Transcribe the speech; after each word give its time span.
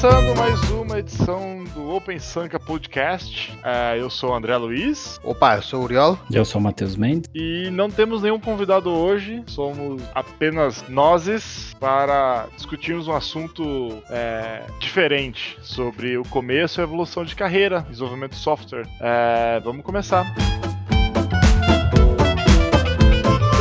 Começando 0.00 0.34
mais 0.34 0.70
uma 0.70 0.98
edição 0.98 1.62
do 1.74 1.90
Open 1.90 2.18
Sanka 2.18 2.58
Podcast. 2.58 3.52
É, 3.62 4.00
eu 4.00 4.08
sou 4.08 4.30
o 4.30 4.34
André 4.34 4.56
Luiz. 4.56 5.20
Opa, 5.22 5.56
eu 5.56 5.62
sou 5.62 5.80
o 5.80 5.84
Uriol. 5.84 6.18
Eu 6.32 6.42
sou 6.42 6.58
o 6.58 6.64
Matheus 6.64 6.96
Mendes. 6.96 7.28
E 7.34 7.68
não 7.70 7.90
temos 7.90 8.22
nenhum 8.22 8.40
convidado 8.40 8.88
hoje, 8.88 9.42
somos 9.46 10.02
apenas 10.14 10.88
nozes 10.88 11.76
para 11.78 12.46
discutirmos 12.56 13.08
um 13.08 13.12
assunto 13.12 14.02
é, 14.08 14.62
diferente 14.78 15.58
sobre 15.60 16.16
o 16.16 16.24
começo 16.24 16.80
e 16.80 16.82
a 16.82 16.84
evolução 16.84 17.22
de 17.22 17.36
carreira, 17.36 17.82
desenvolvimento 17.82 18.32
de 18.32 18.38
software. 18.38 18.86
É, 19.02 19.60
vamos 19.62 19.84
começar. 19.84 20.24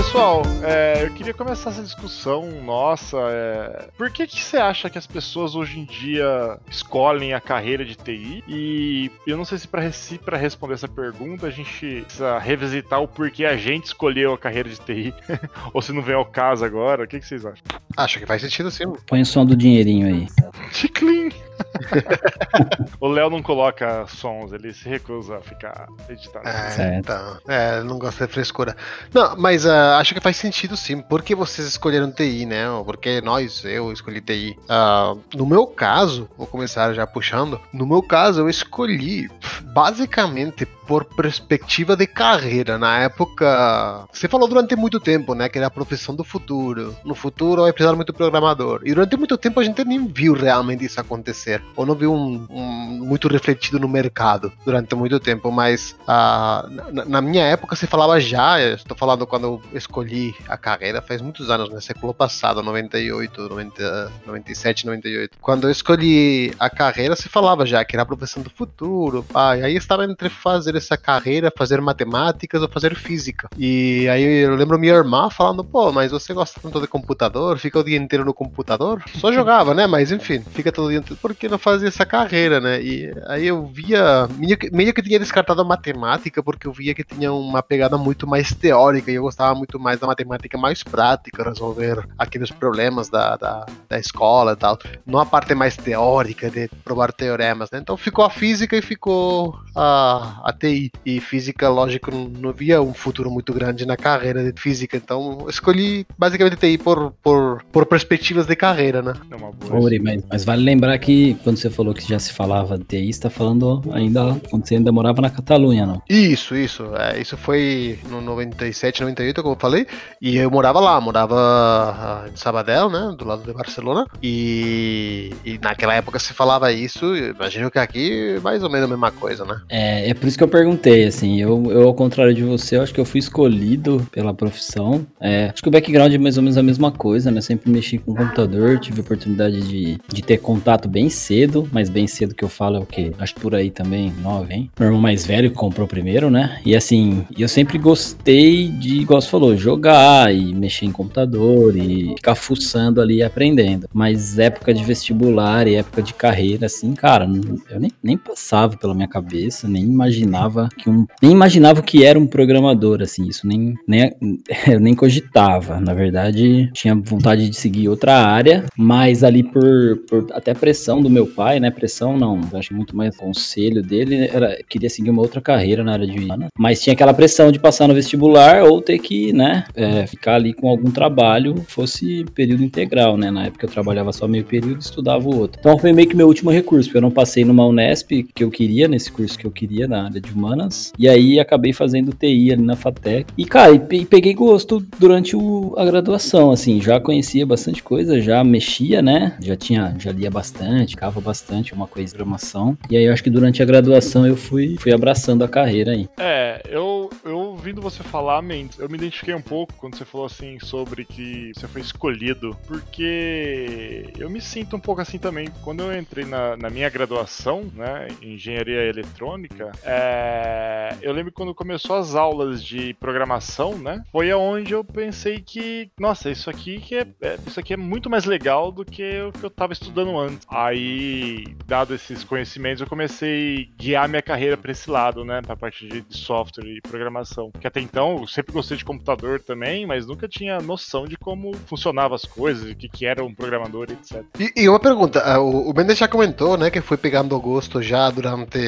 Pessoal, 0.10 0.42
é, 0.64 1.04
eu 1.04 1.14
queria 1.14 1.36
começar 1.36 1.70
essa 1.70 1.84
discussão 1.84 2.64
nossa. 2.64 3.16
É, 3.30 3.90
por 3.96 4.10
que, 4.10 4.26
que 4.26 4.44
você 4.44 4.58
acha 4.58 4.90
que 4.90 4.98
as 4.98 5.06
pessoas 5.06 5.54
hoje 5.54 5.80
em 5.80 5.86
dia 5.86 6.58
escolhem 6.68 7.36
a 7.36 7.40
carreira 7.40 7.86
de 7.86 7.94
TI? 7.94 8.44
E 8.48 9.12
eu 9.28 9.38
não 9.38 9.46
sei 9.46 9.60
se 9.60 9.68
para 9.68 9.92
si, 9.92 10.20
responder 10.32 10.74
essa 10.74 10.88
pergunta 10.88 11.46
a 11.46 11.52
gente 11.52 12.02
precisa 12.02 12.40
revisitar 12.40 13.00
o 13.00 13.08
porquê 13.08 13.46
a 13.46 13.56
gente 13.56 13.86
escolheu 13.86 14.34
a 14.34 14.38
carreira 14.40 14.68
de 14.68 14.78
TI, 14.78 15.14
ou 15.72 15.80
se 15.80 15.94
não 15.94 16.02
vem 16.02 16.16
ao 16.16 16.26
caso 16.26 16.66
agora. 16.66 17.04
O 17.04 17.08
que, 17.08 17.20
que 17.20 17.28
vocês 17.28 17.46
acham? 17.46 17.64
Acho 17.96 18.18
que 18.18 18.26
faz 18.26 18.42
sentido 18.42 18.72
sim. 18.72 18.92
Põe 19.06 19.22
o 19.22 19.26
som 19.28 19.46
do 19.46 19.56
dinheirinho 19.56 20.08
aí. 20.08 20.28
Chiclin! 20.72 21.30
o 23.00 23.08
Léo 23.08 23.30
não 23.30 23.42
coloca 23.42 24.06
sons, 24.08 24.52
ele 24.52 24.74
se 24.74 24.88
recusa 24.88 25.38
a 25.38 25.42
ficar 25.42 25.88
editando. 26.10 26.48
É, 26.48 26.98
então, 26.98 27.38
é, 27.48 27.82
não 27.84 27.98
gosta 27.98 28.28
de 28.28 28.34
frescura. 28.34 28.76
Não, 29.14 29.36
mas 29.38 29.66
uh, 29.66 29.98
acho 30.00 30.14
que 30.14 30.22
faz 30.22 30.38
sentido 30.38 30.76
sim. 30.76 31.02
Por 31.02 31.22
que 31.22 31.36
vocês 31.36 31.68
escolheram 31.68 32.12
TI, 32.12 32.46
né? 32.46 32.66
Porque 32.86 33.22
nós, 33.22 33.64
eu 33.66 33.92
escolhi 33.92 34.22
TI. 34.22 34.58
Uh, 34.62 34.66
ah, 34.70 35.16
no 35.36 35.46
meu 35.46 35.68
caso, 35.68 36.30
vou 36.38 36.48
começar 36.48 36.94
já 36.94 37.06
puxando. 37.06 37.60
No 37.74 37.86
meu 37.86 38.02
caso, 38.02 38.42
eu 38.42 38.50
escolhi 38.50 39.30
basicamente 39.64 40.66
por 40.90 41.06
perspectiva 41.06 41.96
de 41.96 42.08
carreira. 42.08 42.78
Na 42.80 43.00
época, 43.00 44.08
você 44.12 44.28
falou 44.28 44.48
durante 44.48 44.76
muito 44.76 45.00
tempo, 45.00 45.36
né, 45.36 45.48
que 45.48 45.58
era 45.58 45.68
a 45.68 45.72
profissão 45.72 46.16
do 46.16 46.24
futuro. 46.24 46.96
No 47.06 47.14
futuro 47.14 47.62
vai 47.62 47.72
precisar 47.72 47.96
muito 47.96 48.12
programador. 48.12 48.82
E 48.84 48.94
durante 48.94 49.16
muito 49.16 49.38
tempo 49.38 49.60
a 49.60 49.64
gente 49.64 49.86
nem 49.86 50.08
viu 50.08 50.34
realmente 50.34 50.84
isso 50.84 51.00
acontecer, 51.00 51.49
ou 51.76 51.86
não 51.86 51.96
viu 51.96 52.14
um, 52.14 52.46
um 52.50 52.90
muito 53.06 53.28
refletido 53.28 53.80
no 53.80 53.88
mercado 53.88 54.52
durante 54.66 54.94
muito 54.96 55.20
tempo. 55.20 55.52
Mas 55.52 55.96
uh, 56.04 56.70
na, 56.92 57.06
na, 57.06 57.22
minha 57.22 57.44
época 57.44 57.76
se 57.76 57.88
falava 57.88 58.20
já, 58.20 58.62
estou 58.62 58.96
falando 58.96 59.26
quando 59.26 59.44
eu 59.46 59.78
escolhi 59.78 60.36
a 60.48 60.58
carreira, 60.58 61.02
faz 61.02 61.22
muitos 61.22 61.50
anos, 61.50 61.70
né, 61.70 61.80
século 61.82 62.14
passado, 62.14 62.62
98, 62.62 63.50
90, 63.50 64.12
97, 64.26 64.86
98. 64.86 65.38
Quando 65.42 65.68
eu 65.68 65.72
escolhi 65.72 66.54
a 66.60 66.70
carreira, 66.70 67.16
se 67.16 67.30
falava 67.30 67.66
já 67.66 67.84
que 67.84 67.96
era 67.96 68.04
a 68.04 68.06
profissão 68.06 68.44
do 68.44 68.50
futuro. 68.50 69.26
Aí 69.34 69.76
estava 69.76 70.06
entre 70.06 70.30
fazer 70.30 70.76
essa 70.76 70.98
carreira, 70.98 71.52
fazer 71.56 71.82
matemáticas 71.82 72.62
ou 72.62 72.68
fazer 72.68 72.96
física. 72.96 73.50
E 73.58 74.08
aí 74.10 74.24
eu 74.24 74.56
lembro 74.56 74.80
minha 74.80 74.94
irmã 74.94 75.30
falando, 75.30 75.64
pô, 75.64 75.92
mas 75.92 76.12
você 76.12 76.34
gosta 76.34 76.60
tanto 76.62 76.82
de 76.82 76.88
computador, 76.88 77.58
fica 77.58 77.80
o 77.80 77.84
dia 77.84 77.98
inteiro 77.98 78.26
no 78.26 78.34
computador? 78.34 79.04
Só 79.16 79.32
jogava, 79.32 79.74
né? 79.74 79.88
Mas 79.88 80.12
enfim, 80.12 80.42
fica 80.54 80.72
todo 80.72 80.90
dia 80.90 81.00
inteiro. 81.00 81.20
Por 81.22 81.36
que 81.40 81.48
não 81.48 81.58
fazer 81.58 81.88
essa 81.88 82.06
carreira, 82.06 82.60
né? 82.60 82.82
E 82.82 83.14
aí 83.28 83.48
eu 83.48 83.66
via, 83.66 84.28
meio 84.72 84.94
que 84.94 85.02
tinha 85.02 85.18
descartado 85.20 85.62
a 85.62 85.66
matemática, 85.66 86.44
porque 86.44 86.68
eu 86.68 86.74
via 86.74 86.94
que 86.94 87.04
tinha 87.04 87.32
uma 87.32 87.64
pegada 87.64 87.98
muito 87.98 88.28
mais 88.28 88.54
teórica 88.54 89.12
e 89.12 89.16
eu 89.16 89.24
gostava 89.24 89.56
muito 89.56 89.80
mais 89.80 90.00
da 90.00 90.08
matemática 90.08 90.58
mais 90.58 90.84
prática, 90.84 91.44
resolver 91.44 92.06
aqueles 92.18 92.52
problemas 92.52 93.10
da, 93.10 93.38
da, 93.38 93.66
da 93.88 94.00
escola 94.00 94.54
e 94.54 94.56
tal. 94.56 94.78
Não 95.06 95.20
a 95.20 95.26
parte 95.26 95.56
mais 95.56 95.76
teórica 95.78 96.50
de 96.50 96.68
provar 96.84 97.14
teoremas, 97.14 97.72
né? 97.72 97.80
Então 97.80 97.96
ficou 97.96 98.26
a 98.26 98.30
física 98.30 98.76
e 98.76 98.82
ficou 98.82 99.58
a, 99.76 100.42
a 100.44 100.54
TI. 100.54 100.92
E 101.06 101.20
física, 101.20 101.70
lógico, 101.70 102.12
não 102.12 102.52
via 102.52 102.82
um 102.82 102.94
futuro 102.94 103.32
muito 103.32 103.54
grande 103.54 103.86
na 103.86 103.96
carreira 103.96 104.44
de 104.44 104.60
física. 104.60 104.98
Então 104.98 105.46
escolhi 105.50 106.06
basicamente 106.18 106.58
TI 106.58 106.78
por, 106.78 107.12
por, 107.24 107.64
por 107.72 107.86
perspectivas 107.86 108.46
de 108.46 108.56
carreira, 108.56 109.02
né? 109.02 109.14
É 109.32 109.36
uma 109.36 109.52
boa 109.52 109.84
Ori, 109.84 110.00
mas, 110.00 110.24
mas, 110.30 110.44
vale 110.44 110.64
lembrar 110.64 110.98
que 110.98 111.29
quando 111.34 111.58
você 111.58 111.70
falou 111.70 111.94
que 111.94 112.08
já 112.08 112.20
se 112.20 112.34
falava 112.34 112.78
de 112.78 112.84
TI, 112.84 113.14
você 113.14 113.22
tá 113.22 113.30
falando 113.30 113.82
ainda 113.92 114.40
quando 114.50 114.68
você 114.68 114.76
ainda 114.76 114.92
morava 114.92 115.22
na 115.22 115.30
Catalunha, 115.30 115.86
não? 115.86 116.02
Isso, 116.10 116.56
isso. 116.56 116.84
É, 116.96 117.20
isso 117.20 117.38
foi 117.38 118.00
no 118.10 118.22
97, 118.22 119.02
98, 119.02 119.42
como 119.42 119.56
eu 119.56 119.60
falei. 119.60 119.88
E 120.22 120.38
eu 120.38 120.50
morava 120.50 120.80
lá, 120.80 121.00
morava 121.00 121.36
ah, 121.36 122.26
em 122.32 122.36
Sabadell, 122.36 122.90
né? 122.90 123.16
Do 123.18 123.26
lado 123.26 123.44
de 123.44 123.54
Barcelona. 123.54 124.06
E, 124.22 125.32
e 125.46 125.58
naquela 125.60 125.94
época 125.94 126.20
se 126.20 126.34
falava 126.34 126.72
isso. 126.72 127.16
Imagino 127.16 127.70
que 127.72 127.80
aqui 127.80 128.40
mais 128.44 128.64
ou 128.64 128.70
menos 128.70 128.86
a 128.86 128.90
mesma 128.90 129.12
coisa, 129.12 129.46
né? 129.46 129.62
É, 129.70 130.10
é 130.10 130.14
por 130.14 130.28
isso 130.28 130.38
que 130.38 130.44
eu 130.44 130.48
perguntei, 130.48 131.06
assim, 131.06 131.40
eu, 131.42 131.72
eu 131.72 131.88
ao 131.88 131.94
contrário 131.94 132.34
de 132.34 132.44
você, 132.44 132.78
eu 132.78 132.84
acho 132.84 132.94
que 132.94 133.00
eu 133.00 133.06
fui 133.06 133.20
escolhido 133.20 134.08
pela 134.12 134.34
profissão. 134.34 135.06
É, 135.20 135.50
acho 135.54 135.62
que 135.62 135.68
o 135.70 135.72
background 135.72 136.14
é 136.14 136.18
mais 136.18 136.38
ou 136.38 136.44
menos 136.44 136.58
a 136.58 136.64
mesma 136.64 136.92
coisa, 136.92 137.32
né? 137.32 137.42
Sempre 137.42 137.72
mexi 137.72 137.98
com 137.98 138.14
computador, 138.14 138.80
tive 138.80 139.02
oportunidade 139.02 139.62
de, 139.62 140.00
de 140.08 140.22
ter 140.22 140.38
contato 140.38 140.88
bem 140.88 141.10
cedo, 141.20 141.68
mas 141.72 141.90
bem 141.90 142.08
cedo 142.08 142.34
que 142.34 142.44
eu 142.44 142.50
falo 142.50 142.78
é 142.78 142.80
o 142.80 142.86
quê? 142.86 143.12
Acho 143.20 143.36
por 143.36 143.54
aí 143.56 143.70
também, 143.70 144.14
nove, 144.22 144.54
hein? 144.54 144.72
Meu 144.80 144.88
irmão 144.88 145.02
mais 145.02 145.26
velho 145.26 145.52
comprou 145.52 145.88
primeiro, 145.88 146.30
né? 146.30 146.60
E 146.66 146.76
assim, 146.76 147.26
eu 147.38 147.48
sempre 147.48 147.78
gostei 147.78 148.68
de, 148.68 149.02
igual 149.02 149.22
você 149.22 149.30
falou, 149.30 149.56
jogar 149.56 150.34
e 150.34 150.54
mexer 150.54 150.86
em 150.86 150.92
computador 150.92 151.76
e 151.76 152.14
ficar 152.16 152.36
fuçando 152.36 153.02
ali 153.02 153.22
aprendendo. 153.22 153.88
Mas 153.94 154.40
época 154.40 154.74
de 154.74 154.84
vestibular 154.84 155.68
e 155.68 155.76
época 155.76 156.02
de 156.02 156.14
carreira, 156.14 156.66
assim, 156.66 156.94
cara, 156.94 157.28
eu 157.70 157.80
nem, 157.80 157.92
nem 158.02 158.18
passava 158.18 158.78
pela 158.78 158.94
minha 158.94 159.08
cabeça, 159.08 159.68
nem 159.68 159.84
imaginava 159.84 160.70
que 160.78 160.90
um. 160.90 161.06
Nem 161.22 161.32
imaginava 161.32 161.82
que 161.82 162.04
era 162.04 162.18
um 162.18 162.28
programador, 162.28 163.02
assim, 163.02 163.28
isso 163.28 163.48
nem, 163.48 163.76
nem, 163.88 164.12
eu 164.68 164.80
nem 164.80 164.96
cogitava. 164.96 165.80
Na 165.80 165.94
verdade, 165.94 166.70
tinha 166.74 166.96
vontade 166.96 167.50
de 167.50 167.56
seguir 167.56 167.90
outra 167.90 168.16
área, 168.16 168.66
mas 168.78 169.24
ali 169.24 169.44
por, 169.44 169.98
por 170.08 170.28
até 170.32 170.54
pressão 170.54 170.99
do 171.02 171.10
meu 171.10 171.28
pai, 171.28 171.60
né? 171.60 171.72
Pressão 171.72 172.18
não, 172.18 172.40
acho 172.54 172.74
muito 172.74 172.96
mais 172.96 173.16
conselho 173.16 173.82
dele, 173.82 174.30
era, 174.32 174.58
queria 174.68 174.90
seguir 174.90 175.10
uma 175.10 175.22
outra 175.22 175.42
carreira 175.42 175.84
na 175.84 175.94
área 175.94 176.08
de 176.08 176.18
humana, 176.18 176.48
mas 176.58 176.82
tinha 176.82 176.94
aquela 176.94 177.14
pressão 177.14 177.52
de 177.52 177.60
passar 177.60 177.88
no 177.88 177.94
vestibular 177.94 178.64
ou 178.64 178.82
ter 178.82 179.00
que, 179.00 179.34
né, 179.34 179.66
é, 179.76 180.06
ficar 180.08 180.36
ali 180.36 180.54
com 180.54 180.70
algum 180.70 180.92
trabalho, 180.92 181.64
fosse 181.68 182.26
período 182.34 182.64
integral, 182.64 183.18
né? 183.18 183.32
Na 183.32 183.46
época 183.46 183.66
eu 183.66 183.70
trabalhava 183.70 184.12
só 184.12 184.28
meio 184.28 184.46
período, 184.46 184.80
estudava 184.80 185.28
o 185.28 185.38
outro. 185.38 185.60
Então 185.60 185.78
foi 185.78 185.94
meio 185.94 186.08
que 186.08 186.16
meu 186.16 186.28
último 186.28 186.52
recurso, 186.52 186.90
porque 186.90 186.98
eu 186.98 187.02
não 187.02 187.12
passei 187.12 187.46
numa 187.46 187.66
Unesp 187.66 188.24
que 188.34 188.44
eu 188.44 188.50
queria, 188.50 188.88
nesse 188.88 189.12
curso 189.12 189.38
que 189.38 189.46
eu 189.46 189.52
queria 189.52 189.88
na 189.88 190.06
área 190.06 190.22
de 190.22 190.32
humanas. 190.32 190.94
E 190.98 191.08
aí 191.08 191.40
acabei 191.40 191.74
fazendo 191.74 192.12
TI 192.12 192.52
ali 192.52 192.62
na 192.62 192.76
FATEC. 192.76 193.32
E, 193.38 193.46
cara, 193.46 193.74
e 193.74 194.06
peguei 194.06 194.34
gosto 194.34 194.86
durante 195.00 195.36
o, 195.36 195.74
a 195.78 195.86
graduação, 195.86 196.52
assim, 196.52 196.82
já 196.82 197.00
conhecia 197.00 197.46
bastante 197.46 197.84
coisa, 197.84 198.22
já 198.22 198.44
mexia, 198.44 199.02
né? 199.02 199.36
Já 199.42 199.56
tinha, 199.56 199.96
já 200.00 200.12
lia 200.12 200.30
bastante, 200.30 200.89
ficava 200.92 201.20
bastante 201.22 201.74
uma 201.74 201.88
coisa 201.88 202.08
de 202.08 202.16
programação. 202.16 202.78
E 202.90 202.98
aí 202.98 203.06
eu 203.06 203.14
acho 203.14 203.24
que 203.24 203.30
durante 203.30 203.62
a 203.62 203.66
graduação 203.66 204.26
eu 204.26 204.36
fui, 204.36 204.76
fui 204.80 204.94
abraçando 204.94 205.44
a 205.44 205.48
carreira 205.48 205.92
aí. 205.92 206.08
É, 206.18 206.62
eu, 206.70 207.10
eu 207.24 207.39
ouvindo 207.60 207.82
você 207.82 208.02
falar, 208.04 208.42
Mendes, 208.42 208.80
eu 208.80 208.88
me 208.88 208.98
identifiquei 208.98 209.34
um 209.34 209.42
pouco 209.42 209.74
quando 209.74 209.98
você 209.98 210.06
falou 210.06 210.26
assim 210.26 210.58
sobre 210.62 211.04
que 211.04 211.52
você 211.54 211.68
foi 211.68 211.82
escolhido, 211.82 212.58
porque 212.66 214.14
eu 214.18 214.30
me 214.30 214.40
sinto 214.40 214.78
um 214.78 214.80
pouco 214.80 215.02
assim 215.02 215.20
também. 215.20 215.50
Quando 215.62 215.84
eu 215.84 215.98
entrei 215.98 216.24
na, 216.24 216.56
na 216.56 216.70
minha 216.70 216.90
graduação, 216.90 217.70
né, 217.74 218.08
em 218.22 218.36
engenharia 218.36 218.86
eletrônica, 218.86 219.72
é, 219.84 220.96
eu 221.02 221.12
lembro 221.12 221.34
quando 221.34 221.54
começou 221.54 221.98
as 221.98 222.16
aulas 222.16 222.64
de 222.64 222.94
programação, 222.94 223.78
né? 223.78 224.04
Foi 224.10 224.32
aonde 224.32 224.72
eu 224.72 224.84
pensei 224.84 225.42
que, 225.42 225.92
nossa, 226.00 226.32
isso 226.32 226.50
aqui 226.50 226.80
que 226.80 226.96
é, 226.96 227.08
é, 227.22 227.38
isso 227.46 227.60
aqui 227.60 227.74
é 227.74 227.78
muito 227.78 228.10
mais 228.10 228.24
legal 228.24 228.72
do 228.72 228.86
que 228.86 229.22
o 229.22 229.34
que 229.34 229.44
eu 229.44 229.50
estava 229.50 229.74
estudando 229.74 230.18
antes. 230.18 230.48
Aí, 230.50 231.44
dado 231.66 231.94
esses 231.94 232.24
conhecimentos, 232.24 232.80
eu 232.80 232.88
comecei 232.88 233.70
a 233.70 233.82
guiar 233.84 234.08
minha 234.08 234.22
carreira 234.22 234.56
para 234.56 234.72
esse 234.72 234.90
lado, 234.90 235.26
né? 235.26 235.42
Para 235.42 235.54
a 235.54 235.58
parte 235.58 235.86
de, 235.86 236.06
software 236.10 236.66
e 236.66 236.82
programação. 236.82 237.49
Que 237.60 237.68
até 237.68 237.80
então 237.80 238.20
eu 238.20 238.28
sempre 238.28 238.54
gostei 238.54 238.78
de 238.78 238.86
computador 238.86 239.40
também, 239.40 239.86
mas 239.86 240.08
nunca 240.08 240.28
tinha 240.28 240.60
noção 240.60 241.06
de 241.06 241.18
como 241.18 241.54
funcionavam 241.66 242.16
as 242.16 242.26
coisas, 242.26 242.70
o 242.70 242.76
que, 242.76 242.90
que 242.90 243.06
era 243.06 243.24
um 243.24 243.34
programador, 243.34 243.88
etc. 243.92 244.24
E, 244.40 244.64
e 244.64 244.70
uma 244.70 244.80
pergunta, 244.80 245.22
ah, 245.24 245.40
o, 245.40 245.70
o 245.70 245.74
Mendes 245.74 245.98
já 245.98 246.08
comentou, 246.08 246.58
né, 246.58 246.70
que 246.70 246.82
foi 246.82 246.98
pegando 246.98 247.40
gosto 247.40 247.82
já 247.82 248.10
durante, 248.10 248.60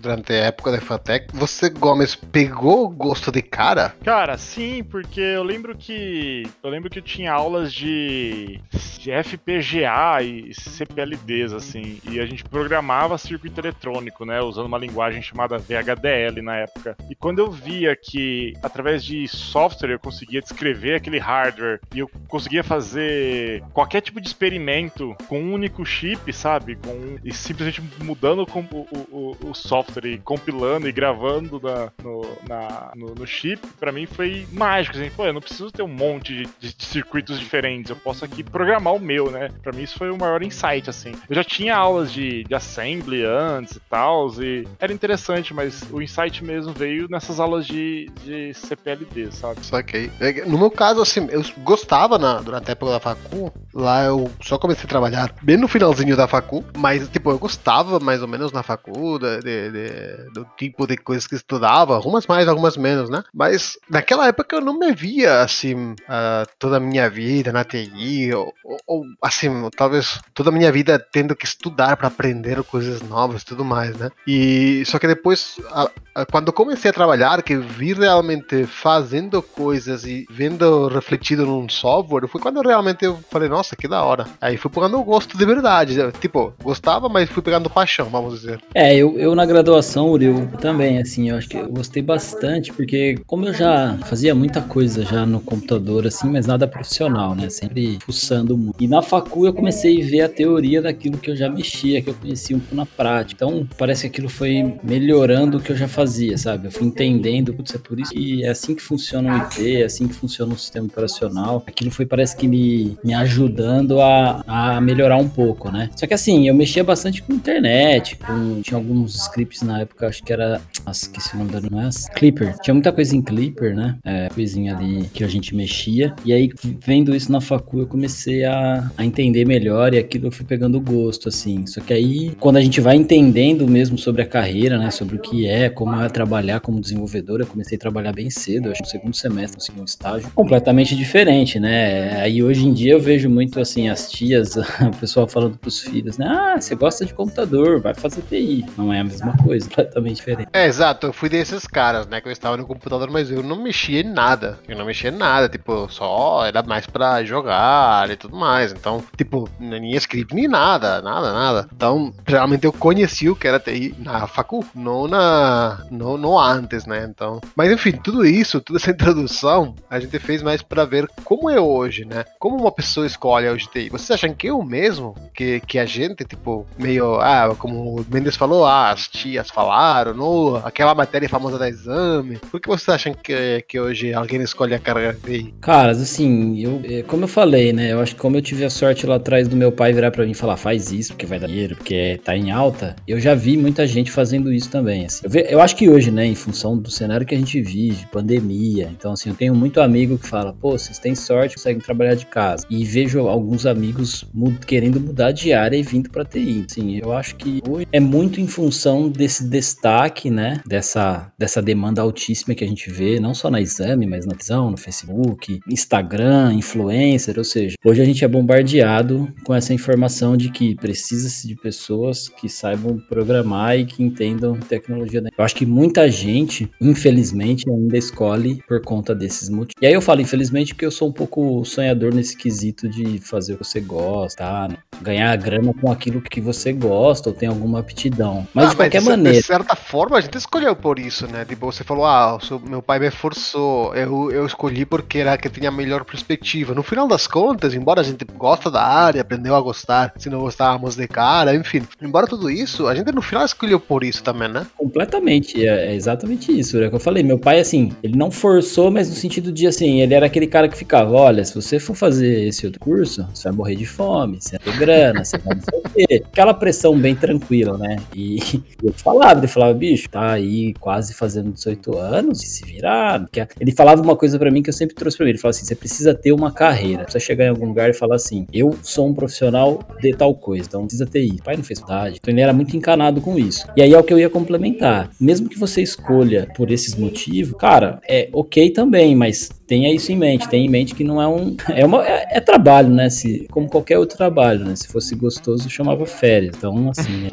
durante 0.00 0.32
a 0.32 0.46
época 0.46 0.72
da 0.72 0.80
FATEC. 0.80 1.28
Você, 1.34 1.68
Gomes, 1.70 2.14
pegou 2.14 2.88
gosto 2.88 3.30
de 3.30 3.42
cara? 3.42 3.94
Cara, 4.04 4.36
sim, 4.38 4.82
porque 4.82 5.20
eu 5.20 5.42
lembro 5.42 5.76
que 5.76 6.44
eu 6.62 6.70
lembro 6.70 6.90
que 6.90 6.98
eu 6.98 7.02
tinha 7.02 7.32
aulas 7.32 7.72
de, 7.72 8.60
de 8.98 9.10
FPGA 9.10 10.22
e 10.22 10.54
CPLDs, 10.54 11.52
assim, 11.52 12.00
e 12.08 12.20
a 12.20 12.26
gente 12.26 12.44
programava 12.44 13.18
circuito 13.18 13.60
eletrônico, 13.60 14.24
né, 14.24 14.40
usando 14.40 14.66
uma 14.66 14.78
linguagem 14.78 15.22
chamada 15.22 15.58
VHDL 15.58 16.42
na 16.42 16.56
época. 16.56 16.96
E 17.10 17.14
quando 17.14 17.38
eu 17.38 17.50
via 17.50 17.94
que 17.96 18.23
através 18.62 19.04
de 19.04 19.26
software 19.28 19.90
eu 19.90 19.98
conseguia 19.98 20.40
descrever 20.40 20.94
aquele 20.94 21.18
hardware 21.18 21.80
e 21.94 21.98
eu 21.98 22.10
conseguia 22.28 22.62
fazer 22.62 23.62
qualquer 23.72 24.00
tipo 24.00 24.20
de 24.20 24.26
experimento 24.26 25.14
com 25.28 25.40
um 25.40 25.52
único 25.52 25.84
chip, 25.84 26.32
sabe? 26.32 26.76
Com, 26.76 27.16
e 27.24 27.32
simplesmente 27.32 27.82
mudando 28.02 28.46
o, 28.72 28.76
o, 29.10 29.36
o 29.50 29.54
software 29.54 30.06
e 30.06 30.18
compilando 30.18 30.88
e 30.88 30.92
gravando 30.92 31.60
na, 31.60 31.92
no, 32.02 32.22
na, 32.48 32.92
no, 32.94 33.14
no 33.14 33.26
chip, 33.26 33.66
para 33.78 33.92
mim 33.92 34.06
foi 34.06 34.46
mágico. 34.52 34.96
Assim, 34.96 35.10
Pô, 35.10 35.24
eu 35.24 35.32
não 35.32 35.40
preciso 35.40 35.70
ter 35.70 35.82
um 35.82 35.88
monte 35.88 36.34
de, 36.34 36.48
de, 36.58 36.74
de, 36.74 36.84
circuitos 36.84 37.38
diferentes, 37.38 37.90
eu 37.90 37.96
posso 37.96 38.24
aqui 38.24 38.42
programar 38.42 38.94
o 38.94 39.00
meu, 39.00 39.30
né? 39.30 39.50
Pra 39.62 39.72
mim 39.72 39.82
isso 39.82 39.98
foi 39.98 40.10
o 40.10 40.18
maior 40.18 40.42
insight, 40.42 40.88
assim. 40.88 41.12
Eu 41.28 41.34
já 41.34 41.44
tinha 41.44 41.76
aulas 41.76 42.12
de, 42.12 42.44
de 42.44 42.54
assembly 42.54 43.24
antes 43.24 43.76
e 43.76 43.80
tal, 43.80 44.30
e 44.42 44.66
era 44.78 44.92
interessante, 44.92 45.52
mas 45.52 45.82
o 45.90 46.00
insight 46.00 46.44
mesmo 46.44 46.72
veio 46.72 47.08
nessas 47.08 47.40
aulas 47.40 47.66
de, 47.66 48.10
de 48.22 48.54
CPLD, 48.54 49.30
sabe? 49.32 49.64
Saquei. 49.64 50.10
É, 50.20 50.44
no 50.44 50.58
meu 50.58 50.70
caso, 50.70 51.00
assim, 51.00 51.26
eu 51.30 51.42
gostava 51.58 52.18
na, 52.18 52.40
durante 52.40 52.68
a 52.68 52.72
época 52.72 52.92
da 52.92 53.00
facu, 53.00 53.52
lá 53.72 54.04
eu 54.04 54.30
só 54.40 54.58
comecei 54.58 54.84
a 54.84 54.88
trabalhar 54.88 55.34
bem 55.42 55.56
no 55.56 55.68
finalzinho 55.68 56.16
da 56.16 56.28
facu, 56.28 56.64
mas, 56.76 57.08
tipo, 57.08 57.30
eu 57.30 57.38
gostava 57.38 57.98
mais 57.98 58.22
ou 58.22 58.28
menos 58.28 58.52
na 58.52 58.62
facu 58.62 59.18
de, 59.18 59.40
de, 59.40 59.70
de, 59.70 60.30
do 60.32 60.46
tipo 60.56 60.86
de 60.86 60.96
coisas 60.96 61.26
que 61.26 61.34
estudava, 61.34 61.94
algumas 61.94 62.26
mais, 62.26 62.48
algumas 62.48 62.76
menos, 62.76 63.08
né? 63.08 63.22
Mas 63.32 63.78
naquela 63.88 64.28
época 64.28 64.56
eu 64.56 64.60
não 64.60 64.78
me 64.78 64.92
via, 64.92 65.40
assim, 65.40 65.92
uh, 65.92 66.46
toda 66.58 66.76
a 66.76 66.80
minha 66.80 67.08
vida 67.08 67.52
na 67.52 67.64
TI, 67.64 68.32
ou, 68.34 68.52
ou, 68.86 69.04
assim, 69.22 69.50
talvez 69.76 70.20
toda 70.34 70.50
a 70.50 70.52
minha 70.52 70.70
vida 70.70 70.98
tendo 70.98 71.34
que 71.34 71.46
estudar 71.46 71.96
para 71.96 72.08
aprender 72.08 72.62
coisas 72.64 73.02
novas 73.02 73.42
e 73.42 73.46
tudo 73.46 73.64
mais, 73.64 73.96
né? 73.96 74.10
E 74.26 74.82
só 74.86 74.98
que 74.98 75.06
depois, 75.06 75.56
a, 75.70 75.90
a, 76.14 76.26
quando 76.26 76.52
comecei 76.52 76.90
a 76.90 76.94
trabalhar, 76.94 77.42
que 77.42 77.56
vi 77.56 77.93
realmente 77.94 78.64
fazendo 78.66 79.42
coisas 79.42 80.04
e 80.04 80.26
vendo 80.30 80.88
refletido 80.88 81.46
num 81.46 81.68
software, 81.68 82.28
foi 82.28 82.40
quando 82.40 82.60
realmente 82.60 83.04
eu 83.04 83.18
falei, 83.30 83.48
nossa, 83.48 83.76
que 83.76 83.88
da 83.88 84.02
hora. 84.02 84.26
Aí 84.40 84.56
fui 84.56 84.70
pegando 84.70 84.98
o 84.98 85.04
gosto 85.04 85.36
de 85.36 85.44
verdade. 85.44 85.96
Tipo, 86.20 86.52
gostava, 86.62 87.08
mas 87.08 87.28
fui 87.28 87.42
pegando 87.42 87.70
paixão, 87.70 88.06
vamos 88.06 88.40
dizer. 88.40 88.60
É, 88.74 88.94
eu, 88.94 89.18
eu 89.18 89.34
na 89.34 89.46
graduação, 89.46 90.10
Uriel, 90.10 90.48
também, 90.60 90.98
assim, 90.98 91.30
eu 91.30 91.36
acho 91.36 91.48
que 91.48 91.56
eu 91.56 91.68
gostei 91.68 92.02
bastante, 92.02 92.72
porque 92.72 93.16
como 93.26 93.46
eu 93.46 93.54
já 93.54 93.96
fazia 94.04 94.34
muita 94.34 94.60
coisa 94.60 95.04
já 95.04 95.24
no 95.24 95.40
computador, 95.40 96.06
assim, 96.06 96.28
mas 96.30 96.46
nada 96.46 96.66
profissional, 96.66 97.34
né? 97.34 97.48
Sempre 97.48 97.98
fuçando 98.04 98.56
muito. 98.56 98.82
E 98.82 98.88
na 98.88 99.02
facu 99.02 99.46
eu 99.46 99.52
comecei 99.52 100.02
a 100.02 100.06
ver 100.06 100.20
a 100.22 100.28
teoria 100.28 100.82
daquilo 100.82 101.18
que 101.18 101.30
eu 101.30 101.36
já 101.36 101.48
mexia, 101.48 102.02
que 102.02 102.10
eu 102.10 102.14
conhecia 102.14 102.56
um 102.56 102.60
pouco 102.60 102.74
na 102.74 102.86
prática. 102.86 103.44
Então, 103.44 103.66
parece 103.78 104.02
que 104.02 104.06
aquilo 104.08 104.28
foi 104.28 104.74
melhorando 104.82 105.58
o 105.58 105.60
que 105.60 105.72
eu 105.72 105.76
já 105.76 105.88
fazia, 105.88 106.36
sabe? 106.36 106.66
Eu 106.66 106.72
fui 106.72 106.86
entendendo, 106.86 107.54
putz, 107.54 107.74
por 107.86 108.00
isso 108.00 108.12
que 108.12 108.44
é 108.44 108.48
assim 108.48 108.74
que 108.74 108.82
funciona 108.82 109.32
o 109.32 109.36
IP, 109.36 109.82
é 109.82 109.84
assim 109.84 110.08
que 110.08 110.14
funciona 110.14 110.54
o 110.54 110.58
sistema 110.58 110.86
operacional. 110.86 111.62
Aquilo 111.66 111.90
foi, 111.90 112.06
parece 112.06 112.36
que 112.36 112.48
me, 112.48 112.96
me 113.04 113.14
ajudando 113.14 114.00
a, 114.00 114.42
a 114.46 114.80
melhorar 114.80 115.16
um 115.16 115.28
pouco, 115.28 115.70
né? 115.70 115.90
Só 115.96 116.06
que 116.06 116.14
assim, 116.14 116.48
eu 116.48 116.54
mexia 116.54 116.84
bastante 116.84 117.22
com 117.22 117.32
internet, 117.32 118.16
com, 118.16 118.60
tinha 118.62 118.78
alguns 118.78 119.14
scripts 119.14 119.62
na 119.62 119.80
época, 119.80 120.08
acho 120.08 120.22
que 120.22 120.32
era, 120.32 120.60
nossa, 120.84 121.06
esqueci 121.06 121.34
o 121.34 121.38
nome 121.38 121.50
da 121.50 121.60
não 121.70 121.80
é? 121.80 121.88
Clipper. 122.14 122.56
Tinha 122.60 122.74
muita 122.74 122.92
coisa 122.92 123.16
em 123.16 123.22
Clipper, 123.22 123.74
né? 123.74 123.96
É, 124.04 124.28
coisinha 124.28 124.76
ali 124.76 125.08
que 125.12 125.24
a 125.24 125.28
gente 125.28 125.54
mexia. 125.54 126.14
E 126.24 126.32
aí, 126.32 126.50
vendo 126.84 127.14
isso 127.14 127.30
na 127.30 127.40
facu, 127.40 127.80
eu 127.80 127.86
comecei 127.86 128.44
a, 128.44 128.90
a 128.96 129.04
entender 129.04 129.44
melhor 129.44 129.94
e 129.94 129.98
aquilo 129.98 130.28
eu 130.28 130.32
fui 130.32 130.44
pegando 130.44 130.80
gosto, 130.80 131.28
assim. 131.28 131.66
Só 131.66 131.80
que 131.80 131.92
aí, 131.92 132.34
quando 132.40 132.56
a 132.56 132.60
gente 132.60 132.80
vai 132.80 132.96
entendendo 132.96 133.66
mesmo 133.66 133.98
sobre 133.98 134.22
a 134.22 134.26
carreira, 134.26 134.78
né? 134.78 134.90
Sobre 134.90 135.16
o 135.16 135.18
que 135.20 135.46
é, 135.46 135.68
como 135.68 136.00
é 136.00 136.08
trabalhar 136.08 136.60
como 136.60 136.80
desenvolvedor. 136.80 137.40
Eu 137.40 137.46
comecei 137.46 137.73
a 137.76 137.78
trabalhar 137.78 138.12
bem 138.12 138.30
cedo, 138.30 138.70
acho 138.70 138.82
que 138.82 138.86
no 138.86 138.90
segundo 138.90 139.16
semestre, 139.16 139.56
no 139.58 139.62
segundo 139.62 139.88
estágio. 139.88 140.30
Completamente 140.34 140.96
diferente, 140.96 141.58
né? 141.58 142.20
Aí 142.20 142.42
hoje 142.42 142.66
em 142.66 142.72
dia 142.72 142.92
eu 142.92 143.00
vejo 143.00 143.28
muito 143.28 143.60
assim, 143.60 143.88
as 143.88 144.10
tias, 144.10 144.56
o 144.80 144.96
pessoal 144.98 145.26
falando 145.26 145.58
pros 145.58 145.80
filhos, 145.80 146.18
né? 146.18 146.26
Ah, 146.28 146.60
você 146.60 146.74
gosta 146.74 147.04
de 147.04 147.14
computador, 147.14 147.80
vai 147.80 147.94
fazer 147.94 148.22
TI. 148.22 148.64
Não 148.76 148.92
é 148.92 149.00
a 149.00 149.04
mesma 149.04 149.36
coisa, 149.36 149.68
completamente 149.94 150.16
diferente. 150.16 150.48
É, 150.52 150.66
exato. 150.66 151.06
Eu 151.06 151.12
fui 151.12 151.28
desses 151.28 151.66
caras, 151.66 152.06
né? 152.06 152.20
Que 152.20 152.28
eu 152.28 152.32
estava 152.32 152.56
no 152.56 152.66
computador, 152.66 153.10
mas 153.10 153.30
eu 153.30 153.42
não 153.42 153.62
mexia 153.62 154.00
em 154.00 154.12
nada. 154.12 154.58
Eu 154.68 154.76
não 154.76 154.84
mexia 154.84 155.10
em 155.10 155.16
nada. 155.16 155.48
Tipo, 155.48 155.88
só 155.90 156.44
era 156.44 156.62
mais 156.62 156.86
pra 156.86 157.24
jogar 157.24 158.10
e 158.10 158.16
tudo 158.16 158.36
mais. 158.36 158.72
Então, 158.72 159.02
tipo, 159.16 159.48
nem 159.58 159.94
script, 159.96 160.34
nem 160.34 160.48
nada, 160.48 161.00
nada, 161.02 161.32
nada. 161.32 161.68
Então, 161.74 162.12
realmente 162.26 162.64
eu 162.64 162.72
conheci 162.72 163.28
o 163.28 163.36
que 163.36 163.46
era 163.46 163.60
TI 163.60 163.94
na 163.98 164.26
facu, 164.26 164.64
não 164.74 165.06
na 165.06 165.84
não, 165.90 166.16
não 166.16 166.38
antes, 166.38 166.86
né? 166.86 167.06
Então, 167.08 167.40
mas 167.56 167.63
enfim, 167.72 167.92
tudo 167.92 168.24
isso, 168.24 168.60
toda 168.60 168.78
essa 168.78 168.90
introdução, 168.92 169.74
a 169.88 169.98
gente 170.00 170.18
fez 170.18 170.42
mais 170.42 170.62
para 170.62 170.84
ver 170.84 171.08
como 171.24 171.50
é 171.50 171.60
hoje, 171.60 172.04
né? 172.04 172.24
Como 172.38 172.56
uma 172.56 172.72
pessoa 172.72 173.06
escolhe 173.06 173.46
a 173.46 173.52
UGTI. 173.52 173.90
Vocês 173.90 174.10
acham 174.10 174.34
que 174.34 174.48
eu 174.48 174.62
mesmo, 174.62 175.14
que, 175.34 175.60
que 175.60 175.78
a 175.78 175.86
gente, 175.86 176.24
tipo, 176.24 176.66
meio, 176.78 177.16
ah, 177.20 177.54
como 177.58 178.00
o 178.00 178.06
Mendes 178.10 178.36
falou, 178.36 178.64
ah, 178.64 178.90
as 178.90 179.08
tias 179.08 179.50
falaram, 179.50 180.14
no, 180.14 180.56
aquela 180.56 180.94
matéria 180.94 181.28
famosa 181.28 181.58
da 181.58 181.68
exame. 181.68 182.38
Por 182.50 182.60
que 182.60 182.68
vocês 182.68 182.88
acham 182.88 183.14
que, 183.14 183.64
que 183.68 183.78
hoje 183.78 184.12
alguém 184.12 184.40
escolhe 184.42 184.74
a 184.74 184.78
de 184.78 185.20
TI? 185.20 185.54
Caras, 185.60 186.00
assim, 186.00 186.58
eu, 186.60 186.80
é, 186.84 187.02
como 187.02 187.24
eu 187.24 187.28
falei, 187.28 187.72
né? 187.72 187.92
Eu 187.92 188.00
acho 188.00 188.14
que 188.14 188.20
como 188.20 188.36
eu 188.36 188.42
tive 188.42 188.64
a 188.64 188.70
sorte 188.70 189.06
lá 189.06 189.16
atrás 189.16 189.48
do 189.48 189.56
meu 189.56 189.72
pai 189.72 189.92
virar 189.92 190.10
para 190.10 190.24
mim 190.24 190.32
e 190.32 190.34
falar, 190.34 190.56
faz 190.56 190.92
isso, 190.92 191.12
porque 191.12 191.26
vai 191.26 191.38
dar 191.38 191.46
dinheiro, 191.46 191.76
porque 191.76 192.20
tá 192.24 192.36
em 192.36 192.50
alta, 192.50 192.96
eu 193.06 193.20
já 193.20 193.34
vi 193.34 193.56
muita 193.56 193.86
gente 193.86 194.10
fazendo 194.10 194.52
isso 194.52 194.70
também. 194.70 195.06
Assim. 195.06 195.20
Eu, 195.24 195.30
ve, 195.30 195.46
eu, 195.48 195.60
acho 195.60 195.76
que 195.76 195.88
hoje, 195.88 196.10
né, 196.10 196.24
em 196.26 196.34
função 196.34 196.76
do 196.76 196.90
cenário 196.90 197.26
que 197.26 197.34
a 197.34 197.38
gente 197.38 197.53
vive, 197.60 198.06
pandemia, 198.06 198.90
então 198.96 199.12
assim, 199.12 199.30
eu 199.30 199.34
tenho 199.34 199.54
muito 199.54 199.80
amigo 199.80 200.18
que 200.18 200.28
fala, 200.28 200.52
pô, 200.52 200.72
vocês 200.72 200.98
têm 200.98 201.14
sorte, 201.14 201.56
conseguem 201.56 201.80
trabalhar 201.80 202.14
de 202.14 202.26
casa. 202.26 202.66
E 202.70 202.84
vejo 202.84 203.20
alguns 203.20 203.66
amigos 203.66 204.24
querendo 204.66 205.00
mudar 205.00 205.32
de 205.32 205.52
área 205.52 205.76
e 205.76 205.82
vindo 205.82 206.10
para 206.10 206.24
TI. 206.24 206.64
Sim, 206.68 206.98
eu 206.98 207.12
acho 207.12 207.36
que 207.36 207.62
hoje 207.68 207.86
é 207.92 208.00
muito 208.00 208.40
em 208.40 208.46
função 208.46 209.08
desse 209.08 209.44
destaque, 209.48 210.30
né, 210.30 210.60
dessa, 210.66 211.32
dessa 211.38 211.60
demanda 211.62 212.02
altíssima 212.02 212.54
que 212.54 212.64
a 212.64 212.68
gente 212.68 212.90
vê, 212.90 213.20
não 213.20 213.34
só 213.34 213.50
na 213.50 213.60
exame, 213.60 214.06
mas 214.06 214.26
na 214.26 214.34
visão, 214.34 214.70
no 214.70 214.76
Facebook, 214.76 215.60
Instagram, 215.68 216.54
influencer, 216.54 217.38
ou 217.38 217.44
seja, 217.44 217.76
hoje 217.84 218.02
a 218.02 218.04
gente 218.04 218.24
é 218.24 218.28
bombardeado 218.28 219.32
com 219.44 219.54
essa 219.54 219.72
informação 219.72 220.36
de 220.36 220.50
que 220.50 220.74
precisa-se 220.74 221.46
de 221.46 221.54
pessoas 221.54 222.28
que 222.28 222.48
saibam 222.48 222.98
programar 223.08 223.78
e 223.78 223.84
que 223.84 224.02
entendam 224.02 224.58
tecnologia. 224.58 225.20
Né? 225.20 225.30
Eu 225.36 225.44
acho 225.44 225.54
que 225.54 225.66
muita 225.66 226.10
gente, 226.10 226.70
infelizmente, 226.80 227.43
ainda 227.50 227.96
escolhe 227.96 228.62
por 228.66 228.80
conta 228.80 229.14
desses 229.14 229.48
motivos. 229.48 229.74
E 229.80 229.86
aí 229.86 229.92
eu 229.92 230.00
falo 230.00 230.20
infelizmente 230.20 230.74
porque 230.74 230.86
eu 230.86 230.90
sou 230.90 231.08
um 231.08 231.12
pouco 231.12 231.64
sonhador 231.64 232.14
nesse 232.14 232.36
quesito 232.36 232.88
de 232.88 233.18
fazer 233.18 233.54
o 233.54 233.58
que 233.58 233.64
você 233.64 233.80
gosta, 233.80 234.38
tá? 234.38 234.68
ganhar 235.00 235.36
grana 235.36 235.72
com 235.74 235.90
aquilo 235.90 236.20
que 236.20 236.40
você 236.40 236.72
gosta 236.72 237.30
ou 237.30 237.34
tem 237.34 237.48
alguma 237.48 237.80
aptidão. 237.80 238.46
Mas 238.54 238.66
ah, 238.66 238.68
de 238.70 238.76
qualquer 238.76 239.00
mas, 239.00 239.08
maneira. 239.08 239.38
De 239.38 239.44
certa 239.44 239.76
forma, 239.76 240.18
a 240.18 240.20
gente 240.20 240.36
escolheu 240.38 240.74
por 240.74 240.98
isso, 240.98 241.26
né? 241.26 241.44
Tipo, 241.44 241.70
você 241.70 241.84
falou, 241.84 242.04
ah, 242.04 242.38
meu 242.68 242.82
pai 242.82 242.98
me 242.98 243.10
forçou, 243.10 243.94
eu, 243.94 244.30
eu 244.30 244.46
escolhi 244.46 244.84
porque 244.84 245.18
era 245.18 245.36
que 245.36 245.48
tinha 245.48 245.68
a 245.68 245.72
melhor 245.72 246.04
perspectiva. 246.04 246.74
No 246.74 246.82
final 246.82 247.06
das 247.06 247.26
contas, 247.26 247.74
embora 247.74 248.00
a 248.00 248.04
gente 248.04 248.24
gosta 248.36 248.70
da 248.70 248.82
área, 248.82 249.20
aprendeu 249.20 249.54
a 249.54 249.60
gostar, 249.60 250.12
se 250.16 250.28
não 250.28 250.40
gostávamos 250.40 250.96
de 250.96 251.06
cara, 251.06 251.54
enfim, 251.54 251.82
embora 252.00 252.26
tudo 252.26 252.50
isso, 252.50 252.86
a 252.86 252.94
gente 252.94 253.12
no 253.12 253.22
final 253.22 253.44
escolheu 253.44 253.80
por 253.80 254.04
isso 254.04 254.22
também, 254.22 254.48
né? 254.48 254.66
Completamente, 254.76 255.66
é, 255.66 255.92
é 255.92 255.94
exatamente 255.94 256.56
isso, 256.56 256.78
é 256.78 256.86
o 256.86 256.90
que 256.90 256.96
eu 256.96 257.00
falei. 257.00 257.22
Meu 257.22 257.33
pai, 257.38 257.60
assim, 257.60 257.92
ele 258.02 258.16
não 258.16 258.30
forçou, 258.30 258.90
mas 258.90 259.08
no 259.08 259.14
sentido 259.14 259.52
de, 259.52 259.66
assim, 259.66 260.00
ele 260.00 260.14
era 260.14 260.26
aquele 260.26 260.46
cara 260.46 260.68
que 260.68 260.76
ficava, 260.76 261.12
olha, 261.12 261.44
se 261.44 261.54
você 261.54 261.78
for 261.78 261.94
fazer 261.94 262.48
esse 262.48 262.66
outro 262.66 262.80
curso, 262.80 263.26
você 263.32 263.44
vai 263.44 263.52
morrer 263.52 263.76
de 263.76 263.86
fome, 263.86 264.38
você 264.40 264.58
vai 264.58 264.72
ter 264.72 264.78
grana, 264.78 265.24
você 265.24 265.38
vai 265.38 265.56
não 265.56 265.62
sei 265.62 265.78
o. 265.78 265.84
Aquela 266.26 266.54
pressão 266.54 266.98
bem 266.98 267.14
tranquila, 267.14 267.78
né? 267.78 267.96
E 268.14 268.38
eu 268.82 268.92
falava, 268.92 269.40
ele 269.40 269.46
falava, 269.46 269.74
bicho, 269.74 270.08
tá 270.08 270.32
aí 270.32 270.74
quase 270.74 271.14
fazendo 271.14 271.52
18 271.52 271.96
anos, 271.98 272.42
e 272.42 272.46
se 272.46 272.64
virar. 272.64 273.24
Ele 273.60 273.72
falava 273.72 274.02
uma 274.02 274.16
coisa 274.16 274.38
para 274.38 274.50
mim 274.50 274.62
que 274.62 274.70
eu 274.70 274.74
sempre 274.74 274.94
trouxe 274.94 275.16
pra 275.16 275.24
ele, 275.24 275.32
ele 275.32 275.38
falava 275.38 275.56
assim, 275.56 275.66
você 275.66 275.74
precisa 275.74 276.14
ter 276.14 276.32
uma 276.32 276.50
carreira, 276.52 277.04
precisa 277.04 277.24
chegar 277.24 277.46
em 277.46 277.48
algum 277.48 277.66
lugar 277.66 277.90
e 277.90 277.94
falar 277.94 278.16
assim, 278.16 278.46
eu 278.52 278.76
sou 278.82 279.08
um 279.08 279.14
profissional 279.14 279.80
de 280.00 280.12
tal 280.12 280.34
coisa, 280.34 280.66
então 280.66 280.82
precisa 280.82 281.06
ter. 281.06 281.24
O 281.24 281.42
pai 281.42 281.56
não 281.56 281.64
fez 281.64 281.80
faculdade, 281.80 282.18
então 282.20 282.32
ele 282.32 282.40
era 282.40 282.52
muito 282.52 282.76
encanado 282.76 283.20
com 283.20 283.38
isso. 283.38 283.66
E 283.76 283.82
aí 283.82 283.92
é 283.92 283.98
o 283.98 284.02
que 284.02 284.12
eu 284.12 284.18
ia 284.18 284.28
complementar. 284.28 285.10
Mesmo 285.20 285.48
que 285.48 285.58
você 285.58 285.82
escolha 285.82 286.48
por 286.56 286.70
esses 286.70 286.94
motivos, 286.94 287.23
cara, 287.56 288.00
é 288.08 288.28
ok 288.32 288.70
também, 288.70 289.14
mas 289.14 289.50
tenha 289.66 289.92
isso 289.92 290.12
em 290.12 290.16
mente, 290.16 290.48
tenha 290.48 290.64
em 290.64 290.68
mente 290.68 290.94
que 290.94 291.04
não 291.04 291.20
é 291.20 291.26
um. 291.26 291.56
É, 291.74 291.84
uma, 291.84 292.06
é, 292.06 292.26
é 292.30 292.40
trabalho, 292.40 292.88
né? 292.88 293.10
Se, 293.10 293.46
como 293.50 293.68
qualquer 293.68 293.98
outro 293.98 294.16
trabalho, 294.16 294.64
né? 294.64 294.76
Se 294.76 294.88
fosse 294.88 295.14
gostoso, 295.14 295.68
chamava 295.68 296.06
férias. 296.06 296.54
Então, 296.56 296.90
assim, 296.90 297.28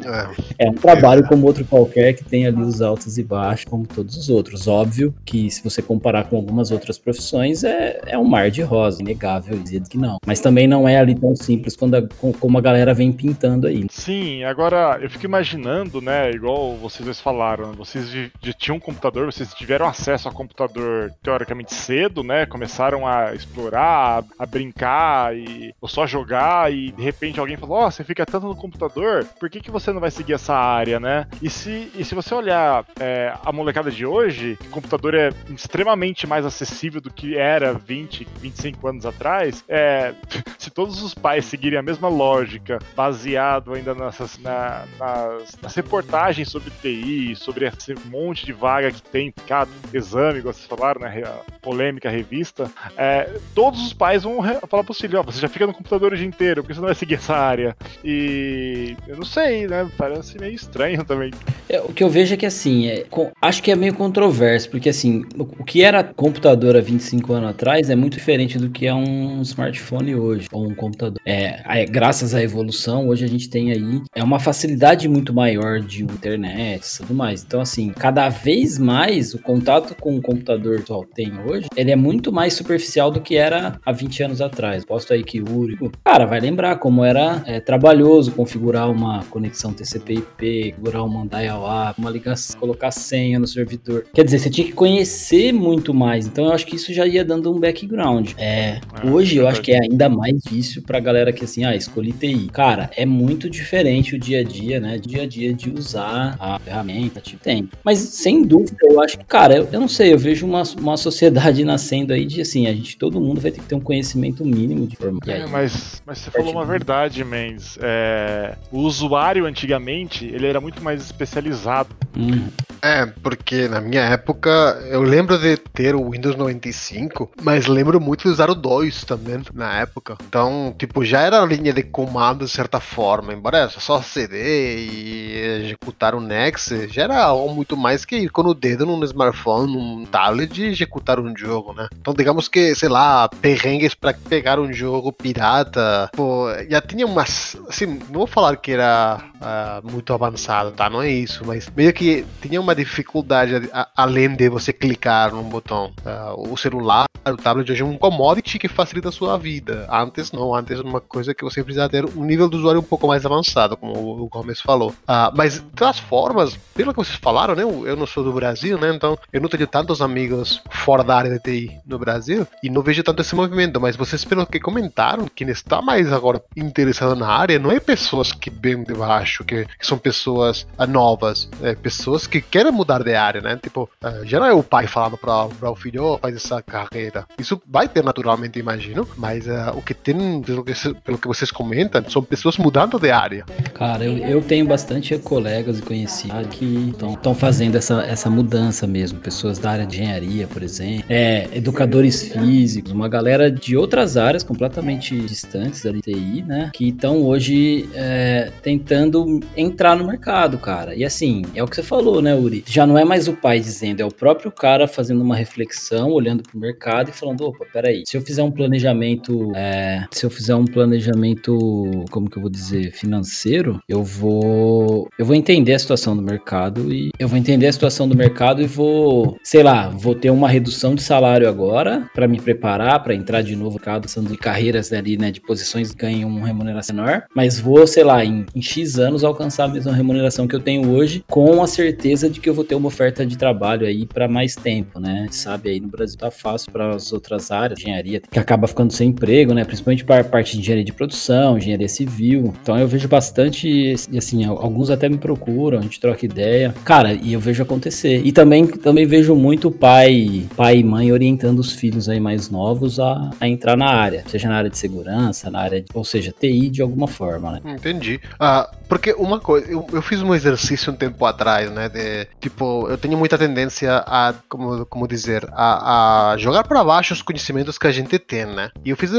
é, 0.58 0.66
é 0.66 0.70
um 0.70 0.74
trabalho 0.74 1.26
como 1.26 1.46
outro 1.46 1.64
qualquer 1.64 2.14
que 2.14 2.24
tem 2.24 2.46
ali 2.46 2.60
os 2.60 2.80
altos 2.82 3.18
e 3.18 3.22
baixos, 3.22 3.66
como 3.66 3.86
todos 3.86 4.16
os 4.16 4.28
outros. 4.28 4.66
Óbvio 4.66 5.14
que 5.24 5.50
se 5.50 5.62
você 5.62 5.82
comparar 5.82 6.24
com 6.24 6.36
algumas 6.36 6.70
outras 6.70 6.98
profissões, 6.98 7.64
é, 7.64 8.00
é 8.06 8.18
um 8.18 8.24
mar 8.24 8.50
de 8.50 8.62
rosa, 8.62 9.02
inegável 9.02 9.58
dizer 9.58 9.82
que 9.88 9.98
não. 9.98 10.18
Mas 10.26 10.40
também 10.40 10.66
não 10.66 10.88
é 10.88 10.98
ali 10.98 11.14
tão 11.14 11.34
simples 11.36 11.76
quando 11.76 11.96
a, 11.96 12.02
como 12.40 12.58
a 12.58 12.60
galera 12.60 12.94
vem 12.94 13.12
pintando 13.12 13.66
aí. 13.66 13.86
Sim, 13.90 14.44
agora 14.44 14.98
eu 15.00 15.10
fico 15.10 15.24
imaginando, 15.24 16.00
né? 16.00 16.30
Igual 16.30 16.76
vocês 16.76 17.20
falaram, 17.20 17.72
vocês 17.72 18.10
já 18.10 18.52
tinham 18.52 18.76
um 18.76 18.80
computador, 18.80 19.26
vocês 19.26 19.52
tiveram 19.54 19.86
acesso 19.86 20.28
a 20.28 20.32
computador 20.32 21.12
teoricamente 21.22 21.74
cedo, 21.74 22.21
né? 22.22 22.46
Começaram 22.46 23.06
a 23.06 23.34
explorar, 23.34 24.24
a, 24.38 24.46
brincar 24.46 25.36
e 25.36 25.74
ou 25.80 25.88
só 25.88 26.06
jogar 26.06 26.72
e 26.72 26.92
de 26.92 27.02
repente 27.02 27.40
alguém 27.40 27.56
falou: 27.56 27.78
"Ó, 27.78 27.86
oh, 27.86 27.90
você 27.90 28.04
fica 28.04 28.26
tanto 28.26 28.46
no 28.46 28.56
computador, 28.56 29.24
por 29.38 29.48
que, 29.48 29.60
que 29.60 29.70
você 29.70 29.92
não 29.92 30.00
vai 30.00 30.10
seguir 30.10 30.34
essa 30.34 30.54
área, 30.54 31.00
né?" 31.00 31.26
E 31.40 31.48
se, 31.48 31.90
e 31.94 32.04
se 32.04 32.14
você 32.14 32.34
olhar 32.34 32.84
é, 32.98 33.32
a 33.44 33.52
molecada 33.52 33.90
de 33.90 34.04
hoje, 34.04 34.58
o 34.66 34.70
computador 34.70 35.14
é 35.14 35.30
extremamente 35.50 36.26
mais 36.26 36.44
acessível 36.44 37.00
do 37.00 37.12
que 37.12 37.36
era 37.36 37.72
20, 37.72 38.26
25 38.38 38.88
anos 38.88 39.06
atrás, 39.06 39.64
é, 39.68 40.14
se 40.58 40.70
todos 40.70 41.02
os 41.02 41.14
pais 41.14 41.44
seguirem 41.44 41.78
a 41.78 41.82
mesma 41.82 42.08
lógica, 42.08 42.78
baseado 42.94 43.74
ainda 43.74 43.94
nessas, 43.94 44.38
na, 44.38 44.84
nas, 44.98 45.58
nas 45.60 45.74
reportagens 45.74 46.48
sobre 46.48 46.70
TI, 46.82 47.34
sobre 47.36 47.66
esse 47.66 47.94
monte 48.06 48.44
de 48.46 48.52
vaga 48.52 48.90
que 48.90 49.02
tem 49.02 49.32
cada 49.46 49.70
exame, 49.92 50.38
igual 50.38 50.54
vocês 50.54 50.66
falaram, 50.66 51.00
né? 51.00 51.22
A 51.24 51.60
polêmica 51.60 52.10
revista, 52.12 52.70
é, 52.96 53.28
todos 53.54 53.84
os 53.84 53.92
pais 53.92 54.22
vão 54.22 54.40
falar 54.68 54.84
filho, 55.02 55.18
ó, 55.18 55.22
você 55.22 55.40
já 55.40 55.48
fica 55.48 55.66
no 55.66 55.72
computador 55.72 56.12
o 56.12 56.16
dia 56.16 56.26
inteiro, 56.26 56.62
porque 56.62 56.74
você 56.74 56.80
não 56.80 56.86
vai 56.86 56.94
seguir 56.94 57.14
essa 57.14 57.34
área? 57.34 57.76
E 58.04 58.96
eu 59.08 59.16
não 59.16 59.24
sei, 59.24 59.66
né? 59.66 59.88
Parece 59.96 60.38
meio 60.38 60.54
estranho 60.54 61.04
também. 61.04 61.30
É, 61.68 61.80
o 61.80 61.92
que 61.92 62.04
eu 62.04 62.08
vejo 62.08 62.34
é 62.34 62.36
que 62.36 62.46
assim, 62.46 62.88
é, 62.88 63.04
com, 63.10 63.30
acho 63.40 63.62
que 63.62 63.70
é 63.70 63.76
meio 63.76 63.94
controverso, 63.94 64.70
porque 64.70 64.88
assim, 64.88 65.24
o, 65.36 65.42
o, 65.42 65.64
que 65.64 65.82
era 65.82 66.04
computador 66.04 66.76
há 66.76 66.80
25 66.80 67.32
anos 67.32 67.50
atrás 67.50 67.90
é 67.90 67.96
muito 67.96 68.14
diferente 68.14 68.58
do 68.58 68.70
que 68.70 68.86
é 68.86 68.94
um 68.94 69.40
smartphone 69.42 70.14
hoje, 70.14 70.48
ou 70.52 70.66
um 70.66 70.74
computador. 70.74 71.20
É, 71.24 71.84
graças 71.86 72.34
à 72.34 72.42
evolução, 72.42 73.08
hoje 73.08 73.24
a 73.24 73.28
gente 73.28 73.48
tem 73.48 73.72
aí 73.72 74.02
é 74.14 74.22
uma 74.22 74.38
facilidade 74.38 75.08
muito 75.08 75.32
maior 75.32 75.80
de 75.80 76.02
internet 76.02 76.84
e 76.84 76.96
tudo 76.98 77.14
mais. 77.14 77.42
Então, 77.42 77.60
assim, 77.60 77.90
cada 77.90 78.28
vez 78.28 78.78
mais 78.78 79.34
o 79.34 79.38
contato 79.38 79.94
com 79.94 80.16
o 80.16 80.22
computador 80.22 80.80
atual 80.80 81.04
tem 81.04 81.32
hoje, 81.46 81.66
ele 81.76 81.90
é 81.90 81.96
muito 82.02 82.32
mais 82.32 82.54
superficial 82.54 83.10
do 83.12 83.20
que 83.20 83.36
era 83.36 83.78
há 83.86 83.92
20 83.92 84.24
anos 84.24 84.40
atrás. 84.40 84.84
Posto 84.84 85.12
aí 85.12 85.22
que 85.22 85.40
o 85.40 85.90
cara, 86.04 86.26
vai 86.26 86.40
lembrar 86.40 86.76
como 86.76 87.04
era 87.04 87.42
é, 87.46 87.60
trabalhoso 87.60 88.32
configurar 88.32 88.90
uma 88.90 89.22
conexão 89.30 89.72
TCP/IP, 89.72 90.72
configurar 90.72 91.04
uma 91.04 91.24
dial-up, 91.26 92.00
uma 92.00 92.10
ligação, 92.10 92.58
colocar 92.58 92.90
senha 92.90 93.38
no 93.38 93.46
servidor. 93.46 94.06
Quer 94.12 94.24
dizer, 94.24 94.40
você 94.40 94.50
tinha 94.50 94.66
que 94.66 94.72
conhecer 94.72 95.52
muito 95.52 95.94
mais. 95.94 96.26
Então, 96.26 96.46
eu 96.46 96.52
acho 96.52 96.66
que 96.66 96.74
isso 96.74 96.92
já 96.92 97.06
ia 97.06 97.24
dando 97.24 97.52
um 97.54 97.60
background. 97.60 98.32
É, 98.36 98.80
ah, 98.92 99.06
hoje 99.06 99.36
eu 99.36 99.46
acho 99.46 99.62
que 99.62 99.72
é 99.72 99.78
ainda 99.82 100.08
mais 100.08 100.34
difícil 100.42 100.82
pra 100.82 100.98
galera 100.98 101.32
que 101.32 101.44
assim, 101.44 101.64
ah, 101.64 101.76
escolhi 101.76 102.12
TI. 102.12 102.48
Cara, 102.52 102.90
é 102.96 103.06
muito 103.06 103.48
diferente 103.48 104.16
o 104.16 104.18
dia 104.18 104.40
a 104.40 104.42
dia, 104.42 104.80
né? 104.80 104.98
Dia 104.98 105.22
a 105.22 105.26
dia 105.26 105.54
de 105.54 105.70
usar 105.70 106.36
a 106.40 106.58
ferramenta, 106.58 107.20
tipo, 107.20 107.42
tem. 107.42 107.68
Mas 107.84 107.98
sem 107.98 108.42
dúvida, 108.42 108.76
eu 108.82 109.00
acho 109.00 109.18
que, 109.18 109.24
cara, 109.24 109.54
eu, 109.54 109.68
eu 109.70 109.80
não 109.80 109.88
sei, 109.88 110.12
eu 110.12 110.18
vejo 110.18 110.44
uma, 110.46 110.62
uma 110.80 110.96
sociedade 110.96 111.62
nascendo 111.64 111.91
aí 112.12 112.24
de 112.24 112.40
assim, 112.40 112.66
a 112.66 112.72
gente, 112.72 112.96
todo 112.96 113.20
mundo 113.20 113.40
vai 113.40 113.50
ter 113.50 113.60
que 113.60 113.66
ter 113.66 113.74
um 113.74 113.80
conhecimento 113.80 114.44
mínimo 114.44 114.86
de 114.86 114.94
informática. 114.94 115.32
É, 115.32 115.46
mas, 115.46 116.02
mas 116.06 116.18
você 116.18 116.30
falou 116.30 116.52
uma 116.52 116.64
verdade, 116.64 117.24
Mendes. 117.24 117.78
É, 117.80 118.56
o 118.70 118.78
usuário 118.78 119.44
antigamente, 119.44 120.24
ele 120.26 120.46
era 120.46 120.60
muito 120.60 120.82
mais 120.82 121.02
especializado. 121.02 121.94
Hum. 122.16 122.48
É, 122.82 123.06
porque 123.06 123.68
na 123.68 123.80
minha 123.80 124.02
época 124.02 124.50
eu 124.90 125.02
lembro 125.02 125.38
de 125.38 125.56
ter 125.56 125.94
o 125.94 126.10
Windows 126.10 126.34
95, 126.34 127.30
mas 127.40 127.68
lembro 127.68 128.00
muito 128.00 128.22
de 128.22 128.28
usar 128.28 128.50
o 128.50 128.56
2 128.56 129.04
também 129.04 129.40
na 129.54 129.78
época. 129.78 130.18
Então, 130.26 130.74
tipo, 130.76 131.04
já 131.04 131.20
era 131.20 131.40
a 131.40 131.46
linha 131.46 131.72
de 131.72 131.84
comando 131.84 132.44
de 132.44 132.50
certa 132.50 132.80
forma, 132.80 133.32
embora 133.32 133.58
era 133.58 133.70
só 133.70 134.02
CD 134.02 134.78
e 134.78 135.62
executar 135.64 136.12
o 136.12 136.20
Nex, 136.20 136.72
já 136.88 137.04
era 137.04 137.22
algo 137.22 137.54
muito 137.54 137.76
mais 137.76 138.04
que 138.04 138.16
ir 138.16 138.30
com 138.30 138.42
o 138.42 138.52
dedo 138.54 138.84
num 138.84 139.04
smartphone, 139.04 139.72
num 139.72 140.04
tablet 140.04 140.60
e 140.60 140.66
executar 140.66 141.20
um 141.20 141.36
jogo, 141.36 141.72
né? 141.72 141.88
Então, 142.00 142.12
digamos 142.12 142.48
que, 142.48 142.74
sei 142.74 142.88
lá, 142.88 143.28
perrengues 143.28 143.94
para 143.94 144.12
pegar 144.12 144.58
um 144.58 144.72
jogo 144.72 145.12
pirata, 145.12 146.10
pô, 146.16 146.48
já 146.68 146.80
tinha 146.80 147.06
umas, 147.06 147.56
assim, 147.68 147.86
não 147.86 148.20
vou 148.20 148.26
falar 148.26 148.56
que 148.56 148.72
era 148.72 149.22
uh, 149.36 149.90
muito 149.90 150.12
avançado, 150.12 150.72
tá? 150.72 150.90
Não 150.90 151.00
é 151.00 151.10
isso, 151.10 151.44
mas 151.46 151.70
meio 151.76 151.92
que 151.92 152.26
tinha 152.40 152.60
uma 152.60 152.71
dificuldade 152.74 153.68
a, 153.72 153.88
além 153.96 154.34
de 154.34 154.48
você 154.48 154.72
clicar 154.72 155.32
num 155.32 155.42
botão. 155.42 155.92
Uh, 156.04 156.52
o 156.52 156.56
celular, 156.56 157.06
o 157.24 157.36
tablet 157.36 157.70
hoje 157.70 157.82
é 157.82 157.84
um 157.84 157.96
commodity 157.96 158.58
que 158.58 158.68
facilita 158.68 159.08
a 159.08 159.12
sua 159.12 159.38
vida. 159.38 159.86
Antes 159.90 160.32
não, 160.32 160.54
antes 160.54 160.78
era 160.78 160.86
uma 160.86 161.00
coisa 161.00 161.34
que 161.34 161.44
você 161.44 161.62
precisava 161.62 161.88
ter 161.88 162.04
um 162.04 162.24
nível 162.24 162.48
do 162.48 162.56
usuário 162.56 162.80
um 162.80 162.84
pouco 162.84 163.06
mais 163.06 163.24
avançado, 163.24 163.76
como 163.76 163.92
o 163.94 164.28
Gomes 164.28 164.60
falou. 164.60 164.90
Uh, 164.90 165.32
mas 165.34 165.64
todas 165.74 165.98
formas, 165.98 166.56
pelo 166.74 166.92
que 166.92 166.98
vocês 166.98 167.18
falaram, 167.18 167.54
né? 167.54 167.62
Eu 167.62 167.96
não 167.96 168.06
sou 168.06 168.24
do 168.24 168.32
Brasil, 168.32 168.78
né? 168.78 168.92
Então 168.94 169.18
eu 169.32 169.40
não 169.40 169.48
tenho 169.48 169.66
tantos 169.66 170.00
amigos 170.00 170.62
fora 170.70 171.04
da 171.04 171.16
área 171.16 171.30
de 171.30 171.38
TI 171.38 171.80
no 171.86 171.98
Brasil 171.98 172.46
e 172.62 172.70
não 172.70 172.82
vejo 172.82 173.02
tanto 173.02 173.22
esse 173.22 173.34
movimento. 173.34 173.80
Mas 173.80 173.96
vocês, 173.96 174.24
pelo 174.24 174.46
que 174.46 174.60
comentaram, 174.60 175.28
quem 175.34 175.48
está 175.48 175.80
mais 175.80 176.12
agora 176.12 176.42
interessado 176.56 177.14
na 177.14 177.28
área 177.28 177.58
não 177.58 177.70
é 177.70 177.80
pessoas 177.80 178.32
que 178.32 178.50
vêm 178.50 178.82
de 178.82 178.94
baixo, 178.94 179.44
que, 179.44 179.64
que 179.64 179.86
são 179.86 179.98
pessoas 179.98 180.66
novas, 180.88 181.48
é 181.62 181.74
pessoas 181.74 182.26
que 182.26 182.40
querem 182.40 182.61
mudar 182.70 183.02
de 183.02 183.14
área, 183.14 183.40
né? 183.40 183.58
Tipo, 183.62 183.88
uh, 184.04 184.26
já 184.26 184.38
não 184.38 184.46
é 184.46 184.52
o 184.52 184.62
pai 184.62 184.86
falando 184.86 185.16
para 185.16 185.70
o 185.70 185.76
filho, 185.76 186.04
oh, 186.04 186.18
faz 186.18 186.36
essa 186.36 186.62
carreira. 186.62 187.26
Isso 187.38 187.60
vai 187.66 187.88
ter 187.88 188.04
naturalmente, 188.04 188.58
imagino, 188.58 189.08
mas 189.16 189.46
uh, 189.46 189.76
o 189.76 189.82
que 189.82 189.94
tem, 189.94 190.42
pelo 190.42 190.64
que, 190.64 190.72
pelo 191.04 191.18
que 191.18 191.28
vocês 191.28 191.50
comentam, 191.50 192.02
são 192.08 192.22
pessoas 192.22 192.58
mudando 192.58 192.98
de 192.98 193.10
área. 193.10 193.44
Cara, 193.74 194.04
eu, 194.04 194.18
eu 194.18 194.42
tenho 194.42 194.66
bastante 194.66 195.16
colegas 195.18 195.78
e 195.78 195.82
conhecidos 195.82 196.46
que 196.50 196.92
estão 197.12 197.34
fazendo 197.34 197.76
essa, 197.76 198.02
essa 198.02 198.28
mudança 198.28 198.86
mesmo. 198.86 199.18
Pessoas 199.18 199.58
da 199.58 199.70
área 199.70 199.86
de 199.86 200.02
engenharia, 200.02 200.46
por 200.46 200.62
exemplo, 200.62 201.04
é, 201.08 201.48
educadores 201.52 202.22
físicos, 202.22 202.90
uma 202.92 203.08
galera 203.08 203.50
de 203.50 203.76
outras 203.76 204.16
áreas 204.16 204.42
completamente 204.42 205.18
distantes 205.20 205.82
da 205.82 205.92
TI, 205.92 206.42
né? 206.42 206.70
Que 206.72 206.88
estão 206.88 207.22
hoje 207.22 207.88
é, 207.94 208.50
tentando 208.62 209.40
entrar 209.56 209.96
no 209.96 210.06
mercado, 210.06 210.58
cara. 210.58 210.94
E 210.94 211.04
assim, 211.04 211.44
é 211.54 211.62
o 211.62 211.66
que 211.66 211.76
você 211.76 211.82
falou, 211.82 212.20
né, 212.20 212.34
Uri? 212.34 212.51
Já 212.66 212.86
não 212.86 212.98
é 212.98 213.04
mais 213.04 213.28
o 213.28 213.34
pai 213.34 213.60
dizendo, 213.60 214.00
é 214.00 214.04
o 214.04 214.12
próprio 214.12 214.50
cara 214.50 214.88
fazendo 214.88 215.22
uma 215.22 215.36
reflexão, 215.36 216.10
olhando 216.10 216.42
pro 216.42 216.58
mercado 216.58 217.10
e 217.10 217.12
falando: 217.12 217.42
opa, 217.46 217.64
peraí, 217.72 218.02
se 218.06 218.16
eu 218.16 218.22
fizer 218.22 218.42
um 218.42 218.50
planejamento, 218.50 219.52
é, 219.54 220.04
se 220.10 220.24
eu 220.24 220.30
fizer 220.30 220.54
um 220.54 220.64
planejamento, 220.64 222.04
como 222.10 222.28
que 222.28 222.36
eu 222.36 222.42
vou 222.42 222.50
dizer, 222.50 222.92
financeiro, 222.92 223.80
eu 223.88 224.02
vou, 224.02 225.08
eu 225.18 225.24
vou 225.24 225.34
entender 225.34 225.74
a 225.74 225.78
situação 225.78 226.16
do 226.16 226.22
mercado 226.22 226.92
e 226.92 227.10
eu 227.18 227.28
vou 227.28 227.38
entender 227.38 227.66
a 227.66 227.72
situação 227.72 228.08
do 228.08 228.16
mercado 228.16 228.62
e 228.62 228.66
vou, 228.66 229.36
sei 229.42 229.62
lá, 229.62 229.88
vou 229.88 230.14
ter 230.14 230.30
uma 230.30 230.48
redução 230.48 230.94
de 230.94 231.02
salário 231.02 231.48
agora 231.48 232.08
para 232.14 232.26
me 232.26 232.40
preparar 232.40 233.02
para 233.02 233.14
entrar 233.14 233.42
de 233.42 233.56
novo 233.56 233.80
sendo 234.06 234.30
de 234.30 234.36
carreiras 234.36 234.92
ali, 234.92 235.16
né, 235.16 235.30
de 235.30 235.40
posições 235.40 235.92
ganham 235.92 236.28
uma 236.28 236.46
remuneração 236.46 236.94
menor, 236.94 237.24
mas 237.34 237.58
vou, 237.58 237.86
sei 237.86 238.04
lá, 238.04 238.24
em, 238.24 238.46
em 238.54 238.62
X 238.62 238.98
anos 238.98 239.24
alcançar 239.24 239.64
a 239.64 239.68
mesma 239.68 239.92
remuneração 239.92 240.46
que 240.46 240.54
eu 240.54 240.60
tenho 240.60 240.90
hoje, 240.90 241.24
com 241.28 241.62
a 241.62 241.66
certeza 241.66 242.30
de 242.32 242.40
que 242.40 242.48
eu 242.48 242.54
vou 242.54 242.64
ter 242.64 242.74
uma 242.74 242.88
oferta 242.88 243.24
de 243.24 243.36
trabalho 243.36 243.86
aí 243.86 244.06
para 244.06 244.26
mais 244.26 244.56
tempo, 244.56 244.98
né? 244.98 245.28
Sabe 245.30 245.70
aí 245.70 245.80
no 245.80 245.88
Brasil 245.88 246.18
tá 246.18 246.30
fácil 246.30 246.72
para 246.72 246.94
as 246.94 247.12
outras 247.12 247.50
áreas, 247.50 247.80
engenharia, 247.80 248.20
que 248.20 248.38
acaba 248.38 248.66
ficando 248.66 248.92
sem 248.92 249.10
emprego, 249.10 249.54
né? 249.54 249.64
Principalmente 249.64 250.04
para 250.04 250.22
a 250.22 250.24
parte 250.24 250.52
de 250.52 250.60
engenharia 250.60 250.84
de 250.84 250.92
produção, 250.92 251.58
engenharia 251.58 251.88
civil. 251.88 252.54
Então 252.62 252.78
eu 252.78 252.88
vejo 252.88 253.08
bastante, 253.08 253.94
e 254.10 254.18
assim, 254.18 254.44
alguns 254.44 254.90
até 254.90 255.08
me 255.08 255.18
procuram, 255.18 255.78
a 255.78 255.82
gente 255.82 256.00
troca 256.00 256.24
ideia. 256.24 256.74
Cara, 256.84 257.12
e 257.12 257.32
eu 257.32 257.40
vejo 257.40 257.62
acontecer. 257.62 258.22
E 258.24 258.32
também, 258.32 258.66
também 258.66 259.06
vejo 259.06 259.34
muito 259.34 259.70
pai, 259.70 260.46
pai 260.56 260.78
e 260.78 260.84
mãe 260.84 261.12
orientando 261.12 261.58
os 261.58 261.72
filhos 261.72 262.08
aí 262.08 262.20
mais 262.20 262.50
novos 262.50 262.98
a, 262.98 263.30
a 263.40 263.48
entrar 263.48 263.76
na 263.76 263.90
área, 263.90 264.24
seja 264.26 264.48
na 264.48 264.56
área 264.56 264.70
de 264.70 264.78
segurança, 264.78 265.50
na 265.50 265.60
área, 265.60 265.80
de, 265.80 265.88
ou 265.94 266.04
seja, 266.04 266.32
TI 266.32 266.70
de 266.70 266.82
alguma 266.82 267.06
forma, 267.06 267.52
né? 267.52 267.60
Entendi. 267.74 268.20
Ah, 268.38 268.70
porque 268.88 269.12
uma 269.12 269.40
coisa, 269.40 269.70
eu, 269.70 269.86
eu 269.92 270.02
fiz 270.02 270.22
um 270.22 270.34
exercício 270.34 270.92
um 270.92 270.96
tempo 270.96 271.24
atrás, 271.24 271.70
né, 271.70 271.88
de 271.88 272.21
tipo, 272.40 272.88
eu 272.88 272.98
tenho 272.98 273.16
muita 273.16 273.38
tendência 273.38 274.02
a, 274.06 274.34
como, 274.48 274.84
como 274.86 275.08
dizer, 275.08 275.48
a, 275.52 276.32
a 276.32 276.36
jogar 276.36 276.64
para 276.64 276.84
baixo 276.84 277.14
os 277.14 277.22
conhecimentos 277.22 277.78
que 277.78 277.86
a 277.86 277.92
gente 277.92 278.18
tem, 278.18 278.46
né? 278.46 278.70
E 278.84 278.90
eu 278.90 278.96
fiz 278.96 279.10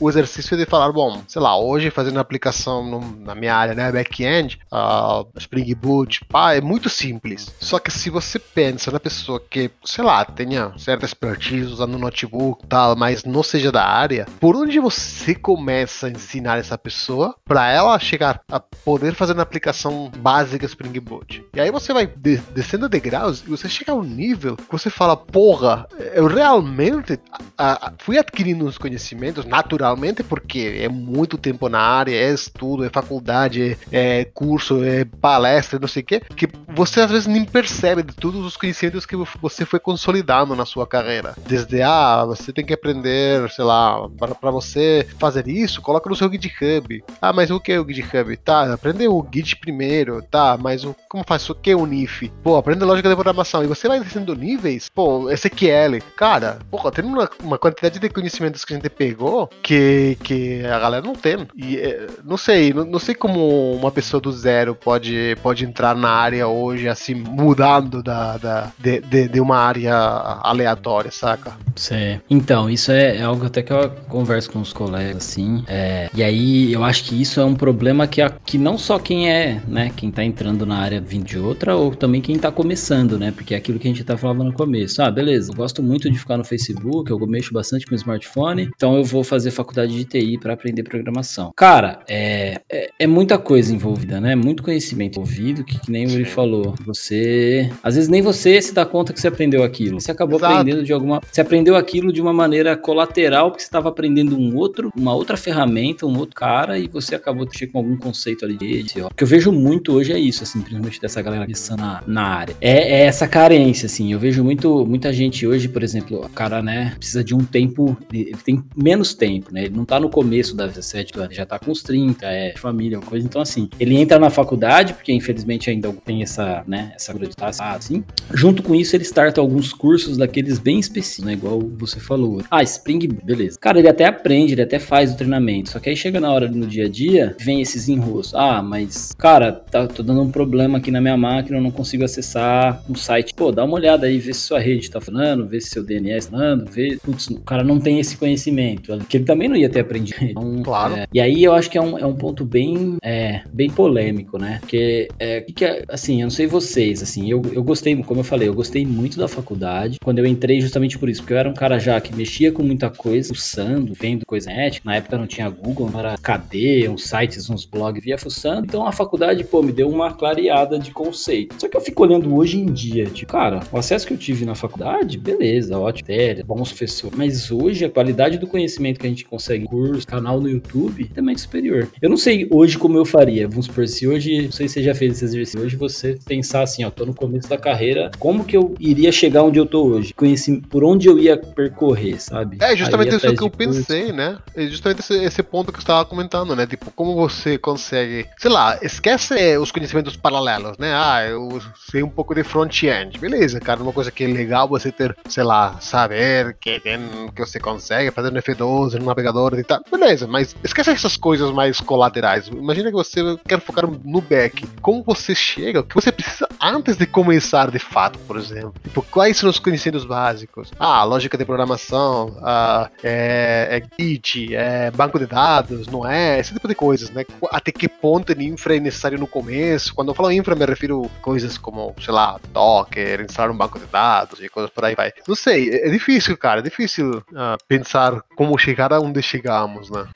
o 0.00 0.08
exercício 0.08 0.56
de 0.56 0.66
falar, 0.66 0.92
bom, 0.92 1.22
sei 1.26 1.40
lá, 1.40 1.58
hoje 1.58 1.90
fazendo 1.90 2.18
aplicação 2.18 2.84
no, 2.84 3.00
na 3.24 3.34
minha 3.34 3.54
área, 3.54 3.74
né, 3.74 3.90
back-end, 3.90 4.60
uh, 4.72 5.26
Spring 5.36 5.74
Boot, 5.74 6.24
pá, 6.26 6.54
é 6.54 6.60
muito 6.60 6.88
simples. 6.88 7.54
Só 7.60 7.78
que 7.78 7.90
se 7.90 8.10
você 8.10 8.38
pensa 8.38 8.90
na 8.90 9.00
pessoa 9.00 9.40
que, 9.40 9.70
sei 9.84 10.04
lá, 10.04 10.24
tenha 10.24 10.72
certa 10.78 11.04
expertise 11.04 11.66
usando 11.66 11.98
notebook, 11.98 12.66
tal, 12.66 12.96
mas 12.96 13.24
não 13.24 13.42
seja 13.42 13.72
da 13.72 13.84
área, 13.84 14.26
por 14.38 14.56
onde 14.56 14.78
você 14.78 15.34
começa 15.34 16.06
a 16.06 16.10
ensinar 16.10 16.58
essa 16.58 16.76
pessoa 16.76 17.34
para 17.44 17.70
ela 17.70 17.98
chegar 17.98 18.40
a 18.50 18.60
poder 18.60 19.14
fazer 19.14 19.32
uma 19.32 19.42
aplicação 19.42 20.10
básica 20.18 20.66
Spring 20.66 20.98
Boot? 21.00 21.44
E 21.54 21.60
aí 21.60 21.70
você 21.70 21.92
vai 21.92 22.06
de, 22.06 22.39
descendo 22.54 22.88
degraus 22.88 23.42
e 23.46 23.50
você 23.50 23.68
chega 23.68 23.92
a 23.92 23.94
um 23.94 24.02
nível 24.02 24.56
que 24.56 24.70
você 24.70 24.90
fala, 24.90 25.16
porra, 25.16 25.86
eu 26.14 26.26
realmente 26.26 27.18
a, 27.56 27.88
a, 27.88 27.92
fui 27.98 28.18
adquirindo 28.18 28.64
os 28.64 28.78
conhecimentos 28.78 29.44
naturalmente, 29.44 30.22
porque 30.22 30.80
é 30.80 30.88
muito 30.88 31.38
tempo 31.38 31.68
na 31.68 31.80
área, 31.80 32.14
é 32.14 32.32
estudo, 32.32 32.84
é 32.84 32.90
faculdade, 32.90 33.76
é, 33.90 34.20
é 34.20 34.24
curso, 34.24 34.82
é 34.82 35.04
palestra, 35.04 35.78
não 35.78 35.88
sei 35.88 36.02
o 36.02 36.06
quê, 36.06 36.20
que 36.34 36.48
você 36.68 37.00
às 37.00 37.10
vezes 37.10 37.26
nem 37.26 37.44
percebe 37.44 38.02
de 38.02 38.14
todos 38.14 38.44
os 38.44 38.56
conhecimentos 38.56 39.06
que 39.06 39.16
você 39.16 39.64
foi 39.64 39.78
consolidando 39.78 40.54
na 40.56 40.64
sua 40.64 40.86
carreira. 40.86 41.34
Desde, 41.46 41.82
ah, 41.82 42.24
você 42.24 42.52
tem 42.52 42.64
que 42.64 42.74
aprender, 42.74 43.48
sei 43.50 43.64
lá, 43.64 44.08
para 44.18 44.50
você 44.50 45.06
fazer 45.18 45.46
isso, 45.48 45.82
coloca 45.82 46.08
no 46.08 46.16
seu 46.16 46.30
GitHub. 46.30 47.02
Ah, 47.20 47.32
mas 47.32 47.50
o 47.50 47.60
que 47.60 47.72
é 47.72 47.80
o 47.80 47.88
GitHub? 47.88 48.36
Tá, 48.38 48.72
aprende 48.72 49.06
o 49.08 49.26
Git 49.32 49.56
primeiro, 49.56 50.22
tá, 50.22 50.56
mas 50.58 50.84
o, 50.84 50.94
como 51.08 51.24
faz 51.26 51.48
o 51.48 51.54
que 51.54 51.70
é 51.70 51.76
o 51.76 51.86
NIF? 51.86 52.29
Pô, 52.42 52.56
aprende 52.56 52.84
lógica 52.84 53.08
de 53.08 53.14
programação. 53.14 53.62
E 53.62 53.66
você 53.66 53.86
vai 53.86 54.00
descendo 54.00 54.34
níveis, 54.34 54.88
pô, 54.88 55.30
SQL. 55.30 56.00
Cara, 56.16 56.58
porra, 56.70 56.90
tem 56.90 57.04
uma, 57.04 57.28
uma 57.42 57.58
quantidade 57.58 57.98
de 57.98 58.08
conhecimentos 58.08 58.64
que 58.64 58.72
a 58.72 58.76
gente 58.76 58.88
pegou 58.88 59.48
que, 59.62 60.16
que 60.22 60.64
a 60.64 60.78
galera 60.78 61.04
não 61.04 61.14
tem. 61.14 61.46
E 61.54 61.76
é, 61.76 62.06
não 62.24 62.36
sei, 62.36 62.72
não, 62.72 62.84
não, 62.84 62.98
sei 62.98 63.14
como 63.14 63.72
uma 63.72 63.90
pessoa 63.90 64.20
do 64.20 64.32
zero 64.32 64.74
pode, 64.74 65.36
pode 65.42 65.64
entrar 65.64 65.94
na 65.94 66.10
área 66.10 66.48
hoje, 66.48 66.88
assim, 66.88 67.14
mudando 67.14 68.02
da, 68.02 68.38
da, 68.38 68.72
de, 68.78 69.00
de, 69.00 69.28
de 69.28 69.40
uma 69.40 69.58
área 69.58 69.94
aleatória, 70.42 71.10
saca? 71.10 71.52
Sim. 71.76 72.20
Então, 72.28 72.70
isso 72.70 72.90
é, 72.90 73.18
é 73.18 73.22
algo 73.22 73.46
até 73.46 73.62
que 73.62 73.72
eu 73.72 73.90
converso 74.08 74.50
com 74.50 74.60
os 74.60 74.72
colegas, 74.72 75.16
assim. 75.16 75.62
É, 75.68 76.08
e 76.14 76.22
aí 76.22 76.72
eu 76.72 76.82
acho 76.84 77.04
que 77.04 77.20
isso 77.20 77.38
é 77.40 77.44
um 77.44 77.54
problema 77.54 78.06
que, 78.06 78.22
a, 78.22 78.30
que 78.30 78.56
não 78.56 78.78
só 78.78 78.98
quem 78.98 79.30
é, 79.30 79.60
né, 79.68 79.90
quem 79.94 80.10
tá 80.10 80.24
entrando 80.24 80.64
na 80.64 80.78
área 80.78 81.00
vindo 81.00 81.24
de 81.24 81.38
outra, 81.38 81.76
ou 81.76 81.94
também 81.94 82.19
quem 82.20 82.38
tá 82.38 82.50
começando, 82.50 83.18
né? 83.18 83.30
Porque 83.30 83.54
é 83.54 83.56
aquilo 83.56 83.78
que 83.78 83.88
a 83.88 83.90
gente 83.90 84.04
tá 84.04 84.16
falando 84.16 84.44
no 84.44 84.52
começo. 84.52 85.02
Ah, 85.02 85.10
beleza, 85.10 85.52
eu 85.52 85.56
gosto 85.56 85.82
muito 85.82 86.10
de 86.10 86.18
ficar 86.18 86.36
no 86.36 86.44
Facebook, 86.44 87.10
eu 87.10 87.18
mexo 87.26 87.52
bastante 87.52 87.86
com 87.86 87.94
smartphone, 87.94 88.70
então 88.74 88.96
eu 88.96 89.04
vou 89.04 89.22
fazer 89.24 89.50
faculdade 89.50 89.94
de 89.94 90.04
TI 90.04 90.38
para 90.38 90.54
aprender 90.54 90.82
programação. 90.82 91.52
Cara, 91.56 92.00
é, 92.08 92.60
é, 92.70 92.90
é, 92.98 93.06
muita 93.06 93.38
coisa 93.38 93.74
envolvida, 93.74 94.20
né? 94.20 94.34
Muito 94.34 94.62
conhecimento 94.62 95.18
envolvido, 95.18 95.64
que, 95.64 95.78
que 95.78 95.90
nem 95.90 96.06
o 96.06 96.10
Yuri 96.10 96.24
falou. 96.24 96.74
Você. 96.84 97.70
Às 97.82 97.94
vezes 97.94 98.08
nem 98.08 98.22
você 98.22 98.60
se 98.60 98.74
dá 98.74 98.84
conta 98.84 99.12
que 99.12 99.20
você 99.20 99.28
aprendeu 99.28 99.62
aquilo. 99.62 100.00
Você 100.00 100.10
acabou 100.10 100.38
Exato. 100.38 100.54
aprendendo 100.54 100.84
de 100.84 100.92
alguma. 100.92 101.20
Você 101.30 101.40
aprendeu 101.40 101.76
aquilo 101.76 102.12
de 102.12 102.20
uma 102.20 102.32
maneira 102.32 102.76
colateral, 102.76 103.50
porque 103.50 103.62
você 103.62 103.68
estava 103.68 103.88
aprendendo 103.88 104.36
um 104.36 104.56
outro, 104.56 104.92
uma 104.96 105.14
outra 105.14 105.36
ferramenta, 105.36 106.06
um 106.06 106.16
outro 106.18 106.34
cara, 106.34 106.78
e 106.78 106.88
você 106.88 107.14
acabou 107.14 107.44
de 107.46 107.66
com 107.66 107.78
algum 107.78 107.96
conceito 107.96 108.44
ali. 108.44 108.82
De, 108.82 109.02
ó. 109.02 109.06
O 109.08 109.14
que 109.14 109.24
eu 109.24 109.28
vejo 109.28 109.52
muito 109.52 109.92
hoje 109.92 110.12
é 110.12 110.18
isso, 110.18 110.42
assim, 110.42 110.60
principalmente 110.60 111.00
dessa 111.00 111.20
galera 111.22 111.44
começando 111.44 111.80
na, 111.80 112.02
na 112.10 112.22
área. 112.22 112.56
É, 112.60 113.02
é, 113.02 113.04
essa 113.06 113.26
carência, 113.26 113.86
assim. 113.86 114.12
Eu 114.12 114.18
vejo 114.18 114.42
muito, 114.42 114.84
muita 114.86 115.12
gente 115.12 115.46
hoje, 115.46 115.68
por 115.68 115.82
exemplo, 115.82 116.24
o 116.24 116.28
cara, 116.28 116.62
né, 116.62 116.94
precisa 116.96 117.22
de 117.22 117.34
um 117.34 117.44
tempo. 117.44 117.96
Ele 118.12 118.36
tem 118.44 118.62
menos 118.76 119.14
tempo, 119.14 119.52
né? 119.52 119.64
Ele 119.64 119.76
não 119.76 119.84
tá 119.84 119.98
no 120.00 120.10
começo 120.10 120.56
da 120.56 120.66
17 120.66 121.18
anos, 121.18 121.36
já 121.36 121.46
tá 121.46 121.58
com 121.58 121.70
uns 121.70 121.82
30, 121.82 122.26
é 122.26 122.54
família, 122.56 122.98
uma 122.98 123.06
coisa. 123.06 123.24
Então, 123.26 123.40
assim, 123.40 123.68
ele 123.78 123.96
entra 123.96 124.18
na 124.18 124.30
faculdade, 124.30 124.94
porque 124.94 125.12
infelizmente 125.12 125.70
ainda 125.70 125.92
tem 126.04 126.22
essa, 126.22 126.64
né, 126.66 126.92
essa 126.94 127.14
de 127.14 127.28
estar 127.28 127.48
assim. 127.48 128.04
Junto 128.32 128.62
com 128.62 128.74
isso, 128.74 128.96
ele 128.96 129.04
starta 129.04 129.40
alguns 129.40 129.72
cursos 129.72 130.16
daqueles 130.16 130.58
bem 130.58 130.78
específicos, 130.78 131.24
né? 131.24 131.32
Igual 131.34 131.60
você 131.78 132.00
falou. 132.00 132.42
Ah, 132.50 132.62
Spring, 132.62 133.06
beleza. 133.22 133.58
Cara, 133.60 133.78
ele 133.78 133.88
até 133.88 134.06
aprende, 134.06 134.54
ele 134.54 134.62
até 134.62 134.78
faz 134.78 135.12
o 135.12 135.16
treinamento. 135.16 135.70
Só 135.70 135.78
que 135.78 135.90
aí 135.90 135.96
chega 135.96 136.20
na 136.20 136.32
hora 136.32 136.48
no 136.48 136.66
dia 136.66 136.86
a 136.86 136.88
dia, 136.88 137.36
vem 137.38 137.60
esses 137.60 137.88
enroscos. 137.88 138.34
Ah, 138.34 138.62
mas, 138.62 139.12
cara, 139.18 139.52
tá, 139.52 139.86
tô 139.86 140.02
dando 140.02 140.22
um 140.22 140.30
problema 140.30 140.78
aqui 140.78 140.90
na 140.90 141.00
minha 141.00 141.16
máquina, 141.16 141.58
eu 141.58 141.62
não 141.62 141.70
consigo 141.70 141.99
acessar 142.04 142.82
um 142.88 142.94
site. 142.94 143.34
Pô, 143.34 143.50
dá 143.52 143.64
uma 143.64 143.74
olhada 143.74 144.06
aí, 144.06 144.18
vê 144.18 144.32
se 144.32 144.40
sua 144.40 144.58
rede 144.58 144.90
tá 144.90 145.00
falando, 145.00 145.46
vê 145.46 145.60
se 145.60 145.70
seu 145.70 145.82
DNS 145.82 146.26
tá 146.26 146.36
falando, 146.36 146.70
vê. 146.70 146.98
Putz, 147.02 147.28
o 147.28 147.40
cara 147.40 147.64
não 147.64 147.78
tem 147.78 147.98
esse 147.98 148.16
conhecimento. 148.16 148.96
Que 149.08 149.18
ele 149.18 149.24
também 149.24 149.48
não 149.48 149.56
ia 149.56 149.68
ter 149.68 149.80
aprendido. 149.80 150.10
Então, 150.30 150.62
claro. 150.62 150.94
É, 150.94 151.06
e 151.12 151.20
aí 151.20 151.42
eu 151.42 151.52
acho 151.52 151.68
que 151.68 151.76
é 151.76 151.82
um, 151.82 151.98
é 151.98 152.06
um 152.06 152.14
ponto 152.14 152.44
bem, 152.44 152.98
é, 153.02 153.42
bem 153.52 153.68
polêmico, 153.68 154.38
né? 154.38 154.58
Porque, 154.60 155.08
é, 155.18 155.40
que 155.40 155.64
é, 155.64 155.82
assim, 155.88 156.20
eu 156.20 156.26
não 156.26 156.30
sei 156.30 156.46
vocês, 156.46 157.02
assim, 157.02 157.28
eu, 157.28 157.42
eu 157.52 157.62
gostei, 157.62 157.96
como 158.02 158.20
eu 158.20 158.24
falei, 158.24 158.46
eu 158.48 158.54
gostei 158.54 158.86
muito 158.86 159.18
da 159.18 159.26
faculdade 159.26 159.98
quando 160.02 160.18
eu 160.18 160.26
entrei 160.26 160.60
justamente 160.60 160.98
por 160.98 161.08
isso, 161.08 161.22
porque 161.22 161.32
eu 161.32 161.38
era 161.38 161.48
um 161.48 161.54
cara 161.54 161.78
já 161.78 162.00
que 162.00 162.14
mexia 162.14 162.52
com 162.52 162.62
muita 162.62 162.90
coisa, 162.90 163.34
fuçando, 163.34 163.92
vendo 163.94 164.24
coisa 164.26 164.50
ética. 164.50 164.88
Na 164.88 164.96
época 164.96 165.18
não 165.18 165.26
tinha 165.26 165.48
Google, 165.48 165.90
não 165.90 166.00
era 166.00 166.16
KD, 166.18 166.88
uns 166.88 167.04
sites, 167.04 167.50
uns 167.50 167.64
blogs, 167.64 168.02
via 168.02 168.18
fuçando. 168.18 168.66
Então 168.66 168.86
a 168.86 168.92
faculdade, 168.92 169.44
pô, 169.44 169.62
me 169.62 169.72
deu 169.72 169.88
uma 169.88 170.12
clareada 170.12 170.78
de 170.78 170.90
conceito. 170.90 171.56
Só 171.58 171.68
que 171.68 171.76
eu 171.76 171.80
fico 171.90 172.04
olhando 172.04 172.34
hoje 172.34 172.58
em 172.58 172.66
dia, 172.66 173.04
tipo, 173.06 173.32
cara, 173.32 173.60
o 173.70 173.76
acesso 173.76 174.06
que 174.06 174.12
eu 174.12 174.18
tive 174.18 174.44
na 174.44 174.54
faculdade, 174.54 175.18
beleza, 175.18 175.76
ótimo, 175.78 176.06
sério, 176.06 176.44
bons 176.44 176.68
professores. 176.68 177.16
Mas 177.18 177.50
hoje 177.50 177.84
a 177.84 177.90
qualidade 177.90 178.38
do 178.38 178.46
conhecimento 178.46 179.00
que 179.00 179.06
a 179.06 179.10
gente 179.10 179.24
consegue 179.24 179.64
em 179.64 179.66
curso, 179.66 180.06
canal 180.06 180.40
no 180.40 180.48
YouTube, 180.48 181.04
também 181.06 181.34
é 181.34 181.38
superior. 181.38 181.88
Eu 182.00 182.08
não 182.08 182.16
sei 182.16 182.48
hoje 182.50 182.78
como 182.78 182.96
eu 182.96 183.04
faria. 183.04 183.48
Vamos 183.48 183.66
supor, 183.66 183.86
se 183.88 184.06
hoje, 184.06 184.42
não 184.42 184.52
sei 184.52 184.68
se 184.68 184.74
você 184.74 184.82
já 184.82 184.94
fez 184.94 185.14
esse 185.14 185.24
exercício, 185.24 185.60
hoje 185.60 185.76
você 185.76 186.18
pensar 186.24 186.62
assim, 186.62 186.84
ó, 186.84 186.90
tô 186.90 187.04
no 187.04 187.14
começo 187.14 187.48
da 187.48 187.58
carreira, 187.58 188.10
como 188.18 188.44
que 188.44 188.56
eu 188.56 188.74
iria 188.78 189.10
chegar 189.10 189.42
onde 189.42 189.58
eu 189.58 189.66
tô 189.66 189.84
hoje? 189.84 190.14
Conheci 190.14 190.60
por 190.70 190.84
onde 190.84 191.08
eu 191.08 191.18
ia 191.18 191.36
percorrer, 191.36 192.20
sabe? 192.20 192.58
É 192.60 192.76
justamente 192.76 193.16
isso 193.16 193.34
que 193.34 193.42
eu 193.42 193.50
pensei, 193.50 194.02
curso. 194.02 194.16
né? 194.16 194.38
É 194.54 194.66
justamente 194.68 195.00
esse, 195.00 195.14
esse, 195.24 195.42
ponto 195.42 195.72
que 195.72 195.78
você 195.78 195.82
estava 195.82 196.04
comentando, 196.04 196.54
né? 196.54 196.66
Tipo, 196.66 196.90
como 196.92 197.16
você 197.16 197.58
consegue, 197.58 198.26
sei 198.38 198.50
lá, 198.50 198.78
esquece 198.80 199.58
os 199.58 199.72
conhecimentos 199.72 200.16
paralelos, 200.16 200.78
né? 200.78 200.92
Ah, 200.94 201.24
eu 201.26 201.60
sei 201.76 202.02
um 202.02 202.08
pouco 202.08 202.34
de 202.34 202.42
front-end. 202.42 203.18
Beleza, 203.18 203.60
cara, 203.60 203.82
uma 203.82 203.92
coisa 203.92 204.10
que 204.10 204.24
é 204.24 204.26
legal 204.26 204.68
você 204.68 204.90
ter, 204.90 205.16
sei 205.28 205.44
lá, 205.44 205.80
saber 205.80 206.56
que, 206.60 206.80
tem, 206.80 207.00
que 207.34 207.44
você 207.44 207.58
consegue 207.58 208.10
fazer 208.10 208.30
no 208.30 208.40
F12, 208.40 208.94
no 208.94 209.06
navegador 209.06 209.58
e 209.58 209.64
tal. 209.64 209.80
Beleza, 209.90 210.26
mas 210.26 210.54
esquece 210.62 210.90
essas 210.90 211.16
coisas 211.16 211.50
mais 211.50 211.80
colaterais. 211.80 212.48
Imagina 212.48 212.90
que 212.90 212.96
você 212.96 213.20
quer 213.46 213.60
focar 213.60 213.86
no 213.86 214.20
back. 214.20 214.66
Como 214.80 215.02
você 215.02 215.34
chega, 215.34 215.80
o 215.80 215.84
que 215.84 215.94
você 215.94 216.12
precisa 216.12 216.48
antes 216.60 216.96
de 216.96 217.06
começar 217.06 217.70
de 217.70 217.78
fato, 217.78 218.18
por 218.20 218.36
exemplo. 218.36 218.74
Tipo, 218.82 219.02
quais 219.02 219.36
são 219.36 219.48
os 219.48 219.58
conhecimentos 219.58 220.04
básicos? 220.04 220.70
Ah, 220.78 221.02
lógica 221.04 221.38
de 221.38 221.44
programação, 221.44 222.36
ah, 222.42 222.90
é, 223.02 223.80
é 223.80 224.02
Git, 224.02 224.54
é 224.54 224.90
banco 224.90 225.18
de 225.18 225.26
dados, 225.26 225.86
não 225.86 226.06
é? 226.06 226.38
Esse 226.38 226.52
tipo 226.52 226.68
de 226.68 226.74
coisas, 226.74 227.10
né? 227.10 227.24
Até 227.50 227.72
que 227.72 227.88
ponto 227.88 228.34
de 228.34 228.44
infra 228.44 228.76
é 228.76 228.80
necessário 228.80 229.18
no 229.18 229.26
começo? 229.26 229.94
Quando 229.94 230.08
eu 230.08 230.14
falo 230.14 230.30
infra, 230.30 230.54
me 230.54 230.64
refiro 230.64 231.04
a 231.04 231.22
coisas 231.22 231.56
como, 231.60 231.94
sei 232.00 232.12
lá, 232.12 232.38
Docker, 232.52 233.22
instalar 233.22 233.50
um 233.50 233.56
banco 233.56 233.78
de 233.78 233.86
dados 233.86 234.42
e 234.42 234.48
coisas 234.48 234.70
por 234.70 234.84
aí 234.84 234.94
vai. 234.94 235.12
Não 235.26 235.34
sei, 235.34 235.70
é, 235.70 235.88
é 235.88 235.90
difícil, 235.90 236.36
cara, 236.36 236.60
é 236.60 236.62
difícil 236.62 237.18
uh, 237.32 237.56
pensar 237.68 238.22
como 238.36 238.58
chegar 238.58 238.92
aonde 238.92 239.22
chegamos, 239.22 239.90
né? 239.90 240.06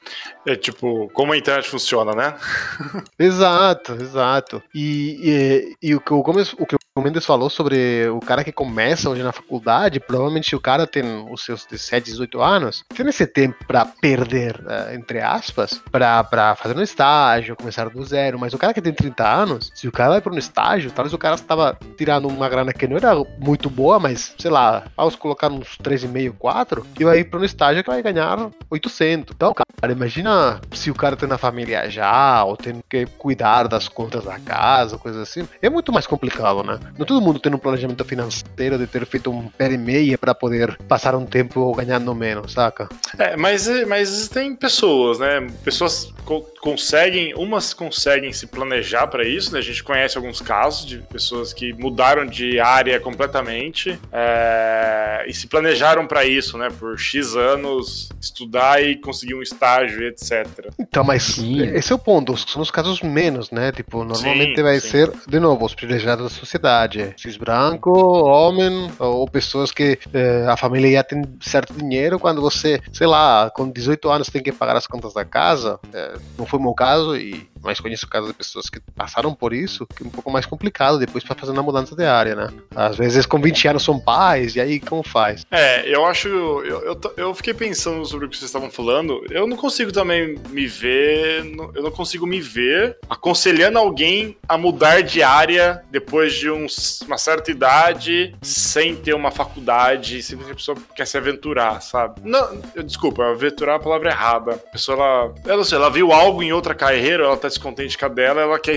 É 0.46 0.56
tipo, 0.56 1.08
como 1.12 1.32
a 1.32 1.36
internet 1.36 1.68
funciona, 1.68 2.12
né? 2.12 2.34
exato, 3.18 3.92
exato. 3.94 4.62
E, 4.74 5.74
e, 5.82 5.88
e 5.90 5.94
o, 5.94 6.00
que 6.00 6.10
eu, 6.10 6.18
o 6.18 6.66
que 6.66 6.76
o 6.96 7.00
Mendes 7.00 7.26
falou 7.26 7.50
sobre 7.50 8.08
o 8.08 8.20
cara 8.20 8.44
que 8.44 8.52
começa 8.52 9.10
hoje 9.10 9.22
na 9.22 9.32
faculdade, 9.32 9.98
provavelmente 9.98 10.54
o 10.54 10.60
cara 10.60 10.86
tem 10.86 11.02
os 11.30 11.44
seus 11.44 11.66
17, 11.66 12.06
18 12.06 12.40
anos, 12.40 12.84
tem 12.94 13.08
esse 13.08 13.26
tempo 13.26 13.64
para 13.66 13.84
perder, 13.84 14.60
uh, 14.60 14.94
entre 14.94 15.20
aspas, 15.20 15.82
para 15.90 16.54
fazer 16.56 16.76
um 16.76 16.82
estágio, 16.82 17.56
começar 17.56 17.88
do 17.88 18.04
zero. 18.04 18.38
Mas 18.38 18.54
o 18.54 18.58
cara 18.58 18.72
que 18.72 18.80
tem 18.80 18.92
30 18.92 19.28
anos, 19.28 19.72
se 19.74 19.88
o 19.88 19.92
cara 19.92 20.10
vai 20.10 20.20
para 20.20 20.32
um 20.32 20.38
estágio, 20.38 20.92
talvez 20.92 21.12
o 21.12 21.18
cara 21.18 21.33
estava 21.42 21.78
tirando 21.96 22.28
uma 22.28 22.48
grana 22.48 22.72
que 22.72 22.86
não 22.86 22.96
era 22.96 23.14
muito 23.38 23.68
boa, 23.70 23.98
mas 23.98 24.34
sei 24.38 24.50
lá, 24.50 24.84
vamos 24.96 25.16
colocar 25.16 25.50
uns 25.50 25.78
3,5, 25.78 26.34
4, 26.38 26.86
e 26.98 27.04
vai 27.04 27.24
para 27.24 27.40
um 27.40 27.44
estágio 27.44 27.82
que 27.82 27.90
vai 27.90 28.02
ganhar 28.02 28.50
800. 28.70 29.34
Então, 29.34 29.54
cara, 29.54 29.92
imagina 29.92 30.60
se 30.72 30.90
o 30.90 30.94
cara 30.94 31.16
tem 31.16 31.28
na 31.28 31.38
família 31.38 31.88
já, 31.90 32.44
ou 32.44 32.56
tem 32.56 32.80
que 32.88 33.06
cuidar 33.18 33.68
das 33.68 33.88
contas 33.88 34.24
da 34.24 34.38
casa, 34.38 34.98
coisa 34.98 35.22
assim. 35.22 35.48
É 35.60 35.68
muito 35.68 35.92
mais 35.92 36.06
complicado, 36.06 36.62
né? 36.62 36.78
Não 36.98 37.06
todo 37.06 37.20
mundo 37.20 37.38
tem 37.38 37.52
um 37.54 37.58
planejamento 37.58 38.04
financeiro 38.04 38.78
de 38.78 38.86
ter 38.86 39.04
feito 39.06 39.30
um 39.30 39.48
pé 39.48 39.72
e 39.72 39.78
meia 39.78 40.18
para 40.18 40.34
poder 40.34 40.76
passar 40.88 41.14
um 41.14 41.26
tempo 41.26 41.72
ganhando 41.74 42.14
menos, 42.14 42.52
saca? 42.52 42.88
É, 43.18 43.36
mas, 43.36 43.68
mas 43.86 44.28
tem 44.28 44.54
pessoas, 44.54 45.18
né? 45.18 45.46
Pessoas 45.62 46.12
co 46.24 46.44
conseguem, 46.60 47.34
umas 47.34 47.74
conseguem 47.74 48.32
se 48.32 48.46
planejar 48.46 49.06
para 49.06 49.26
isso, 49.28 49.52
né? 49.52 49.58
A 49.58 49.62
gente 49.62 49.84
conhece 49.84 50.16
alguns 50.16 50.40
casos 50.40 50.86
de 50.86 50.98
pessoas 50.98 51.23
pessoas 51.24 51.52
que 51.54 51.72
mudaram 51.72 52.26
de 52.26 52.60
área 52.60 53.00
completamente 53.00 53.98
é, 54.12 55.24
e 55.26 55.32
se 55.32 55.46
planejaram 55.46 56.06
para 56.06 56.24
isso, 56.26 56.58
né? 56.58 56.68
Por 56.78 56.98
X 56.98 57.34
anos 57.34 58.10
estudar 58.20 58.82
e 58.82 58.96
conseguir 58.96 59.34
um 59.34 59.42
estágio, 59.42 60.06
etc. 60.06 60.46
Então, 60.78 61.02
mas 61.02 61.22
sim. 61.22 61.62
esse 61.62 61.92
é 61.92 61.94
o 61.94 61.98
ponto. 61.98 62.36
São 62.36 62.60
os 62.60 62.70
casos 62.70 63.00
menos, 63.00 63.50
né? 63.50 63.72
Tipo, 63.72 64.04
normalmente 64.04 64.56
sim, 64.56 64.62
vai 64.62 64.78
sim. 64.80 64.88
ser, 64.88 65.12
de 65.26 65.40
novo, 65.40 65.64
os 65.64 65.74
privilegiados 65.74 66.24
da 66.24 66.30
sociedade. 66.30 67.14
Cis 67.16 67.36
branco, 67.36 67.90
homem, 67.90 68.90
ou 68.98 69.26
pessoas 69.28 69.70
que 69.72 69.98
é, 70.12 70.46
a 70.46 70.56
família 70.56 70.92
já 70.92 71.04
tem 71.04 71.22
certo 71.40 71.72
dinheiro. 71.72 72.18
Quando 72.18 72.40
você, 72.40 72.80
sei 72.92 73.06
lá, 73.06 73.50
com 73.50 73.70
18 73.70 74.10
anos 74.10 74.28
tem 74.28 74.42
que 74.42 74.52
pagar 74.52 74.76
as 74.76 74.86
contas 74.86 75.14
da 75.14 75.24
casa, 75.24 75.80
é, 75.92 76.14
não 76.38 76.44
foi 76.44 76.58
o 76.58 76.62
meu 76.62 76.74
caso, 76.74 77.16
e 77.16 77.48
mas 77.64 77.80
conheço 77.80 78.08
casos 78.08 78.28
de 78.28 78.34
pessoas 78.34 78.68
que 78.68 78.80
passaram 78.94 79.34
por 79.34 79.52
isso, 79.52 79.86
que 79.86 80.02
é 80.02 80.06
um 80.06 80.10
pouco 80.10 80.30
mais 80.30 80.46
complicado 80.46 80.98
depois 80.98 81.24
para 81.24 81.34
fazer 81.34 81.52
uma 81.52 81.62
mudança 81.62 81.96
de 81.96 82.04
área, 82.04 82.34
né? 82.34 82.48
Às 82.74 82.96
vezes 82.96 83.26
com 83.26 83.40
20 83.40 83.68
anos 83.68 83.82
são 83.82 83.98
pais, 83.98 84.56
e 84.56 84.60
aí 84.60 84.80
como 84.80 85.02
faz? 85.02 85.44
É, 85.50 85.88
eu 85.88 86.04
acho. 86.04 86.28
Eu, 86.28 86.80
eu, 86.82 87.00
eu 87.16 87.34
fiquei 87.34 87.54
pensando 87.54 88.04
sobre 88.06 88.26
o 88.26 88.28
que 88.28 88.36
vocês 88.36 88.48
estavam 88.48 88.70
falando. 88.70 89.24
Eu 89.30 89.46
não 89.46 89.56
consigo 89.56 89.92
também 89.92 90.38
me 90.50 90.66
ver. 90.66 91.44
Eu 91.74 91.82
não 91.82 91.90
consigo 91.90 92.26
me 92.26 92.40
ver 92.40 92.96
aconselhando 93.08 93.78
alguém 93.78 94.36
a 94.48 94.56
mudar 94.58 95.02
de 95.02 95.22
área 95.22 95.82
depois 95.90 96.34
de 96.34 96.50
uns, 96.50 97.00
uma 97.02 97.18
certa 97.18 97.50
idade, 97.50 98.34
sem 98.42 98.94
ter 98.96 99.14
uma 99.14 99.30
faculdade, 99.30 100.22
simplesmente 100.22 100.52
a 100.52 100.56
pessoa 100.56 100.78
quer 100.94 101.06
se 101.06 101.16
aventurar, 101.16 101.80
sabe? 101.80 102.20
Não, 102.24 102.60
eu, 102.74 102.82
desculpa, 102.82 103.24
aventurar 103.24 103.74
é 103.74 103.76
a 103.76 103.80
palavra 103.80 104.10
errada. 104.10 104.52
A 104.52 104.70
pessoa, 104.70 104.96
ela, 104.96 105.34
eu 105.44 105.56
não 105.56 105.64
sei, 105.64 105.78
ela 105.78 105.90
viu 105.90 106.12
algo 106.12 106.42
em 106.42 106.52
outra 106.52 106.74
carreira, 106.74 107.24
ela 107.24 107.36
tá 107.36 107.48
descontente 107.54 107.96
com 107.96 108.06
a 108.06 108.08
dela, 108.08 108.42
ela 108.42 108.58
quer 108.58 108.76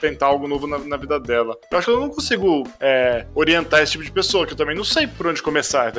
tentar 0.00 0.26
algo 0.26 0.46
novo 0.46 0.66
na, 0.66 0.78
na 0.78 0.96
vida 0.96 1.18
dela. 1.18 1.56
Eu 1.70 1.78
acho 1.78 1.86
que 1.86 1.92
eu 1.92 2.00
não 2.00 2.10
consigo 2.10 2.68
é, 2.80 3.26
orientar 3.34 3.82
esse 3.82 3.92
tipo 3.92 4.04
de 4.04 4.12
pessoa, 4.12 4.46
que 4.46 4.52
eu 4.52 4.56
também 4.56 4.76
não 4.76 4.84
sei 4.84 5.06
por 5.06 5.26
onde 5.26 5.42
começar? 5.42 5.92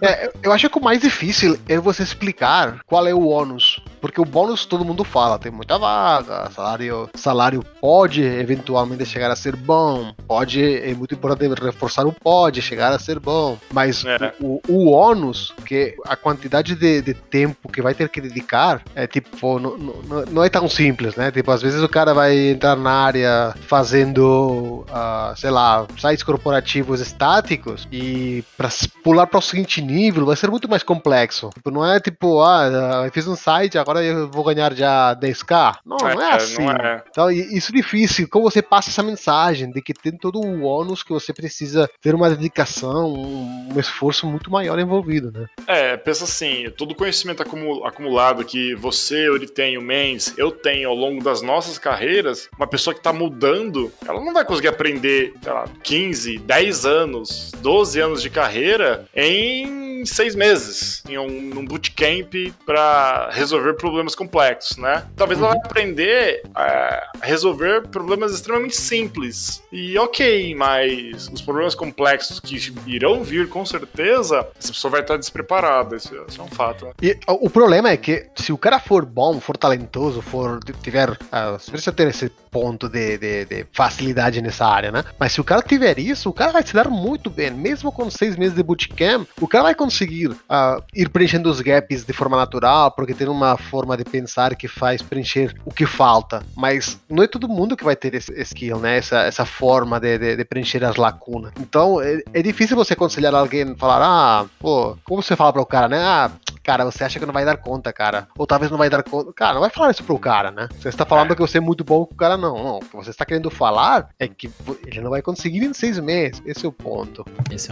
É, 0.00 0.30
eu 0.42 0.52
acho 0.52 0.68
que 0.68 0.78
o 0.78 0.82
mais 0.82 1.00
difícil 1.00 1.58
é 1.68 1.78
você 1.78 2.02
explicar 2.02 2.80
qual 2.86 3.06
é 3.06 3.14
o 3.14 3.26
ônus. 3.26 3.80
Porque 4.02 4.20
o 4.20 4.24
bônus 4.24 4.66
todo 4.66 4.84
mundo 4.84 5.04
fala, 5.04 5.38
tem 5.38 5.52
muita 5.52 5.78
vaga, 5.78 6.50
salário, 6.50 7.08
salário 7.14 7.64
pode 7.80 8.20
eventualmente 8.20 9.06
chegar 9.06 9.30
a 9.30 9.36
ser 9.36 9.54
bom, 9.54 10.12
pode, 10.26 10.60
é 10.60 10.92
muito 10.92 11.14
importante 11.14 11.54
reforçar 11.62 12.04
o 12.04 12.12
pode 12.12 12.60
chegar 12.60 12.92
a 12.92 12.98
ser 12.98 13.20
bom, 13.20 13.56
mas 13.72 14.04
é. 14.04 14.34
o, 14.40 14.60
o 14.68 14.90
ônus, 14.90 15.54
que 15.64 15.94
a 16.04 16.16
quantidade 16.16 16.74
de, 16.74 17.00
de, 17.00 17.14
tempo 17.14 17.70
que 17.70 17.80
vai 17.80 17.94
ter 17.94 18.08
que 18.08 18.20
dedicar, 18.20 18.82
é 18.96 19.06
tipo, 19.06 19.60
não, 19.60 19.78
não, 19.78 20.24
não 20.28 20.44
é 20.44 20.48
tão 20.48 20.68
simples, 20.68 21.14
né? 21.14 21.30
Tipo, 21.30 21.52
às 21.52 21.62
vezes 21.62 21.80
o 21.80 21.88
cara 21.88 22.12
vai 22.12 22.36
entrar 22.50 22.76
na 22.76 22.90
área 22.90 23.54
fazendo, 23.68 24.84
uh, 24.88 25.36
sei 25.36 25.50
lá, 25.50 25.86
sites 25.96 26.24
corporativos 26.24 27.00
estáticos 27.00 27.86
e 27.92 28.42
para 28.56 28.68
pular 29.04 29.28
para 29.28 29.38
o 29.38 29.42
seguinte 29.42 29.80
nível 29.80 30.26
vai 30.26 30.36
ser 30.36 30.50
muito 30.50 30.68
mais 30.68 30.82
complexo. 30.82 31.50
Tipo, 31.54 31.70
não 31.70 31.86
é 31.86 32.00
tipo, 32.00 32.42
ah, 32.42 33.02
eu 33.04 33.12
fiz 33.12 33.28
um 33.28 33.36
site, 33.36 33.78
agora 33.78 33.91
agora 33.92 34.04
eu 34.04 34.28
vou 34.28 34.44
ganhar 34.44 34.74
já 34.74 35.14
10k. 35.14 35.76
Não, 35.84 35.96
é, 35.98 36.14
não 36.14 36.22
é 36.22 36.32
assim. 36.32 36.64
Não 36.64 36.72
é. 36.72 37.04
Então, 37.10 37.30
isso 37.30 37.70
é 37.70 37.76
difícil. 37.76 38.28
Como 38.28 38.50
você 38.50 38.62
passa 38.62 38.90
essa 38.90 39.02
mensagem 39.02 39.70
de 39.70 39.82
que 39.82 39.92
tem 39.92 40.12
todo 40.12 40.40
o 40.40 40.62
ônus 40.62 41.02
que 41.02 41.12
você 41.12 41.32
precisa 41.32 41.88
ter 42.00 42.14
uma 42.14 42.30
dedicação, 42.30 43.12
um 43.12 43.78
esforço 43.78 44.26
muito 44.26 44.50
maior 44.50 44.78
envolvido, 44.78 45.30
né? 45.30 45.46
É, 45.66 45.96
pensa 45.96 46.24
assim, 46.24 46.70
todo 46.76 46.92
o 46.92 46.94
conhecimento 46.94 47.42
acumulado 47.42 48.44
que 48.44 48.74
você, 48.74 49.28
eu 49.28 49.42
tenho, 49.46 49.80
o 49.80 49.84
Mendes, 49.84 50.34
eu 50.38 50.50
tenho 50.50 50.88
ao 50.88 50.94
longo 50.94 51.22
das 51.22 51.42
nossas 51.42 51.78
carreiras, 51.78 52.48
uma 52.56 52.66
pessoa 52.66 52.94
que 52.94 53.00
está 53.00 53.12
mudando, 53.12 53.92
ela 54.06 54.24
não 54.24 54.32
vai 54.32 54.44
conseguir 54.44 54.68
aprender, 54.68 55.34
sei 55.42 55.52
lá, 55.52 55.64
15, 55.82 56.38
10 56.38 56.86
anos, 56.86 57.52
12 57.60 58.00
anos 58.00 58.22
de 58.22 58.30
carreira 58.30 59.04
em 59.14 59.82
seis 60.04 60.34
meses, 60.34 61.02
em 61.08 61.18
um, 61.18 61.58
um 61.58 61.64
bootcamp 61.64 62.34
para 62.64 63.30
resolver 63.30 63.74
problemas 63.82 64.14
complexos, 64.14 64.76
né? 64.76 65.04
Talvez 65.16 65.40
uhum. 65.40 65.46
ela 65.46 65.54
vai 65.56 65.66
aprender 65.66 66.42
a 66.54 67.10
resolver 67.20 67.88
problemas 67.88 68.32
extremamente 68.32 68.76
simples. 68.76 69.60
E 69.72 69.98
ok, 69.98 70.54
mas 70.54 71.28
os 71.32 71.42
problemas 71.42 71.74
complexos 71.74 72.38
que 72.38 72.72
irão 72.86 73.24
vir 73.24 73.48
com 73.48 73.66
certeza, 73.66 74.46
essa 74.56 74.72
pessoa 74.72 74.92
vai 74.92 75.00
estar 75.00 75.16
despreparada. 75.16 75.96
Isso, 75.96 76.14
isso 76.28 76.40
é 76.40 76.44
um 76.44 76.48
fato. 76.48 76.84
Né? 76.86 76.92
E 77.02 77.18
o 77.26 77.50
problema 77.50 77.90
é 77.90 77.96
que 77.96 78.28
se 78.36 78.52
o 78.52 78.58
cara 78.58 78.78
for 78.78 79.04
bom, 79.04 79.40
for 79.40 79.56
talentoso, 79.56 80.22
for 80.22 80.60
tiver. 80.80 81.10
Uh, 81.10 81.70
precisa 81.70 81.90
ter 81.90 82.06
esse 82.06 82.30
ponto 82.52 82.88
de, 82.88 83.16
de, 83.16 83.44
de, 83.46 83.66
facilidade 83.72 84.42
nessa 84.42 84.66
área, 84.66 84.92
né? 84.92 85.04
Mas 85.18 85.32
se 85.32 85.40
o 85.40 85.44
cara 85.44 85.62
tiver 85.62 85.98
isso, 85.98 86.28
o 86.28 86.32
cara 86.32 86.52
vai 86.52 86.62
se 86.62 86.74
dar 86.74 86.88
muito 86.88 87.30
bem. 87.30 87.50
Mesmo 87.50 87.90
com 87.90 88.10
seis 88.10 88.36
meses 88.36 88.54
de 88.54 88.62
bootcamp, 88.62 89.26
o 89.40 89.48
cara 89.48 89.64
vai 89.64 89.74
conseguir 89.74 90.28
uh, 90.28 90.82
ir 90.94 91.08
preenchendo 91.08 91.50
os 91.50 91.60
gaps 91.60 92.04
de 92.04 92.12
forma 92.12 92.36
natural, 92.36 92.92
porque 92.92 93.14
tem 93.14 93.26
uma 93.26 93.56
forma 93.72 93.96
de 93.96 94.04
pensar 94.04 94.54
que 94.54 94.68
faz 94.68 95.00
preencher 95.00 95.54
o 95.64 95.72
que 95.72 95.86
falta. 95.86 96.42
Mas 96.54 97.00
não 97.08 97.22
é 97.22 97.26
todo 97.26 97.48
mundo 97.48 97.74
que 97.74 97.82
vai 97.82 97.96
ter 97.96 98.14
esse 98.14 98.30
skill, 98.42 98.78
né? 98.78 98.98
Essa, 98.98 99.22
essa 99.22 99.46
forma 99.46 99.98
de, 99.98 100.18
de, 100.18 100.36
de 100.36 100.44
preencher 100.44 100.84
as 100.84 100.96
lacunas. 100.96 101.52
Então 101.58 101.98
é, 102.02 102.20
é, 102.34 102.42
difícil 102.42 102.76
você 102.76 102.92
aconselhar 102.92 103.34
alguém 103.34 103.74
falar, 103.76 104.00
ah, 104.02 104.46
pô, 104.60 104.94
como 105.02 105.22
você 105.22 105.34
fala 105.34 105.54
para 105.54 105.62
o 105.62 105.66
cara, 105.66 105.88
né? 105.88 105.98
Ah, 105.98 106.30
cara, 106.62 106.84
você 106.84 107.04
acha 107.04 107.18
que 107.18 107.26
não 107.26 107.32
vai 107.32 107.44
dar 107.44 107.56
conta, 107.56 107.92
cara. 107.92 108.28
Ou 108.36 108.46
talvez 108.46 108.70
não 108.70 108.78
vai 108.78 108.88
dar 108.88 109.02
conta. 109.02 109.32
Cara, 109.32 109.54
não 109.54 109.60
vai 109.60 109.70
falar 109.70 109.90
isso 109.90 110.04
pro 110.04 110.18
cara, 110.18 110.50
né? 110.50 110.68
Você 110.78 110.88
está 110.88 111.04
falando 111.04 111.32
é. 111.32 111.34
que 111.34 111.40
você 111.40 111.58
é 111.58 111.60
muito 111.60 111.84
bom 111.84 112.04
com 112.06 112.14
o 112.14 112.16
cara, 112.16 112.36
não. 112.36 112.54
Não. 112.62 112.76
O 112.76 112.80
que 112.80 112.96
você 112.96 113.10
está 113.10 113.24
querendo 113.24 113.50
falar 113.50 114.08
é 114.18 114.28
que 114.28 114.50
ele 114.86 115.00
não 115.00 115.10
vai 115.10 115.22
conseguir 115.22 115.64
em 115.64 115.72
seis 115.72 115.98
meses. 115.98 116.42
Esse 116.46 116.64
é 116.64 116.68
o 116.68 116.72
ponto. 116.72 117.24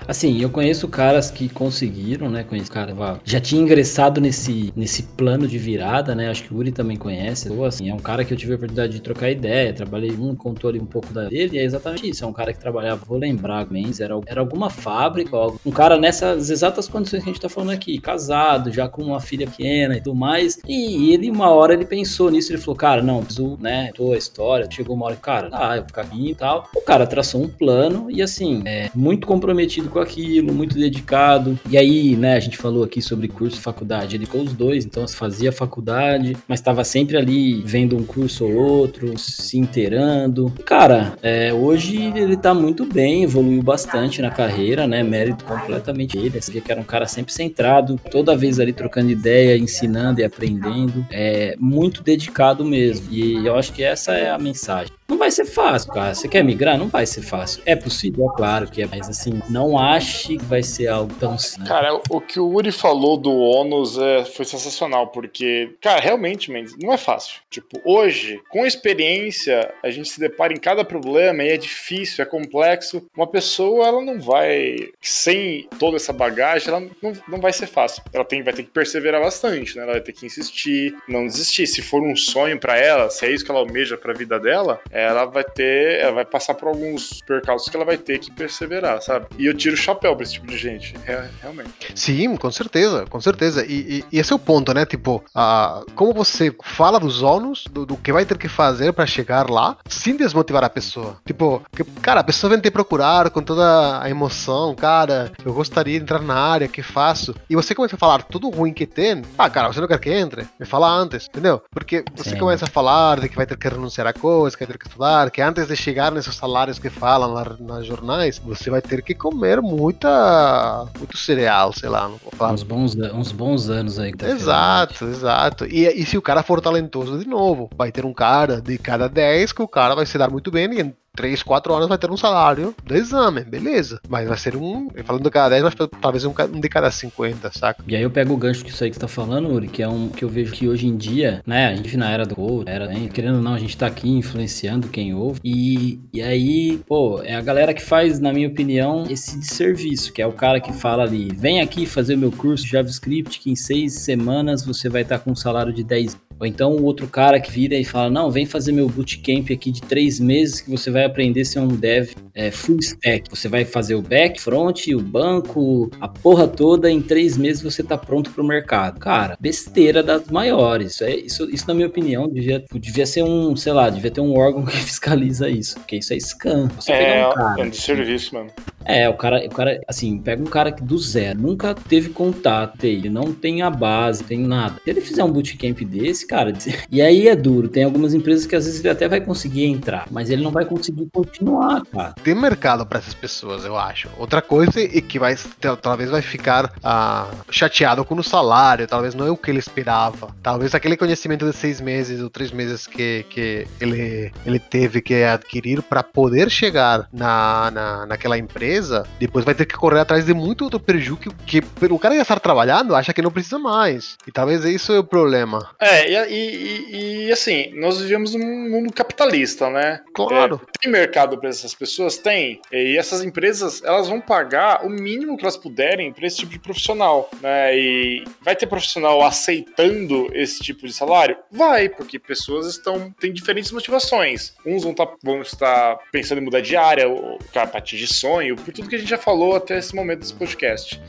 Assim, 0.07 0.41
eu 0.41 0.51
conheço 0.51 0.89
caras 0.89 1.31
que 1.31 1.49
conseguiram, 1.49 2.29
né? 2.29 2.45
Conheço 2.45 2.71
cara 2.71 2.95
já 3.25 3.41
tinha 3.41 3.61
ingressado 3.61 4.21
nesse, 4.21 4.73
nesse 4.77 5.03
plano 5.03 5.47
de 5.47 5.59
virada, 5.59 6.15
né? 6.15 6.31
Acho 6.31 6.45
que 6.45 6.55
o 6.55 6.57
Uri 6.57 6.73
também 6.73 6.97
conhece. 6.97 7.51
Ou 7.51 7.65
assim, 7.65 7.89
é 7.89 7.95
um 7.95 7.99
cara 7.99 8.25
que 8.25 8.33
eu 8.33 8.37
tive 8.37 8.53
a 8.53 8.57
oportunidade 8.57 8.93
de 8.93 9.01
trocar 9.01 9.31
ideia. 9.31 9.73
Trabalhei 9.73 10.13
um, 10.13 10.35
contou 10.35 10.71
ali 10.71 10.81
um 10.81 10.87
pouco 10.87 11.13
da 11.13 11.29
dele. 11.29 11.57
E 11.57 11.59
é 11.59 11.65
exatamente 11.65 12.09
isso. 12.09 12.25
É 12.25 12.27
um 12.27 12.33
cara 12.33 12.53
que 12.53 12.59
trabalhava, 12.59 13.05
vou 13.05 13.19
lembrar, 13.19 13.71
Mendes, 13.71 14.01
era, 14.01 14.19
era 14.27 14.41
alguma 14.41 14.71
fábrica, 14.71 15.37
um 15.65 15.71
cara 15.71 15.99
nessas 15.99 16.51
exatas 16.51 16.89
condições 16.89 17.23
que 17.23 17.31
a 17.31 17.33
gente 17.33 17.41
tá 17.41 17.49
falando 17.49 17.71
aqui, 17.71 17.99
casado, 17.99 18.73
já 18.73 18.80
já 18.81 18.89
com 18.89 19.03
uma 19.03 19.21
filha 19.21 19.47
pequena 19.47 19.97
e 19.97 20.01
tudo 20.01 20.17
mais. 20.17 20.59
E 20.67 21.13
ele, 21.13 21.31
uma 21.31 21.51
hora, 21.51 21.75
ele 21.75 21.85
pensou 21.85 22.31
nisso, 22.31 22.53
ele 22.53 22.61
falou, 22.61 22.77
cara, 22.77 23.03
não, 23.03 23.23
preciso, 23.23 23.59
né, 23.61 23.91
tô 23.95 24.13
a 24.13 24.19
história, 24.19 24.69
chegou 24.71 24.97
uma 24.97 25.07
hora, 25.07 25.17
cara, 25.17 25.51
ah, 25.53 25.77
eu 25.77 25.81
vou 25.81 25.89
ficar 25.89 26.03
aqui 26.03 26.31
e 26.31 26.35
tal. 26.35 26.69
O 26.75 26.81
cara 26.81 27.07
traçou 27.07 27.43
um 27.43 27.49
plano 27.49 28.11
e, 28.11 28.23
assim, 28.23 28.63
é 28.65 28.91
muito 28.95 29.27
comprometido 29.27 29.89
com 29.89 29.99
aquilo, 29.99 30.53
muito 30.53 30.75
dedicado. 30.75 31.59
E 31.69 31.77
aí, 31.77 32.17
né, 32.17 32.35
a 32.35 32.41
gente 32.41 32.57
falou 32.57 32.83
aqui 32.83 33.03
sobre 33.03 33.29
curso 33.29 33.59
e 33.59 33.61
faculdade, 33.61 34.17
ele 34.17 34.27
com 34.27 34.41
os 34.41 34.53
dois, 34.53 34.85
então 34.85 35.07
fazia 35.09 35.53
faculdade, 35.53 36.37
mas 36.49 36.61
estava 36.61 36.85
sempre 36.85 37.17
ali 37.17 37.63
vendo 37.65 37.97
um 37.97 38.05
curso 38.05 38.47
ou 38.47 38.53
outro, 38.53 39.19
se 39.19 39.59
inteirando. 39.59 40.53
Cara, 40.65 41.15
é, 41.23 41.53
hoje 41.53 42.13
ele 42.15 42.37
tá 42.37 42.55
muito 42.55 42.87
bem, 42.87 43.25
evoluiu 43.25 43.63
bastante 43.63 44.23
na 44.23 44.31
carreira, 44.31 44.87
né, 44.87 45.03
mérito 45.03 45.45
completamente 45.45 46.17
dele. 46.17 46.41
Você 46.41 46.61
que 46.61 46.73
era 46.73 46.81
um 46.81 46.85
cara 46.85 47.07
sempre 47.07 47.33
centrado, 47.33 48.01
toda 48.11 48.37
vez 48.37 48.61
ali 48.61 48.70
ali 48.71 48.73
trocando 48.73 49.11
ideia, 49.11 49.59
ensinando 49.59 50.21
e 50.21 50.25
aprendendo. 50.25 51.07
É 51.11 51.55
muito 51.59 52.03
dedicado 52.03 52.65
mesmo. 52.65 53.07
E 53.11 53.45
eu 53.45 53.57
acho 53.57 53.73
que 53.73 53.83
essa 53.83 54.13
é 54.13 54.31
a 54.31 54.39
mensagem. 54.39 54.93
Não 55.11 55.19
vai 55.19 55.31
ser 55.33 55.45
fácil, 55.45 55.93
cara. 55.93 56.15
Você 56.15 56.29
quer 56.29 56.45
migrar? 56.45 56.79
Não 56.79 56.87
vai 56.87 57.05
ser 57.05 57.23
fácil. 57.23 57.61
É 57.67 57.75
possível, 57.75 58.31
é 58.33 58.37
claro 58.37 58.71
que 58.71 58.83
é, 58.83 58.87
mas 58.87 59.09
assim, 59.09 59.43
não 59.51 59.77
ache 59.77 60.39
que 60.39 60.45
vai 60.45 60.63
ser 60.63 60.87
algo 60.87 61.13
tão 61.19 61.37
simples. 61.37 61.69
Cara, 61.69 62.01
o 62.09 62.21
que 62.21 62.39
o 62.39 62.47
Uri 62.47 62.71
falou 62.71 63.17
do 63.17 63.37
ônus 63.37 63.99
é, 63.99 64.25
foi 64.25 64.45
sensacional, 64.45 65.09
porque, 65.09 65.75
cara, 65.81 66.01
realmente, 66.01 66.53
Mendes, 66.53 66.77
não 66.81 66.93
é 66.93 66.97
fácil. 66.97 67.41
Tipo, 67.51 67.81
hoje, 67.85 68.41
com 68.49 68.65
experiência, 68.65 69.75
a 69.83 69.91
gente 69.91 70.09
se 70.09 70.21
depara 70.21 70.53
em 70.53 70.61
cada 70.61 70.85
problema 70.85 71.43
e 71.43 71.49
é 71.49 71.57
difícil, 71.57 72.23
é 72.23 72.27
complexo. 72.27 73.05
Uma 73.17 73.27
pessoa, 73.27 73.89
ela 73.89 74.01
não 74.01 74.21
vai, 74.21 74.77
sem 75.01 75.69
toda 75.81 75.97
essa 75.97 76.13
bagagem, 76.13 76.69
ela 76.69 76.81
não, 77.03 77.13
não 77.27 77.41
vai 77.41 77.53
ser 77.53 77.67
fácil. 77.67 78.01
Ela 78.13 78.25
tem, 78.25 78.45
vai 78.45 78.55
ter 78.55 78.63
que 78.63 78.71
perseverar 78.71 79.21
bastante, 79.21 79.77
né? 79.77 79.83
Ela 79.83 79.93
vai 79.95 80.01
ter 80.01 80.13
que 80.13 80.25
insistir, 80.25 80.95
não 81.09 81.27
desistir. 81.27 81.67
Se 81.67 81.83
for 81.83 82.01
um 82.01 82.15
sonho 82.15 82.61
para 82.61 82.79
ela, 82.79 83.11
se 83.11 83.27
é 83.27 83.33
isso 83.33 83.45
que 83.45 83.51
ela 83.51 83.59
almeja 83.59 83.97
pra 83.97 84.13
vida 84.13 84.39
dela, 84.39 84.81
é 84.93 85.00
ela 85.01 85.25
vai 85.25 85.45
ter, 85.45 86.01
ela 86.01 86.13
vai 86.13 86.25
passar 86.25 86.55
por 86.55 86.69
alguns 86.69 87.21
percalços 87.23 87.69
que 87.69 87.77
ela 87.77 87.85
vai 87.85 87.97
ter 87.97 88.19
que 88.19 88.31
perseverar, 88.31 89.01
sabe? 89.03 89.27
E 89.39 89.47
eu 89.47 89.55
tiro 89.55 89.75
o 89.75 89.79
chapéu 89.79 90.15
pra 90.15 90.23
esse 90.23 90.35
tipo 90.35 90.47
de 90.47 90.57
gente, 90.57 90.95
realmente. 91.41 91.71
Sim, 91.95 92.37
com 92.37 92.51
certeza, 92.51 93.05
com 93.09 93.21
certeza. 93.21 93.65
E, 93.67 93.73
e, 93.73 94.05
e 94.13 94.19
esse 94.19 94.33
é 94.33 94.37
o 94.37 94.39
ponto, 94.39 94.73
né? 94.75 94.85
Tipo, 94.85 95.23
a, 95.35 95.83
como 95.95 96.13
você 96.13 96.55
fala 96.63 96.99
dos 96.99 97.23
ônus, 97.23 97.65
do, 97.71 97.87
do, 97.87 97.97
que 97.97 98.13
vai 98.13 98.25
ter 98.25 98.39
que 98.39 98.49
fazer 98.49 98.93
para 98.93 99.07
chegar 99.07 99.49
lá, 99.49 99.77
sem 99.89 100.17
desmotivar 100.17 100.65
a 100.65 100.71
pessoa. 100.71 101.17
Tipo, 101.27 101.63
que, 101.75 101.85
cara, 101.85 102.21
a 102.21 102.25
pessoa 102.25 102.51
vem 102.51 102.61
te 102.61 102.71
procurar 102.71 103.31
com 103.31 103.43
toda 103.43 104.03
a 104.03 104.09
emoção, 104.11 104.75
cara, 104.75 105.33
eu 105.45 105.53
gostaria 105.53 105.99
de 105.99 106.03
entrar 106.03 106.23
na 106.23 106.35
área, 106.35 106.69
que 106.69 106.83
faço? 106.83 107.35
E 107.49 107.57
você 107.57 107.75
começa 107.75 107.97
a 107.97 107.99
falar 107.99 108.23
tudo 108.23 108.49
ruim 108.51 108.73
que 108.73 108.87
tem, 108.87 109.23
ah, 109.39 109.51
cara, 109.51 109.69
você 109.69 109.81
não 109.81 109.89
quer 109.89 109.99
que 109.99 110.11
entre? 110.11 110.47
Me 110.59 110.67
fala 110.67 110.89
antes, 110.89 111.27
entendeu? 111.29 111.63
Porque 111.71 112.05
você 112.15 112.31
Sim. 112.31 112.39
começa 112.39 112.65
a 112.65 112.69
falar 112.69 113.21
de 113.21 113.29
que 113.29 113.37
vai 113.37 113.47
ter 113.47 113.57
que 113.57 113.69
renunciar 113.69 114.07
a 114.07 114.13
coisa, 114.13 114.57
que 114.57 114.65
vai 114.65 114.73
ter 114.73 114.79
que 114.79 114.90
estudar, 114.91 115.31
que 115.31 115.41
antes 115.41 115.69
de 115.69 115.77
chegar 115.77 116.13
nesses 116.13 116.35
salários 116.35 116.79
que 116.79 116.91
falam 116.91 117.33
lá 117.33 117.57
nos 117.59 117.87
jornais, 117.87 118.39
você 118.39 118.69
vai 118.69 118.83
ter 118.83 119.03
que 119.03 119.15
comer 119.15 119.61
muita, 119.63 120.87
muito 120.99 121.17
cereal, 121.17 121.73
sei 121.73 121.89
lá. 121.89 122.09
Não 122.09 122.19
vou 122.19 122.33
falar. 122.37 122.53
Uns 122.53 122.63
bons, 122.63 122.95
uns 122.97 123.33
bons 123.33 123.71
anos 123.71 123.99
aí. 123.99 124.13
Tá 124.13 124.29
exato, 124.29 125.05
exato. 125.07 125.67
E, 125.67 125.87
e 125.87 126.05
se 126.05 126.19
o 126.19 126.23
cara 126.23 126.43
for 126.43 126.61
talentoso 126.61 127.19
de 127.19 127.27
novo, 127.27 127.71
vai 127.77 127.93
ter 127.93 128.05
um 128.05 128.13
cara 128.13 128.61
de 128.61 128.77
cada 128.79 129.09
10 129.09 129.53
que 129.53 129.63
o 129.63 129.69
cara 129.69 129.95
vai 129.95 130.07
se 130.07 130.19
dar 130.19 130.31
muito 130.31 130.51
bem 130.51 130.65
e 130.79 130.95
3, 131.21 131.43
4 131.43 131.73
horas 131.75 131.87
vai 131.87 131.99
ter 131.99 132.11
um 132.11 132.17
salário 132.17 132.75
do 132.83 132.97
exame, 132.97 133.45
beleza. 133.45 134.01
Mas 134.09 134.27
vai 134.27 134.39
ser 134.39 134.57
um, 134.57 134.89
falando 135.05 135.23
de 135.23 135.31
cada 135.31 135.51
10, 135.51 135.65
mas 135.65 135.75
talvez 136.01 136.25
um, 136.25 136.33
de 136.33 136.69
cada 136.71 136.91
50, 136.91 137.53
saca? 137.53 137.85
E 137.87 137.95
aí 137.95 138.03
eu 138.03 138.11
pego 138.11 138.33
o 138.33 138.39
gancho 138.39 138.65
que 138.65 138.71
isso 138.71 138.83
aí 138.83 138.89
que 138.89 138.97
você 138.97 139.03
tá 139.03 139.09
falando, 139.09 139.53
Uri, 139.53 139.69
que 139.69 139.83
é 139.83 139.89
um 139.89 140.09
que 140.09 140.25
eu 140.25 140.31
vejo 140.31 140.53
que 140.53 140.67
hoje 140.67 140.87
em 140.87 140.97
dia, 140.97 141.43
né, 141.47 141.67
a 141.67 141.75
gente 141.75 141.95
na 141.99 142.11
era 142.11 142.25
do 142.25 142.41
ouro, 142.41 142.65
era, 142.67 142.87
né, 142.87 143.11
querendo 143.13 143.37
ou 143.37 143.43
não, 143.43 143.53
a 143.53 143.59
gente 143.59 143.77
tá 143.77 143.87
aqui 143.87 144.09
influenciando 144.09 144.89
quem 144.89 145.13
ouve. 145.13 145.41
E, 145.45 146.01
e 146.11 146.23
aí, 146.23 146.81
pô, 146.87 147.21
é 147.23 147.35
a 147.35 147.43
galera 147.43 147.75
que 147.75 147.83
faz, 147.83 148.19
na 148.19 148.33
minha 148.33 148.49
opinião, 148.49 149.05
esse 149.11 149.43
serviço, 149.43 150.15
que 150.15 150.23
é 150.23 150.27
o 150.27 150.33
cara 150.33 150.59
que 150.59 150.73
fala 150.73 151.03
ali, 151.03 151.29
vem 151.35 151.61
aqui 151.61 151.85
fazer 151.85 152.15
o 152.15 152.19
meu 152.19 152.33
curso 152.33 152.65
de 152.65 152.71
JavaScript, 152.71 153.41
que 153.41 153.51
em 153.51 153.57
seis 153.57 153.93
semanas 153.93 154.65
você 154.65 154.89
vai 154.89 155.03
estar 155.03 155.19
tá 155.19 155.25
com 155.25 155.33
um 155.33 155.37
salário 155.37 155.71
de 155.71 155.85
10 155.85 156.17
ou 156.41 156.47
então 156.47 156.73
o 156.73 156.85
outro 156.85 157.07
cara 157.07 157.39
que 157.39 157.51
vira 157.51 157.77
e 157.77 157.85
fala: 157.85 158.09
Não, 158.09 158.31
vem 158.31 158.47
fazer 158.47 158.73
meu 158.73 158.89
bootcamp 158.89 159.51
aqui 159.51 159.71
de 159.71 159.83
três 159.83 160.19
meses 160.19 160.63
que 160.63 160.71
você 160.71 160.91
vai 160.91 161.05
aprender 161.05 161.43
a 161.43 161.45
ser 161.45 161.61
um 161.61 161.69
dev 161.69 162.13
é, 162.35 162.51
full 162.51 162.79
stack. 162.79 163.29
Você 163.29 163.47
vai 163.47 163.67
fazer 163.67 163.95
o 163.95 164.01
back, 164.01 164.41
front, 164.41 164.87
o 164.89 165.03
banco, 165.03 165.91
a 166.01 166.09
porra 166.09 166.49
toda. 166.49 166.91
Em 166.91 167.03
três 167.03 167.37
meses 167.37 167.63
você 167.63 167.83
tá 167.83 167.99
pronto 167.99 168.31
pro 168.31 168.43
mercado. 168.43 168.99
Cara, 168.99 169.37
besteira 169.39 170.03
das 170.03 170.29
maiores. 170.29 170.95
Isso, 170.95 171.05
é, 171.05 171.15
isso, 171.15 171.51
isso 171.51 171.69
na 171.69 171.75
minha 171.75 171.87
opinião, 171.87 172.27
devia, 172.27 172.65
devia 172.73 173.05
ser 173.05 173.23
um, 173.23 173.55
sei 173.55 173.73
lá, 173.75 173.91
devia 173.91 174.11
ter 174.11 174.23
um 174.23 174.35
órgão 174.35 174.65
que 174.67 174.77
fiscaliza 174.77 175.51
isso. 175.51 175.75
Porque 175.75 175.97
isso 175.97 176.15
é 176.15 176.19
scam. 176.19 176.69
Você 176.77 176.93
é, 176.93 177.29
um 177.29 177.35
cara, 177.35 177.67
é 177.67 177.69
de 177.69 177.77
serviço, 177.77 178.35
mano. 178.35 178.51
É, 178.85 179.09
o 179.09 179.15
cara, 179.15 179.45
o 179.45 179.51
cara, 179.51 179.81
assim, 179.87 180.19
pega 180.19 180.43
um 180.43 180.47
cara 180.47 180.73
que 180.73 180.83
do 180.83 180.99
zero, 180.99 181.41
nunca 181.41 181.75
teve 181.75 182.11
contato, 182.11 182.85
ele 182.85 183.09
não 183.09 183.33
tem 183.33 183.63
a 183.63 183.71
base, 183.71 184.25
tem 184.25 184.41
nada. 184.41 184.77
Se 184.83 184.91
ele 184.91 185.01
fizer 185.01 185.23
um 185.25 185.31
bootcamp 185.31 185.81
desse, 185.81 186.27
cara, 186.27 186.53
e 186.91 187.01
aí 187.01 187.29
é 187.29 187.37
duro. 187.37 187.69
Tem 187.69 187.85
algumas 187.85 188.15
empresas 188.15 188.47
que 188.47 188.57
às 188.57 188.65
vezes 188.65 188.81
ele 188.81 188.91
até 188.91 189.09
vai 189.09 189.21
conseguir 189.21 189.65
entrar, 189.65 190.07
mas 190.11 190.31
ele 190.31 190.43
não 190.43 190.51
vai 190.51 190.65
conseguir 190.65 191.09
continuar, 191.13 191.83
cara. 191.87 192.15
Tem 192.23 192.35
mercado 192.35 192.87
para 192.87 192.99
essas 192.99 193.15
pessoas, 193.15 193.65
eu 193.65 193.77
acho. 193.77 194.09
Outra 194.19 194.43
coisa 194.43 194.81
é 194.81 195.01
que 195.01 195.19
vai, 195.19 195.35
talvez 195.81 196.11
vai 196.11 196.23
ficar 196.23 196.73
ah, 196.83 197.31
chateado 197.51 198.05
com 198.05 198.15
o 198.15 198.25
salário, 198.25 198.87
talvez 198.87 199.15
não 199.15 199.27
é 199.27 199.31
o 199.31 199.37
que 199.37 199.51
ele 199.51 199.59
esperava. 199.59 200.35
Talvez 200.43 200.75
aquele 200.75 200.97
conhecimento 200.97 201.47
de 201.47 201.57
seis 201.57 201.81
meses 201.81 202.21
ou 202.21 202.31
três 202.31 202.51
meses 202.51 202.87
que, 202.87 203.25
que 203.29 203.67
ele, 203.81 204.33
ele 204.45 204.59
teve 204.59 205.01
que 205.01 205.23
adquirir 205.23 205.83
para 205.83 206.03
poder 206.03 206.51
chegar 206.51 207.09
na, 207.13 207.71
na, 207.71 208.07
naquela 208.07 208.39
empresa, 208.39 208.70
depois 209.19 209.45
vai 209.45 209.55
ter 209.55 209.67
que 209.67 209.75
correr 209.75 210.01
atrás 210.01 210.25
de 210.25 210.35
muito 210.35 210.65
outro 210.65 210.81
prejuízo 210.81 211.17
que, 211.17 211.61
que 211.61 211.87
o 211.91 211.99
cara 211.99 212.15
ia 212.15 212.23
estar 212.23 212.39
trabalhando 212.39 212.95
acha 212.95 213.13
que 213.13 213.23
não 213.23 213.31
precisa 213.31 213.59
mais. 213.59 214.17
E 214.27 214.33
talvez 214.33 214.65
isso 214.65 214.93
é 214.93 214.99
o 214.99 215.05
problema. 215.05 215.71
É, 215.81 216.11
e, 216.11 216.31
e, 216.31 217.27
e 217.27 217.33
assim, 217.33 217.73
nós 217.75 218.01
vivemos 218.01 218.35
num 218.35 218.71
mundo 218.71 218.93
capitalista, 218.93 219.71
né? 219.71 220.01
Claro. 220.15 220.61
É, 220.63 220.79
tem 220.81 220.91
mercado 220.91 221.39
para 221.39 221.49
essas 221.49 221.75
pessoas? 221.75 222.19
Tem. 222.19 222.61
E 222.73 222.97
essas 222.97 223.25
empresas, 223.25 223.83
elas 223.83 224.09
vão 224.09 224.21
pagar 224.21 224.85
o 224.85 224.91
mínimo 224.91 225.37
que 225.37 225.45
elas 225.45 225.57
puderem 225.57 226.13
para 226.13 226.27
esse 226.27 226.39
tipo 226.39 226.53
de 226.53 226.59
profissional, 226.59 227.31
né? 227.41 227.77
E 227.77 228.25
vai 228.43 228.55
ter 228.55 228.67
profissional 228.67 229.23
aceitando 229.23 230.29
esse 230.33 230.61
tipo 230.61 230.87
de 230.87 230.93
salário? 230.93 231.37
Vai, 231.51 231.89
porque 231.89 232.19
pessoas 232.19 232.67
estão 232.67 233.13
têm 233.19 233.33
diferentes 233.33 233.73
motivações. 233.73 234.55
Uns 234.65 234.85
vão, 234.85 234.95
tá, 234.95 235.09
vão 235.23 235.43
estar 235.43 235.99
pensando 236.13 236.41
em 236.41 236.45
mudar 236.45 236.61
de 236.61 236.77
área, 236.77 237.07
para 237.53 237.63
atingir 237.79 238.07
sonho, 238.07 238.57
por 238.61 238.73
tudo 238.73 238.89
que 238.89 238.97
a 238.97 238.99
gente 238.99 239.09
já 239.09 239.19
falou 239.19 239.57
até 239.57 239.79
esse 239.79 239.95
momento 239.95 240.21
desse 240.21 240.35
podcast. 240.35 241.01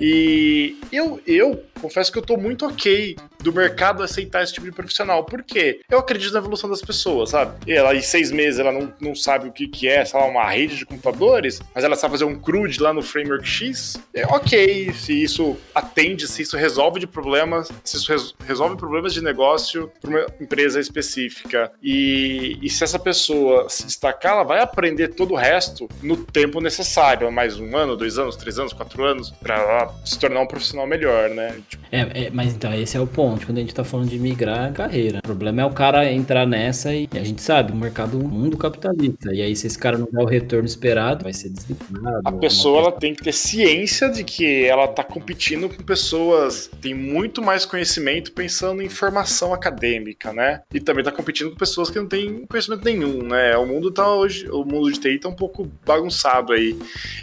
E 0.00 0.78
eu, 0.92 1.20
eu 1.26 1.62
confesso 1.80 2.12
que 2.12 2.18
eu 2.18 2.22
tô 2.22 2.36
muito 2.36 2.66
ok 2.66 3.16
do 3.42 3.52
mercado 3.52 4.02
aceitar 4.02 4.42
esse 4.42 4.52
tipo 4.52 4.66
de 4.66 4.72
profissional. 4.72 5.24
Por 5.24 5.42
quê? 5.42 5.80
Eu 5.90 5.98
acredito 5.98 6.32
na 6.32 6.38
evolução 6.38 6.68
das 6.68 6.82
pessoas, 6.82 7.30
sabe? 7.30 7.72
Ela, 7.72 7.94
em 7.94 8.02
seis 8.02 8.30
meses, 8.30 8.60
ela 8.60 8.70
não, 8.70 8.92
não 9.00 9.14
sabe 9.14 9.48
o 9.48 9.52
que, 9.52 9.66
que 9.66 9.88
é, 9.88 10.04
sei 10.04 10.18
lá, 10.20 10.26
uma 10.26 10.48
rede 10.50 10.76
de 10.76 10.86
computadores, 10.86 11.60
mas 11.74 11.84
ela 11.84 11.96
sabe 11.96 12.12
fazer 12.12 12.24
um 12.24 12.38
CRUD 12.38 12.80
lá 12.80 12.92
no 12.92 13.02
Framework 13.02 13.46
X. 13.46 14.00
É 14.14 14.26
ok, 14.26 14.92
se 14.92 15.22
isso 15.22 15.56
atende, 15.74 16.28
se 16.28 16.42
isso 16.42 16.56
resolve 16.56 17.00
de 17.00 17.06
problemas, 17.06 17.70
se 17.82 17.96
isso 17.96 18.12
res, 18.12 18.34
resolve 18.46 18.76
problemas 18.76 19.14
de 19.14 19.22
negócio 19.22 19.90
para 20.00 20.10
uma 20.10 20.26
empresa 20.40 20.78
específica. 20.78 21.72
E, 21.82 22.58
e 22.62 22.68
se 22.68 22.84
essa 22.84 22.98
pessoa 22.98 23.68
se 23.68 23.86
destacar, 23.86 24.32
ela 24.32 24.44
vai 24.44 24.60
aprender 24.60 25.08
todo 25.08 25.32
o 25.32 25.36
resto 25.36 25.88
no 26.02 26.16
tempo 26.16 26.60
necessário, 26.60 26.99
mais 27.32 27.58
um 27.58 27.74
ano, 27.76 27.96
dois 27.96 28.18
anos, 28.18 28.36
três 28.36 28.58
anos, 28.58 28.74
quatro 28.74 29.02
anos, 29.04 29.30
para 29.30 29.90
se 30.04 30.18
tornar 30.18 30.42
um 30.42 30.46
profissional 30.46 30.86
melhor, 30.86 31.30
né? 31.30 31.56
Tipo... 31.68 31.82
É, 31.90 32.26
é, 32.26 32.30
mas 32.30 32.54
então, 32.54 32.72
esse 32.74 32.96
é 32.96 33.00
o 33.00 33.06
ponto, 33.06 33.46
quando 33.46 33.56
a 33.56 33.60
gente 33.62 33.74
tá 33.74 33.82
falando 33.82 34.08
de 34.08 34.18
migrar 34.18 34.72
carreira. 34.74 35.18
O 35.18 35.22
problema 35.22 35.62
é 35.62 35.64
o 35.64 35.70
cara 35.70 36.12
entrar 36.12 36.46
nessa 36.46 36.94
e, 36.94 37.08
e 37.12 37.18
a 37.18 37.24
gente 37.24 37.40
sabe, 37.40 37.72
o 37.72 37.74
mercado, 37.76 38.18
o 38.18 38.28
mundo 38.28 38.56
capitalista. 38.58 39.32
E 39.32 39.40
aí, 39.40 39.56
se 39.56 39.66
esse 39.66 39.78
cara 39.78 39.96
não 39.96 40.08
der 40.12 40.22
o 40.22 40.26
retorno 40.26 40.66
esperado, 40.66 41.24
vai 41.24 41.32
ser 41.32 41.48
desligado. 41.48 42.20
A 42.24 42.32
pessoa 42.32 42.80
ela 42.80 42.92
tem 42.92 43.14
que 43.14 43.22
ter 43.22 43.32
ciência 43.32 44.10
de 44.10 44.22
que 44.22 44.66
ela 44.66 44.86
tá 44.86 45.02
competindo 45.02 45.68
com 45.68 45.82
pessoas 45.82 46.66
que 46.68 46.76
têm 46.76 46.94
muito 46.94 47.40
mais 47.40 47.64
conhecimento 47.64 48.32
pensando 48.32 48.82
em 48.82 48.90
formação 48.90 49.54
acadêmica, 49.54 50.32
né? 50.34 50.62
E 50.72 50.78
também 50.78 51.02
tá 51.02 51.10
competindo 51.10 51.50
com 51.50 51.56
pessoas 51.56 51.88
que 51.88 51.98
não 51.98 52.06
têm 52.06 52.44
conhecimento 52.46 52.84
nenhum, 52.84 53.22
né? 53.22 53.56
O 53.56 53.66
mundo 53.66 53.90
tá 53.90 54.06
hoje, 54.14 54.48
o 54.50 54.64
mundo 54.64 54.92
de 54.92 55.00
TI 55.00 55.18
tá 55.18 55.28
um 55.30 55.34
pouco 55.34 55.70
bagunçado 55.86 56.52
aí. 56.52 56.76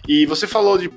E 0.07 0.25
você 0.25 0.47
falou 0.47 0.77
de 0.77 0.89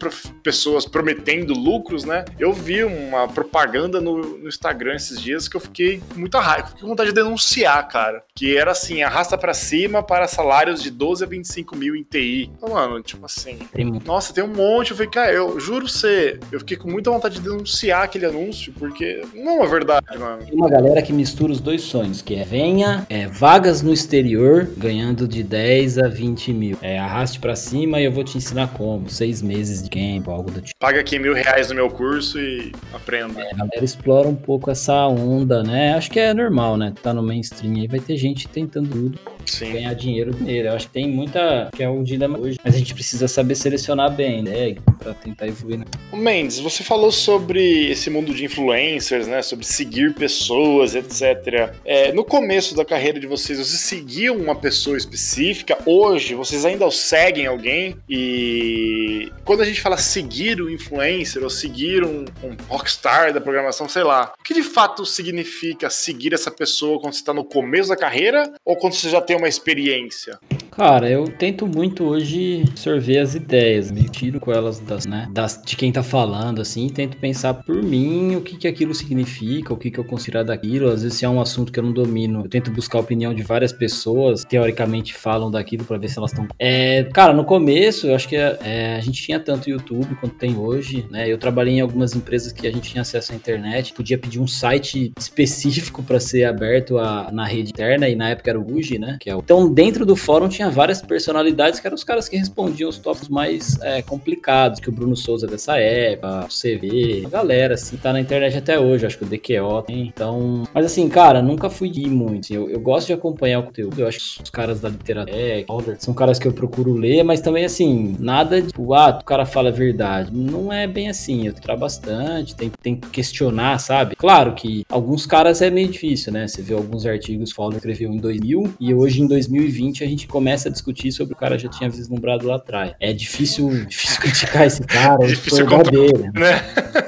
pessoas 0.42 0.86
prometendo 0.86 1.52
lucros, 1.52 2.04
né? 2.04 2.24
Eu 2.38 2.52
vi 2.52 2.84
uma 2.84 3.28
propaganda 3.28 4.00
no, 4.00 4.38
no 4.38 4.48
Instagram 4.48 4.94
esses 4.94 5.20
dias 5.20 5.48
que 5.48 5.56
eu 5.56 5.60
fiquei 5.60 6.00
com 6.12 6.20
muita 6.20 6.40
raiva, 6.40 6.68
fiquei 6.68 6.82
com 6.82 6.88
vontade 6.88 7.10
de 7.10 7.14
denunciar, 7.14 7.86
cara. 7.88 8.22
Que 8.34 8.56
era 8.56 8.70
assim, 8.70 9.02
arrasta 9.02 9.36
para 9.36 9.54
cima 9.54 10.02
para 10.02 10.28
salários 10.28 10.82
de 10.82 10.90
12 10.90 11.24
a 11.24 11.26
25 11.26 11.76
mil 11.76 11.96
em 11.96 12.02
TI. 12.02 12.50
Então, 12.56 12.70
mano, 12.70 13.02
tipo 13.02 13.24
assim. 13.26 13.58
Tem... 13.72 13.90
Nossa, 14.04 14.32
tem 14.32 14.44
um 14.44 14.54
monte. 14.54 14.90
Eu 14.90 14.96
falei, 14.96 15.10
cara, 15.10 15.32
eu 15.32 15.58
juro 15.58 15.88
você, 15.88 16.38
eu 16.52 16.60
fiquei 16.60 16.76
com 16.76 16.90
muita 16.90 17.10
vontade 17.10 17.36
de 17.36 17.40
denunciar 17.42 18.04
aquele 18.04 18.26
anúncio, 18.26 18.72
porque 18.78 19.22
não 19.34 19.62
é 19.62 19.66
verdade, 19.66 20.18
mano. 20.18 20.44
Tem 20.44 20.54
uma 20.54 20.70
galera 20.70 21.02
que 21.02 21.12
mistura 21.12 21.52
os 21.52 21.60
dois 21.60 21.82
sonhos, 21.82 22.22
que 22.22 22.34
é 22.34 22.44
venha, 22.44 23.06
é, 23.08 23.26
vagas 23.26 23.82
no 23.82 23.92
exterior, 23.92 24.68
ganhando 24.76 25.26
de 25.26 25.42
10 25.42 25.98
a 25.98 26.08
20 26.08 26.52
mil. 26.52 26.78
É, 26.80 26.98
arraste 26.98 27.38
para 27.38 27.56
cima 27.56 28.00
e 28.00 28.04
eu 28.04 28.12
vou 28.12 28.24
te 28.24 28.36
ensinar 28.36 28.59
como. 28.66 29.08
Seis 29.08 29.42
meses 29.42 29.82
de 29.82 29.88
game, 29.88 30.24
algo 30.26 30.50
do 30.50 30.60
tipo. 30.60 30.78
Paga 30.78 31.00
aqui 31.00 31.18
mil 31.18 31.34
reais 31.34 31.68
no 31.68 31.74
meu 31.74 31.88
curso 31.88 32.38
e 32.38 32.72
aprenda. 32.92 33.40
É, 33.40 33.52
a 33.52 33.56
galera 33.56 33.84
explora 33.84 34.28
um 34.28 34.34
pouco 34.34 34.70
essa 34.70 35.06
onda, 35.06 35.62
né? 35.62 35.94
Acho 35.94 36.10
que 36.10 36.18
é 36.18 36.32
normal, 36.34 36.76
né? 36.76 36.92
Tá 37.02 37.12
no 37.12 37.22
mainstream 37.22 37.74
aí, 37.74 37.86
vai 37.86 38.00
ter 38.00 38.16
gente 38.16 38.48
tentando 38.48 38.90
tudo. 38.90 39.18
Sim. 39.50 39.72
ganhar 39.72 39.94
dinheiro 39.94 40.34
nele. 40.40 40.68
Eu 40.68 40.72
acho 40.74 40.86
que 40.86 40.92
tem 40.92 41.08
muita. 41.08 41.70
que 41.74 41.82
é 41.82 41.88
o 41.88 42.02
dilema 42.02 42.38
hoje. 42.38 42.58
Mas 42.62 42.74
a 42.74 42.78
gente 42.78 42.94
precisa 42.94 43.28
saber 43.28 43.54
selecionar 43.54 44.10
bem, 44.10 44.42
né? 44.42 44.76
Pra 44.98 45.14
tentar 45.14 45.46
evoluir. 45.46 45.78
Né? 45.78 45.84
Mendes, 46.12 46.58
você 46.58 46.82
falou 46.82 47.10
sobre 47.10 47.90
esse 47.90 48.10
mundo 48.10 48.34
de 48.34 48.44
influencers, 48.44 49.26
né? 49.26 49.42
Sobre 49.42 49.64
seguir 49.66 50.14
pessoas, 50.14 50.94
etc. 50.94 51.74
É, 51.84 52.12
no 52.12 52.24
começo 52.24 52.74
da 52.74 52.84
carreira 52.84 53.18
de 53.18 53.26
vocês, 53.26 53.58
vocês 53.58 53.80
seguiam 53.80 54.36
uma 54.36 54.54
pessoa 54.54 54.96
específica? 54.96 55.78
Hoje, 55.84 56.34
vocês 56.34 56.64
ainda 56.64 56.90
seguem 56.90 57.46
alguém? 57.46 57.96
E 58.08 59.30
quando 59.44 59.62
a 59.62 59.64
gente 59.64 59.80
fala 59.80 59.96
seguir 59.96 60.60
o 60.60 60.70
influencer 60.70 61.42
ou 61.42 61.50
seguir 61.50 62.04
um, 62.04 62.24
um 62.42 62.56
rockstar 62.68 63.32
da 63.32 63.40
programação, 63.40 63.88
sei 63.88 64.04
lá, 64.04 64.32
o 64.38 64.42
que 64.42 64.54
de 64.54 64.62
fato 64.62 65.04
significa 65.04 65.90
seguir 65.90 66.34
essa 66.34 66.50
pessoa 66.50 67.00
quando 67.00 67.14
você 67.14 67.20
está 67.20 67.32
no 67.32 67.44
começo 67.44 67.88
da 67.88 67.96
carreira 67.96 68.52
ou 68.64 68.76
quando 68.76 68.94
você 68.94 69.08
já 69.08 69.20
tem 69.20 69.39
uma 69.40 69.48
experiência? 69.48 70.38
Cara, 70.80 71.10
eu 71.10 71.28
tento 71.28 71.66
muito 71.66 72.04
hoje 72.04 72.64
absorver 72.66 73.18
as 73.18 73.34
ideias, 73.34 73.90
me 73.90 74.08
tiro 74.08 74.40
com 74.40 74.50
elas 74.50 74.80
das, 74.80 75.04
né, 75.04 75.28
das, 75.30 75.60
de 75.62 75.76
quem 75.76 75.92
tá 75.92 76.02
falando, 76.02 76.58
assim, 76.62 76.86
e 76.86 76.90
tento 76.90 77.18
pensar 77.18 77.52
por 77.52 77.82
mim 77.82 78.34
o 78.36 78.40
que 78.40 78.56
que 78.56 78.66
aquilo 78.66 78.94
significa, 78.94 79.74
o 79.74 79.76
que 79.76 79.90
que 79.90 80.00
eu 80.00 80.04
considero 80.04 80.46
daquilo. 80.46 80.88
Às 80.88 81.02
vezes, 81.02 81.18
se 81.18 81.26
é 81.26 81.28
um 81.28 81.38
assunto 81.38 81.70
que 81.70 81.78
eu 81.78 81.84
não 81.84 81.92
domino, 81.92 82.44
eu 82.46 82.48
tento 82.48 82.70
buscar 82.70 82.96
a 82.96 83.02
opinião 83.02 83.34
de 83.34 83.42
várias 83.42 83.74
pessoas, 83.74 84.42
teoricamente 84.42 85.12
falam 85.12 85.50
daquilo 85.50 85.84
para 85.84 85.98
ver 85.98 86.08
se 86.08 86.16
elas 86.16 86.30
estão. 86.30 86.48
É, 86.58 87.04
cara, 87.12 87.34
no 87.34 87.44
começo, 87.44 88.06
eu 88.06 88.14
acho 88.14 88.26
que 88.26 88.36
é, 88.36 88.96
a 88.96 89.00
gente 89.02 89.22
tinha 89.22 89.38
tanto 89.38 89.68
YouTube 89.68 90.14
quanto 90.14 90.36
tem 90.36 90.56
hoje, 90.56 91.04
né? 91.10 91.30
Eu 91.30 91.36
trabalhei 91.36 91.74
em 91.74 91.80
algumas 91.82 92.16
empresas 92.16 92.54
que 92.54 92.66
a 92.66 92.72
gente 92.72 92.90
tinha 92.90 93.02
acesso 93.02 93.32
à 93.32 93.34
internet, 93.34 93.92
podia 93.92 94.16
pedir 94.16 94.40
um 94.40 94.46
site 94.46 95.12
específico 95.18 96.02
para 96.02 96.18
ser 96.18 96.44
aberto 96.44 96.96
a, 96.96 97.30
na 97.30 97.44
rede 97.44 97.68
interna, 97.68 98.08
e 98.08 98.16
na 98.16 98.30
época 98.30 98.48
era 98.48 98.58
o 98.58 98.74
UGI, 98.74 98.98
né? 98.98 99.18
É 99.26 99.36
o... 99.36 99.40
Então, 99.40 99.70
dentro 99.70 100.06
do 100.06 100.16
fórum 100.16 100.48
tinha 100.48 100.69
várias 100.70 101.02
personalidades 101.02 101.80
que 101.80 101.86
eram 101.86 101.94
os 101.94 102.04
caras 102.04 102.28
que 102.28 102.36
respondiam 102.36 102.88
os 102.88 102.98
tópicos 102.98 103.28
mais 103.28 103.80
é, 103.82 104.02
complicados, 104.02 104.80
que 104.80 104.88
o 104.88 104.92
Bruno 104.92 105.16
Souza 105.16 105.46
dessa 105.46 105.78
época, 105.78 106.46
o 106.46 106.48
CV, 106.48 107.24
a 107.26 107.28
galera, 107.28 107.74
assim, 107.74 107.96
tá 107.96 108.12
na 108.12 108.20
internet 108.20 108.56
até 108.56 108.78
hoje, 108.78 109.06
acho 109.06 109.18
que 109.18 109.24
o 109.24 109.26
DQO 109.26 109.82
tem. 109.82 110.06
Então, 110.06 110.64
mas 110.72 110.86
assim, 110.86 111.08
cara, 111.08 111.42
nunca 111.42 111.68
fui 111.68 111.90
de 111.90 112.08
muito. 112.08 112.44
Assim, 112.44 112.54
eu, 112.54 112.70
eu, 112.70 112.80
gosto 112.80 113.08
de 113.08 113.12
acompanhar 113.12 113.60
o 113.60 113.62
conteúdo, 113.64 114.00
eu 114.00 114.06
acho 114.06 114.18
que 114.18 114.42
os 114.44 114.50
caras 114.50 114.80
da 114.80 114.88
literatura 114.88 115.96
são 115.98 116.14
caras 116.14 116.38
que 116.38 116.46
eu 116.46 116.52
procuro 116.52 116.92
ler, 116.94 117.22
mas 117.22 117.40
também, 117.40 117.64
assim, 117.64 118.16
nada 118.18 118.60
de, 118.60 118.68
tipo, 118.68 118.94
ah, 118.94 119.18
o 119.20 119.24
cara 119.24 119.44
fala 119.44 119.68
a 119.68 119.72
verdade. 119.72 120.30
Não 120.32 120.72
é 120.72 120.86
bem 120.86 121.08
assim, 121.08 121.46
eu 121.46 121.52
trabalho 121.52 121.80
bastante, 121.80 122.54
tem, 122.54 122.70
tem 122.82 122.96
que 122.96 123.08
questionar, 123.08 123.78
sabe? 123.78 124.14
Claro 124.14 124.54
que 124.54 124.84
alguns 124.88 125.26
caras 125.26 125.62
é 125.62 125.70
meio 125.70 125.88
difícil, 125.88 126.32
né? 126.32 126.46
Você 126.46 126.62
vê 126.62 126.74
alguns 126.74 127.06
artigos, 127.06 127.50
Fowler 127.50 127.78
escreveu 127.78 128.12
em 128.12 128.18
2000 128.18 128.74
e 128.78 128.94
hoje 128.94 129.22
em 129.22 129.26
2020 129.26 130.04
a 130.04 130.06
gente 130.06 130.28
começa 130.28 130.49
a 130.54 130.70
discutir 130.70 131.12
sobre 131.12 131.34
o 131.34 131.36
cara 131.36 131.58
já 131.58 131.68
tinha 131.68 131.88
vislumbrado 131.88 132.46
lá 132.46 132.56
atrás. 132.56 132.94
É 133.00 133.12
difícil, 133.12 133.68
difícil 133.86 134.20
criticar 134.20 134.66
esse 134.66 134.82
cara, 134.82 135.24
é 135.24 135.26
difícil 135.28 135.66
dele, 135.90 136.30
né? 136.34 136.62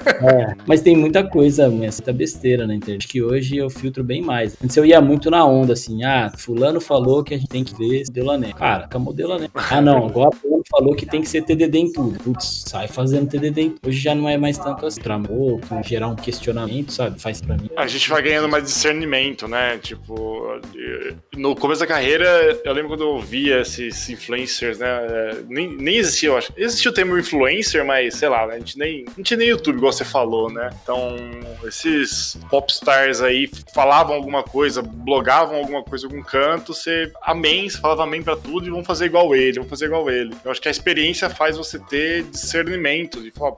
É, 0.06 0.54
mas 0.66 0.80
tem 0.80 0.96
muita 0.96 1.24
coisa, 1.24 1.68
muita 1.68 2.12
besteira 2.12 2.66
na 2.66 2.74
internet 2.74 3.08
que 3.08 3.22
hoje 3.22 3.56
eu 3.56 3.68
filtro 3.68 4.04
bem 4.04 4.22
mais. 4.22 4.56
Antes 4.62 4.76
eu 4.76 4.84
ia 4.84 5.00
muito 5.00 5.30
na 5.30 5.44
onda, 5.44 5.72
assim, 5.72 6.04
ah, 6.04 6.32
fulano 6.36 6.80
falou 6.80 7.22
que 7.24 7.34
a 7.34 7.38
gente 7.38 7.48
tem 7.48 7.64
que 7.64 7.76
ver 7.76 8.04
Delané. 8.10 8.52
Cara, 8.52 8.84
acabou 8.84 9.12
Delané. 9.12 9.48
Ah, 9.54 9.80
não, 9.80 10.06
agora 10.06 10.30
fulano 10.36 10.62
falou 10.70 10.94
que 10.94 11.06
tem 11.06 11.20
que 11.20 11.28
ser 11.28 11.42
TDD 11.42 11.78
em 11.78 11.92
tudo. 11.92 12.18
Putz, 12.18 12.64
sai 12.66 12.88
fazendo 12.88 13.28
TDD 13.28 13.60
em 13.60 13.70
tudo. 13.70 13.88
Hoje 13.88 13.98
já 13.98 14.14
não 14.14 14.28
é 14.28 14.36
mais 14.36 14.58
tanto 14.58 14.86
assim, 14.86 15.00
tramou, 15.00 15.60
gerar 15.84 16.08
um 16.08 16.16
questionamento, 16.16 16.92
sabe? 16.92 17.20
Faz 17.20 17.40
pra 17.40 17.56
mim. 17.56 17.68
A 17.76 17.86
gente 17.86 18.08
vai 18.08 18.22
ganhando 18.22 18.48
mais 18.48 18.64
discernimento, 18.64 19.48
né? 19.48 19.78
Tipo, 19.78 20.60
no 21.36 21.54
começo 21.56 21.80
da 21.80 21.86
carreira, 21.86 22.60
eu 22.64 22.72
lembro 22.72 22.90
quando 22.90 23.04
eu 23.04 23.20
via 23.20 23.60
esses 23.60 24.08
influencers, 24.08 24.78
né? 24.78 24.88
Nem, 25.48 25.76
nem 25.76 25.96
existia, 25.96 26.28
eu 26.28 26.36
acho. 26.36 26.52
Existia 26.56 26.90
o 26.90 26.94
termo 26.94 27.18
influencer, 27.18 27.84
mas 27.84 28.14
sei 28.14 28.28
lá, 28.28 28.46
né? 28.46 28.54
a 28.54 28.58
gente 28.58 28.78
nem. 28.78 29.04
Não 29.16 29.24
tinha 29.24 29.36
nem 29.36 29.48
YouTube, 29.48 29.76
igual 29.76 29.91
você 29.92 30.04
falou, 30.04 30.50
né? 30.50 30.70
Então, 30.82 31.16
esses 31.64 32.38
popstars 32.50 33.20
aí 33.20 33.50
falavam 33.74 34.14
alguma 34.14 34.42
coisa, 34.42 34.82
blogavam 34.82 35.56
alguma 35.56 35.82
coisa 35.82 36.06
algum 36.06 36.22
canto, 36.22 36.74
você 36.74 37.12
amém, 37.22 37.68
você 37.68 37.78
falava 37.78 38.04
amém 38.04 38.22
pra 38.22 38.36
tudo 38.36 38.66
e 38.66 38.70
vão 38.70 38.84
fazer 38.84 39.06
igual 39.06 39.34
ele, 39.34 39.60
vão 39.60 39.68
fazer 39.68 39.86
igual 39.86 40.10
ele. 40.10 40.34
Eu 40.44 40.50
acho 40.50 40.60
que 40.60 40.68
a 40.68 40.70
experiência 40.70 41.28
faz 41.30 41.56
você 41.56 41.78
ter 41.78 42.24
discernimento 42.24 43.22
de 43.22 43.30
falar, 43.30 43.56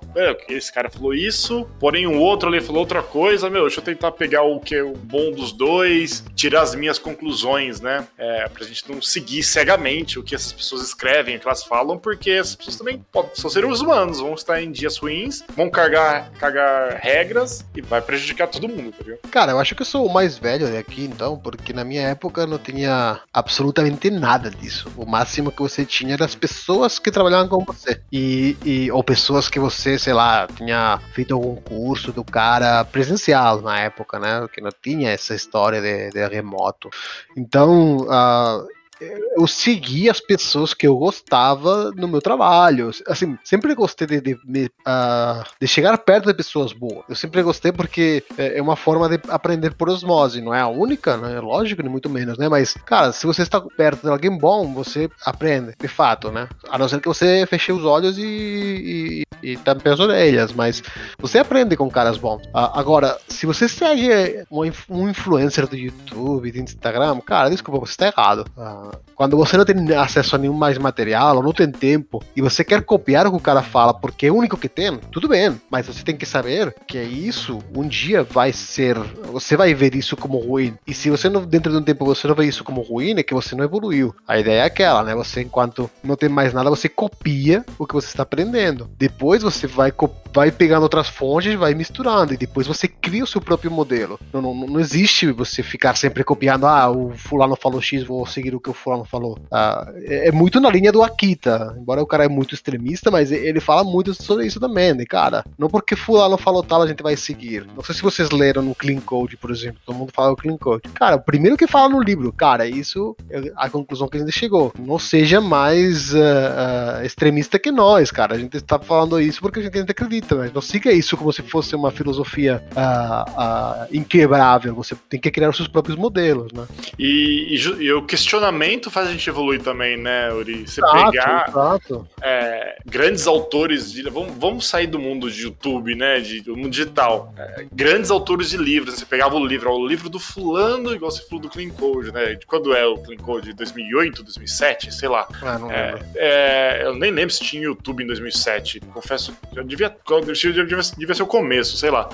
esse 0.49 0.73
cara 0.73 0.91
falou 0.91 1.15
isso, 1.15 1.67
porém 1.79 2.07
o 2.07 2.19
outro 2.19 2.49
ali 2.49 2.61
falou 2.61 2.81
outra 2.81 3.03
coisa, 3.03 3.49
meu, 3.49 3.63
deixa 3.63 3.81
eu 3.81 3.85
tentar 3.85 4.13
pegar 4.13 4.43
o 4.43 4.61
que 4.61 4.75
é 4.75 4.83
o 4.83 4.95
bom 4.95 5.31
dos 5.31 5.53
dois, 5.53 6.25
tirar 6.35 6.63
as 6.63 6.75
minhas 6.75 6.99
conclusões, 6.99 7.81
né? 7.81 8.07
É, 8.19 8.49
pra 8.49 8.65
gente 8.65 8.91
não 8.91 9.01
seguir 9.01 9.43
cegamente 9.43 10.19
o 10.19 10.23
que 10.23 10.35
essas 10.35 10.53
pessoas 10.53 10.83
escrevem, 10.83 11.37
o 11.37 11.41
que 11.41 11.47
elas 11.47 11.65
falam, 11.65 11.99
porque 11.99 12.31
essas 12.31 12.57
pessoas 12.57 12.77
também 12.77 13.05
podem, 13.13 13.31
são 13.35 13.51
seres 13.51 13.81
humanos, 13.81 14.21
vão 14.21 14.35
estar 14.35 14.63
em 14.63 14.71
dias 14.71 14.97
ruins, 14.97 15.43
vão 15.57 15.71
carregar, 15.71 16.24
carregar 16.39 16.99
regras 17.01 17.65
e 17.75 17.81
vai 17.81 18.01
prejudicar 18.01 18.49
todo 18.49 18.69
mundo, 18.69 18.93
tá 18.93 19.05
ligado? 19.05 19.31
Cara, 19.31 19.53
eu 19.53 19.59
acho 19.59 19.75
que 19.75 19.83
eu 19.83 19.87
sou 19.87 20.07
o 20.07 20.13
mais 20.13 20.39
velho 20.39 20.79
aqui, 20.79 21.05
então, 21.05 21.39
porque 21.39 21.73
na 21.73 21.85
minha 21.85 22.03
época 22.03 22.47
não 22.47 22.59
tinha 22.59 23.21
absolutamente 23.33 24.11
nada 24.11 24.51
disso. 24.51 24.91
O 24.97 25.07
máximo 25.07 25.51
que 25.51 25.63
você 25.63 25.85
tinha 25.85 26.15
era 26.15 26.25
as 26.25 26.35
pessoas 26.35 26.99
que 26.99 27.11
trabalhavam 27.11 27.49
com 27.49 27.65
você. 27.65 28.01
E, 28.13 28.57
e 28.65 28.91
ou 28.91 29.03
pessoas 29.03 29.49
que 29.49 29.59
você, 29.59 29.99
sei 29.99 30.13
lá, 30.13 30.47
tinha 30.47 31.01
feito 31.13 31.35
algum 31.35 31.57
curso 31.57 32.13
do 32.13 32.25
cara 32.25 32.85
presencial 32.85 33.61
na 33.61 33.81
época, 33.81 34.19
né? 34.19 34.47
Que 34.53 34.61
não 34.61 34.71
tinha 34.83 35.11
essa 35.11 35.35
história 35.35 35.81
de, 35.81 36.11
de 36.11 36.29
remoto. 36.29 36.91
Então, 37.37 37.99
uh, 37.99 38.67
eu 39.01 39.47
segui 39.47 40.09
as 40.09 40.21
pessoas 40.21 40.73
que 40.75 40.87
eu 40.87 40.97
gostava 40.97 41.91
no 41.93 42.09
meu 42.09 42.21
trabalho. 42.21 42.91
Assim, 43.07 43.37
sempre 43.43 43.75
gostei 43.75 44.07
de, 44.07 44.21
de, 44.21 44.39
de, 44.45 44.71
uh, 44.87 45.45
de 45.61 45.67
chegar 45.67 45.97
perto 45.99 46.27
de 46.27 46.35
pessoas 46.35 46.73
boas. 46.73 47.05
Eu 47.09 47.17
sempre 47.17 47.43
gostei 47.43 47.73
porque 47.73 48.25
é, 48.39 48.59
é 48.59 48.63
uma 48.63 48.77
forma 48.77 49.09
de 49.09 49.21
aprender 49.29 49.75
por 49.75 49.89
osmose. 49.89 50.41
Não 50.41 50.55
é 50.55 50.61
a 50.61 50.69
única, 50.69 51.17
né? 51.17 51.41
Lógico, 51.41 51.83
nem 51.83 51.91
muito 51.91 52.09
menos, 52.09 52.39
né? 52.39 52.49
Mas, 52.49 52.75
cara, 52.87 53.13
se 53.13 53.27
você 53.27 53.43
está 53.43 53.61
perto 53.61 54.03
de 54.03 54.09
alguém 54.09 54.37
bom, 54.37 54.73
você 54.73 55.09
aprende, 55.25 55.75
de 55.79 55.89
fato, 55.89 56.31
né? 56.31 56.49
A 56.69 56.79
não 56.79 56.89
ser 56.89 57.01
que 57.01 57.09
você 57.09 57.47
feche 57.47 57.73
os 57.73 57.85
olhos 57.85 58.17
e, 58.19 59.25
e, 59.43 59.53
e 59.53 59.57
tampe 59.57 59.89
as 59.89 60.01
orelhas, 60.01 60.53
mas 60.53 60.83
você 61.19 61.39
aprende 61.39 61.77
com 61.77 61.91
caras 61.91 62.17
bons. 62.17 62.43
Uh, 62.47 62.71
agora, 62.75 63.19
se 63.29 63.47
você 63.47 63.69
segue 63.69 64.45
um, 64.51 64.61
um 64.89 65.09
influencer 65.09 65.67
do 65.67 65.77
YouTube, 65.77 66.51
do 66.51 66.59
Instagram, 66.59 67.21
cara, 67.21 67.51
desculpa, 67.51 67.81
você 67.81 67.93
está 67.93 68.07
errado. 68.07 68.45
Uh, 68.57 68.84
quando 69.15 69.37
você 69.37 69.57
não 69.57 69.65
tem 69.65 69.95
acesso 69.95 70.35
a 70.35 70.39
nenhum 70.39 70.55
mais 70.55 70.79
material 70.79 71.37
ou 71.37 71.43
não 71.43 71.53
tem 71.53 71.71
tempo 71.71 72.23
e 72.35 72.41
você 72.41 72.65
quer 72.65 72.83
copiar 72.83 73.27
o 73.27 73.31
que 73.31 73.37
o 73.37 73.41
cara 73.41 73.63
fala 73.63 73.95
porque 73.95 74.27
é 74.27 74.31
o 74.31 74.37
único 74.37 74.57
que 74.57 74.69
tem, 74.69 74.99
tudo 75.11 75.29
bem, 75.29 75.61
mas 75.71 75.87
você 75.87 76.03
tem 76.03 76.17
que 76.17 76.27
saber 76.27 76.75
que 76.87 77.01
isso 77.01 77.59
um 77.77 77.87
dia 77.87 78.23
vai 78.23 78.53
ser, 78.53 78.99
você 79.31 79.57
vai 79.57 79.75
ver 79.75 79.95
isso 79.95 80.17
como 80.17 80.39
ruim. 80.39 80.77
E 80.87 80.95
se 80.95 81.11
você 81.11 81.29
não, 81.29 81.45
dentro 81.45 81.73
de 81.73 81.79
um 81.79 81.83
tempo 81.83 82.05
você 82.05 82.27
não 82.27 82.35
vê 82.35 82.47
isso 82.47 82.65
como 82.65 82.81
ruim, 82.81 83.15
é 83.19 83.23
que 83.23 83.35
você 83.35 83.55
não 83.55 83.65
evoluiu. 83.65 84.15
A 84.27 84.39
ideia 84.39 84.63
é 84.63 84.65
aquela, 84.65 85.03
né? 85.03 85.15
Você 85.15 85.43
enquanto 85.43 85.91
não 86.03 86.17
tem 86.17 86.29
mais 86.29 86.53
nada, 86.53 86.71
você 86.71 86.89
copia 86.89 87.65
o 87.79 87.87
que 87.87 87.95
você 87.95 88.09
está 88.09 88.23
aprendendo. 88.23 88.91
Depois 88.97 89.43
você 89.43 89.67
vai 89.67 89.93
vai 90.33 90.51
pegando 90.51 90.83
outras 90.83 91.09
fontes, 91.09 91.55
vai 91.55 91.75
misturando 91.75 92.35
e 92.35 92.37
depois 92.37 92.67
você 92.67 92.89
cria 92.89 93.23
o 93.23 93.27
seu 93.27 93.41
próprio 93.41 93.71
modelo. 93.71 94.19
Não, 94.33 94.43
não, 94.43 94.55
não 94.55 94.81
existe 94.81 95.31
você 95.31 95.63
ficar 95.63 95.95
sempre 95.97 96.25
copiando, 96.25 96.67
ah, 96.67 96.91
o 96.91 97.13
fulano 97.17 97.57
falou 97.57 97.81
X, 97.81 98.03
vou 98.03 98.27
seguir 98.27 98.55
o 98.55 98.61
que 98.61 98.73
fulano 98.75 99.05
falou. 99.05 99.39
Ah, 99.51 99.91
é, 100.05 100.29
é, 100.29 100.33
muito 100.33 100.61
na 100.61 100.71
linha 100.71 100.93
do 100.93 101.03
Akita. 101.03 101.77
Embora 101.79 102.03
o 102.03 102.07
cara 102.07 102.25
é 102.25 102.29
muito 102.29 102.55
extremista, 102.55 103.11
mas 103.11 103.33
ele 103.33 103.61
fala 103.61 103.85
muito 103.85 104.15
sobre 104.15 104.47
isso 104.47 104.61
também. 104.61 104.95
Né, 104.95 105.05
cara, 105.05 105.45
não 105.59 105.69
porque 105.69 105.97
fulano 105.97 106.37
falou 106.37 106.63
tal, 106.63 106.83
a 106.83 106.87
gente 106.87 107.03
vai 107.03 107.17
seguir. 107.17 107.67
Não 107.75 107.83
sei 107.83 107.95
se 107.95 108.03
vocês 108.03 108.31
leram 108.31 108.63
no 108.63 108.75
Clean 108.75 109.01
Code, 109.01 109.37
por 109.37 109.51
exemplo. 109.51 109.81
Todo 109.85 109.97
mundo 109.97 110.13
fala 110.15 110.33
o 110.33 110.37
Clean 110.37 110.57
Code. 110.57 110.83
Cara, 110.95 111.17
o 111.17 111.21
primeiro 111.21 111.57
que 111.57 111.67
fala 111.67 111.89
no 111.89 112.03
livro, 112.03 112.33
cara, 112.33 112.67
isso 112.67 113.17
é 113.31 113.53
a 113.57 113.69
conclusão 113.71 114.09
que 114.09 114.17
a 114.17 114.21
gente 114.21 114.33
chegou. 114.33 114.73
Não 114.79 114.99
seja 114.99 115.41
mais 115.41 116.13
uh, 116.15 116.19
uh, 116.19 117.05
extremista 117.05 117.59
que 117.59 117.71
nós, 117.71 118.11
cara. 118.11 118.35
A 118.35 118.39
gente 118.39 118.57
está 118.57 118.79
falando 118.79 119.21
isso 119.21 119.41
porque 119.41 119.61
a 119.61 119.63
gente 119.63 119.91
acredita, 119.91 120.35
mas 120.35 120.53
não 120.53 120.61
siga 120.61 120.93
isso 120.93 121.17
como 121.17 121.33
se 121.33 121.43
fosse 121.43 121.75
uma 121.75 121.91
filosofia 121.91 122.63
uh, 122.73 123.87
inquebrável. 123.93 124.75
Você 124.75 124.97
tem 125.09 125.21
que 125.21 125.31
criar 125.31 125.51
os 125.51 125.57
seus 125.57 125.69
próprios 125.69 125.97
modelos, 125.97 126.53
né? 126.53 126.67
E, 126.99 127.57
e, 127.57 127.85
e 127.85 127.93
o 127.93 128.03
questionamento 128.03 128.64
faz 128.91 129.09
a 129.09 129.13
gente 129.13 129.29
evoluir 129.29 129.61
também, 129.63 129.97
né, 129.97 130.33
Uri? 130.33 130.67
Você 130.67 130.81
exato, 130.81 131.11
pegar 131.11 131.49
exato. 131.49 132.09
É, 132.23 132.77
grandes 132.87 133.27
autores 133.27 133.93
de. 133.93 134.03
Vamos, 134.03 134.35
vamos 134.39 134.69
sair 134.69 134.87
do 134.87 134.99
mundo 134.99 135.31
de 135.31 135.43
YouTube, 135.43 135.95
né? 135.95 136.21
De, 136.21 136.41
do 136.41 136.57
mundo 136.57 136.71
digital. 136.71 137.33
É, 137.37 137.67
grandes 137.73 138.11
autores 138.11 138.51
de 138.51 138.57
livros. 138.57 138.95
Você 138.95 139.05
pegava 139.05 139.37
o 139.37 139.45
livro, 139.45 139.71
ó, 139.71 139.77
o 139.77 139.87
livro 139.87 140.09
do 140.09 140.19
fulano, 140.19 140.95
igual 140.95 141.11
você 141.11 141.23
falou 141.25 141.41
do 141.41 141.49
Clean 141.49 141.71
Code, 141.71 142.13
né? 142.13 142.35
De 142.35 142.47
quando 142.47 142.75
é 142.75 142.87
o 142.87 142.99
Clean 142.99 143.19
Code? 143.19 143.53
2008, 143.53 144.23
2007, 144.23 144.95
sei 144.95 145.09
lá. 145.09 145.27
Ah, 145.43 145.59
não 145.59 145.71
é, 145.71 145.99
é, 146.15 146.83
eu 146.85 146.95
nem 146.95 147.11
lembro 147.11 147.35
se 147.35 147.43
tinha 147.43 147.63
YouTube 147.63 148.03
em 148.03 148.07
2007. 148.07 148.81
Confesso, 148.93 149.37
eu 149.55 149.65
devia, 149.65 149.95
devia, 150.23 150.81
devia 150.97 151.15
ser 151.15 151.23
o 151.23 151.27
começo, 151.27 151.77
sei 151.77 151.91
lá. 151.91 152.09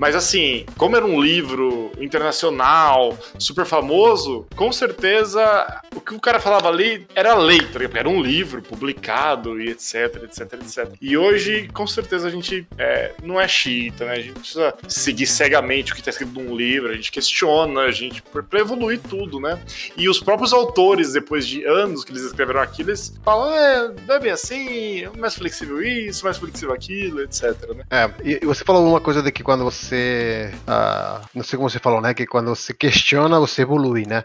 Mas 0.00 0.14
assim, 0.16 0.64
como 0.78 0.96
era 0.96 1.04
um 1.04 1.20
livro 1.20 1.92
internacional, 2.00 3.16
super 3.38 3.66
famoso, 3.66 4.46
com 4.56 4.72
certeza 4.72 5.79
o 5.94 6.00
que 6.00 6.14
o 6.14 6.20
cara 6.20 6.40
falava 6.40 6.68
ali 6.68 7.06
era 7.14 7.34
lei, 7.34 7.60
tá 7.60 7.80
era 7.94 8.08
um 8.08 8.22
livro 8.22 8.62
publicado 8.62 9.60
e 9.60 9.70
etc, 9.70 10.22
etc, 10.24 10.52
etc. 10.54 10.94
E 11.00 11.16
hoje, 11.16 11.68
com 11.72 11.86
certeza, 11.86 12.28
a 12.28 12.30
gente 12.30 12.66
é, 12.78 13.14
não 13.22 13.40
é 13.40 13.48
chita, 13.48 14.04
né? 14.04 14.12
A 14.12 14.20
gente 14.20 14.38
precisa 14.38 14.74
seguir 14.88 15.26
cegamente 15.26 15.92
o 15.92 15.94
que 15.94 16.00
está 16.00 16.10
escrito 16.10 16.32
num 16.32 16.54
livro, 16.54 16.90
a 16.90 16.94
gente 16.94 17.10
questiona, 17.10 17.82
a 17.82 17.90
gente 17.90 18.22
para 18.22 18.60
evoluir 18.60 19.00
tudo, 19.00 19.40
né? 19.40 19.60
E 19.96 20.08
os 20.08 20.20
próprios 20.20 20.52
autores, 20.52 21.12
depois 21.12 21.46
de 21.46 21.64
anos 21.64 22.04
que 22.04 22.12
eles 22.12 22.22
escreveram 22.22 22.60
aquilo, 22.60 22.90
eles 22.90 23.18
falam, 23.24 23.52
é, 23.52 23.94
é 24.08 24.18
bem 24.18 24.32
assim, 24.32 25.06
mais 25.18 25.34
flexível 25.34 25.82
isso, 25.82 26.24
mais 26.24 26.38
flexível 26.38 26.74
aquilo, 26.74 27.22
etc, 27.22 27.54
né? 27.74 27.84
É, 27.90 28.10
e 28.22 28.46
você 28.46 28.64
falou 28.64 28.86
uma 28.86 29.00
coisa 29.00 29.22
de 29.22 29.32
que 29.32 29.42
quando 29.42 29.64
você 29.64 29.90
você. 29.90 30.50
Uh, 30.66 31.26
não 31.34 31.42
sei 31.42 31.56
como 31.56 31.68
você 31.68 31.78
falou, 31.78 32.00
né? 32.00 32.14
Que 32.14 32.26
quando 32.26 32.54
você 32.54 32.72
questiona, 32.72 33.40
você 33.40 33.62
evolui, 33.62 34.06
né? 34.06 34.24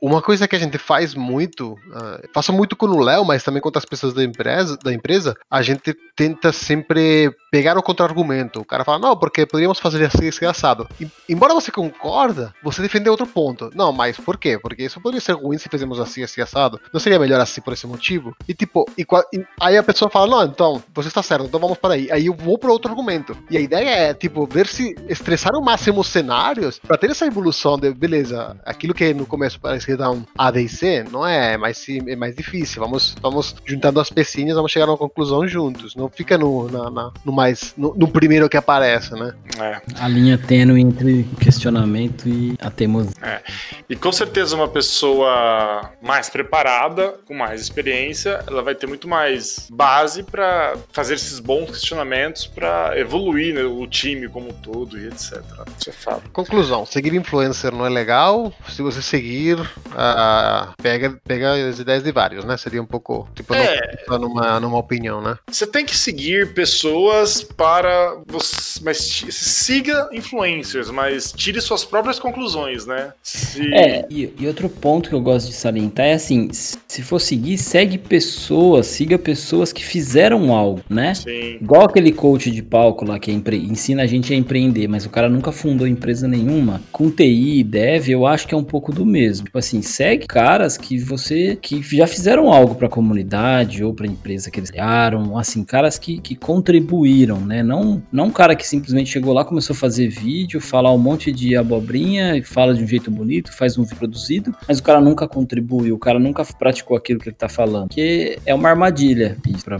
Uma 0.00 0.22
coisa 0.22 0.46
que 0.46 0.54
a 0.54 0.58
gente 0.58 0.78
faz 0.78 1.14
muito, 1.14 1.72
uh, 1.72 2.28
faço 2.32 2.52
muito 2.52 2.76
com 2.76 2.86
o 2.86 3.00
Léo, 3.00 3.24
mas 3.24 3.42
também 3.42 3.60
com 3.60 3.68
outras 3.68 3.84
pessoas 3.84 4.14
da 4.14 4.22
empresa, 4.22 4.78
da 4.82 4.92
empresa, 4.92 5.34
a 5.50 5.62
gente 5.62 5.94
tenta 6.16 6.52
sempre 6.52 7.34
pegar 7.50 7.76
o 7.76 7.82
contra-argumento. 7.82 8.60
O 8.60 8.64
cara 8.64 8.84
fala, 8.84 8.98
não, 8.98 9.16
porque 9.16 9.46
poderíamos 9.46 9.78
fazer 9.78 10.04
assim, 10.04 10.28
assim, 10.28 10.44
assado. 10.44 10.88
E, 11.00 11.08
embora 11.28 11.54
você 11.54 11.70
concorda, 11.70 12.54
você 12.62 12.80
defende 12.82 13.08
outro 13.08 13.26
ponto. 13.26 13.70
Não, 13.74 13.92
mas 13.92 14.16
por 14.16 14.38
quê? 14.38 14.58
Porque 14.58 14.84
isso 14.84 15.00
poderia 15.00 15.20
ser 15.20 15.32
ruim 15.32 15.58
se 15.58 15.68
fizemos 15.68 15.98
assim, 15.98 16.22
assim, 16.22 16.40
assado. 16.40 16.80
Não 16.92 17.00
seria 17.00 17.18
melhor 17.18 17.40
assim 17.40 17.60
por 17.60 17.72
esse 17.72 17.86
motivo? 17.86 18.34
E 18.48 18.54
tipo, 18.54 18.84
e, 18.96 19.02
e, 19.32 19.44
aí 19.60 19.76
a 19.76 19.82
pessoa 19.82 20.10
fala, 20.10 20.26
não, 20.26 20.44
então, 20.44 20.82
você 20.94 21.08
está 21.08 21.22
certo, 21.22 21.46
então 21.46 21.60
vamos 21.60 21.78
para 21.78 21.94
aí. 21.94 22.10
Aí 22.10 22.26
eu 22.26 22.34
vou 22.34 22.58
para 22.58 22.70
outro 22.70 22.90
argumento. 22.90 23.36
E 23.50 23.56
a 23.56 23.60
ideia 23.60 23.90
é, 23.90 24.14
tipo, 24.14 24.46
ver 24.46 24.66
se 24.66 24.94
estressar 25.08 25.54
ao 25.54 25.62
máximo 25.62 26.00
os 26.00 26.08
cenários 26.08 26.78
para 26.78 26.96
ter 26.96 27.10
essa 27.10 27.26
evolução 27.26 27.78
de, 27.78 27.92
beleza, 27.92 28.56
aquilo 28.64 28.94
que 28.94 29.14
no 29.14 29.26
começo 29.26 29.60
para 29.64 29.78
escrita 29.78 30.10
um 30.10 30.22
A, 30.36 30.52
B 30.52 30.64
e 30.64 30.68
C, 30.68 31.06
não 31.10 31.26
é, 31.26 31.54
é 31.54 31.56
mais, 31.56 31.82
é 31.88 32.14
mais 32.14 32.36
difícil. 32.36 32.82
Vamos, 32.82 33.16
vamos 33.22 33.56
juntando 33.64 33.98
as 33.98 34.10
pecinhas, 34.10 34.56
vamos 34.56 34.70
chegar 34.70 34.84
a 34.84 34.90
uma 34.90 34.98
conclusão 34.98 35.48
juntos. 35.48 35.96
Não 35.96 36.10
fica 36.10 36.36
no, 36.36 36.70
na, 36.70 36.90
na, 36.90 37.10
no 37.24 37.32
mais 37.32 37.72
no, 37.74 37.94
no, 37.94 38.06
primeiro 38.06 38.46
que 38.46 38.58
aparece, 38.58 39.14
né? 39.14 39.32
É. 39.58 39.80
A 39.98 40.06
linha 40.06 40.36
tênue 40.36 40.82
entre 40.82 41.24
questionamento 41.40 42.28
e 42.28 42.54
a 42.60 42.70
teimosia. 42.70 43.14
É. 43.22 43.40
E 43.88 43.96
com 43.96 44.12
certeza 44.12 44.54
uma 44.54 44.68
pessoa 44.68 45.90
mais 46.02 46.28
preparada, 46.28 47.14
com 47.26 47.32
mais 47.32 47.62
experiência, 47.62 48.44
ela 48.46 48.62
vai 48.62 48.74
ter 48.74 48.86
muito 48.86 49.08
mais 49.08 49.66
base 49.72 50.22
para 50.22 50.74
fazer 50.92 51.14
esses 51.14 51.40
bons 51.40 51.70
questionamentos 51.70 52.46
para 52.46 52.98
evoluir 52.98 53.54
né, 53.54 53.62
o 53.62 53.86
time 53.86 54.28
como 54.28 54.50
um 54.50 54.52
todo 54.52 54.98
e 54.98 55.06
etc. 55.06 55.42
Isso 55.80 55.88
é 55.88 55.92
fato. 55.92 56.28
Conclusão: 56.32 56.84
seguir 56.84 57.14
influencer 57.14 57.72
não 57.72 57.86
é 57.86 57.88
legal. 57.88 58.52
Se 58.68 58.82
você 58.82 59.00
seguir, 59.00 59.53
uh, 59.62 60.74
pega, 60.82 61.18
pega 61.24 61.68
as 61.68 61.78
ideias 61.78 62.02
de 62.02 62.12
vários, 62.12 62.44
né? 62.44 62.56
Seria 62.56 62.82
um 62.82 62.86
pouco 62.86 63.28
tipo 63.34 63.54
é, 63.54 63.96
numa, 64.10 64.60
numa 64.60 64.78
opinião, 64.78 65.20
né? 65.20 65.36
Você 65.50 65.66
tem 65.66 65.84
que 65.84 65.96
seguir 65.96 66.52
pessoas 66.54 67.42
para 67.42 68.16
você, 68.26 68.80
mas 68.82 68.98
siga 69.30 70.08
influencers, 70.12 70.90
mas 70.90 71.32
tire 71.32 71.60
suas 71.60 71.84
próprias 71.84 72.18
conclusões, 72.18 72.86
né? 72.86 73.12
Se... 73.22 73.72
É, 73.74 74.06
e, 74.10 74.32
e 74.38 74.46
outro 74.46 74.68
ponto 74.68 75.08
que 75.08 75.14
eu 75.14 75.20
gosto 75.20 75.48
de 75.48 75.54
salientar 75.54 76.06
é 76.06 76.14
assim: 76.14 76.50
se 76.52 77.02
for 77.02 77.18
seguir, 77.18 77.58
segue 77.58 77.98
pessoas, 77.98 78.86
siga 78.86 79.18
pessoas 79.18 79.72
que 79.72 79.84
fizeram 79.84 80.54
algo, 80.54 80.82
né? 80.88 81.14
Sim. 81.14 81.58
Igual 81.60 81.84
aquele 81.84 82.12
coach 82.12 82.50
de 82.50 82.62
palco 82.62 83.04
lá 83.04 83.18
que 83.18 83.30
é 83.30 83.34
empre... 83.34 83.56
ensina 83.56 84.02
a 84.02 84.06
gente 84.06 84.32
a 84.32 84.36
empreender, 84.36 84.88
mas 84.88 85.06
o 85.06 85.10
cara 85.10 85.28
nunca 85.28 85.52
fundou 85.52 85.86
empresa 85.86 86.28
nenhuma. 86.28 86.80
Com 86.92 87.10
TI 87.10 87.60
e 87.60 87.64
dev, 87.64 88.08
eu 88.08 88.26
acho 88.26 88.46
que 88.46 88.54
é 88.54 88.58
um 88.58 88.64
pouco 88.64 88.92
do 88.92 89.04
mesmo. 89.04 89.43
Tipo 89.44 89.58
assim, 89.58 89.82
segue 89.82 90.26
caras 90.26 90.76
que 90.76 90.98
você 90.98 91.56
que 91.60 91.82
já 91.82 92.06
fizeram 92.06 92.52
algo 92.52 92.74
para 92.74 92.86
a 92.86 92.90
comunidade 92.90 93.84
ou 93.84 93.94
para 93.94 94.06
a 94.06 94.10
empresa 94.10 94.50
que 94.50 94.58
eles 94.58 94.70
criaram, 94.70 95.38
assim, 95.38 95.64
caras 95.64 95.98
que, 95.98 96.18
que 96.18 96.34
contribuíram, 96.34 97.40
né? 97.40 97.62
Não 97.62 98.02
não 98.12 98.26
um 98.26 98.30
cara 98.30 98.56
que 98.56 98.66
simplesmente 98.66 99.10
chegou 99.10 99.32
lá, 99.32 99.44
começou 99.44 99.74
a 99.74 99.76
fazer 99.76 100.08
vídeo, 100.08 100.60
falar 100.60 100.92
um 100.92 100.98
monte 100.98 101.32
de 101.32 101.56
abobrinha, 101.56 102.42
fala 102.44 102.74
de 102.74 102.82
um 102.82 102.86
jeito 102.86 103.10
bonito, 103.10 103.52
faz 103.52 103.76
um 103.78 103.82
vídeo 103.82 103.96
produzido, 103.96 104.54
mas 104.66 104.78
o 104.78 104.82
cara 104.82 105.00
nunca 105.00 105.28
contribuiu, 105.28 105.94
o 105.94 105.98
cara 105.98 106.18
nunca 106.18 106.44
praticou 106.44 106.96
aquilo 106.96 107.20
que 107.20 107.28
ele 107.28 107.36
tá 107.36 107.48
falando. 107.48 107.88
Que 107.88 108.38
é 108.46 108.54
uma 108.54 108.68
armadilha, 108.68 109.36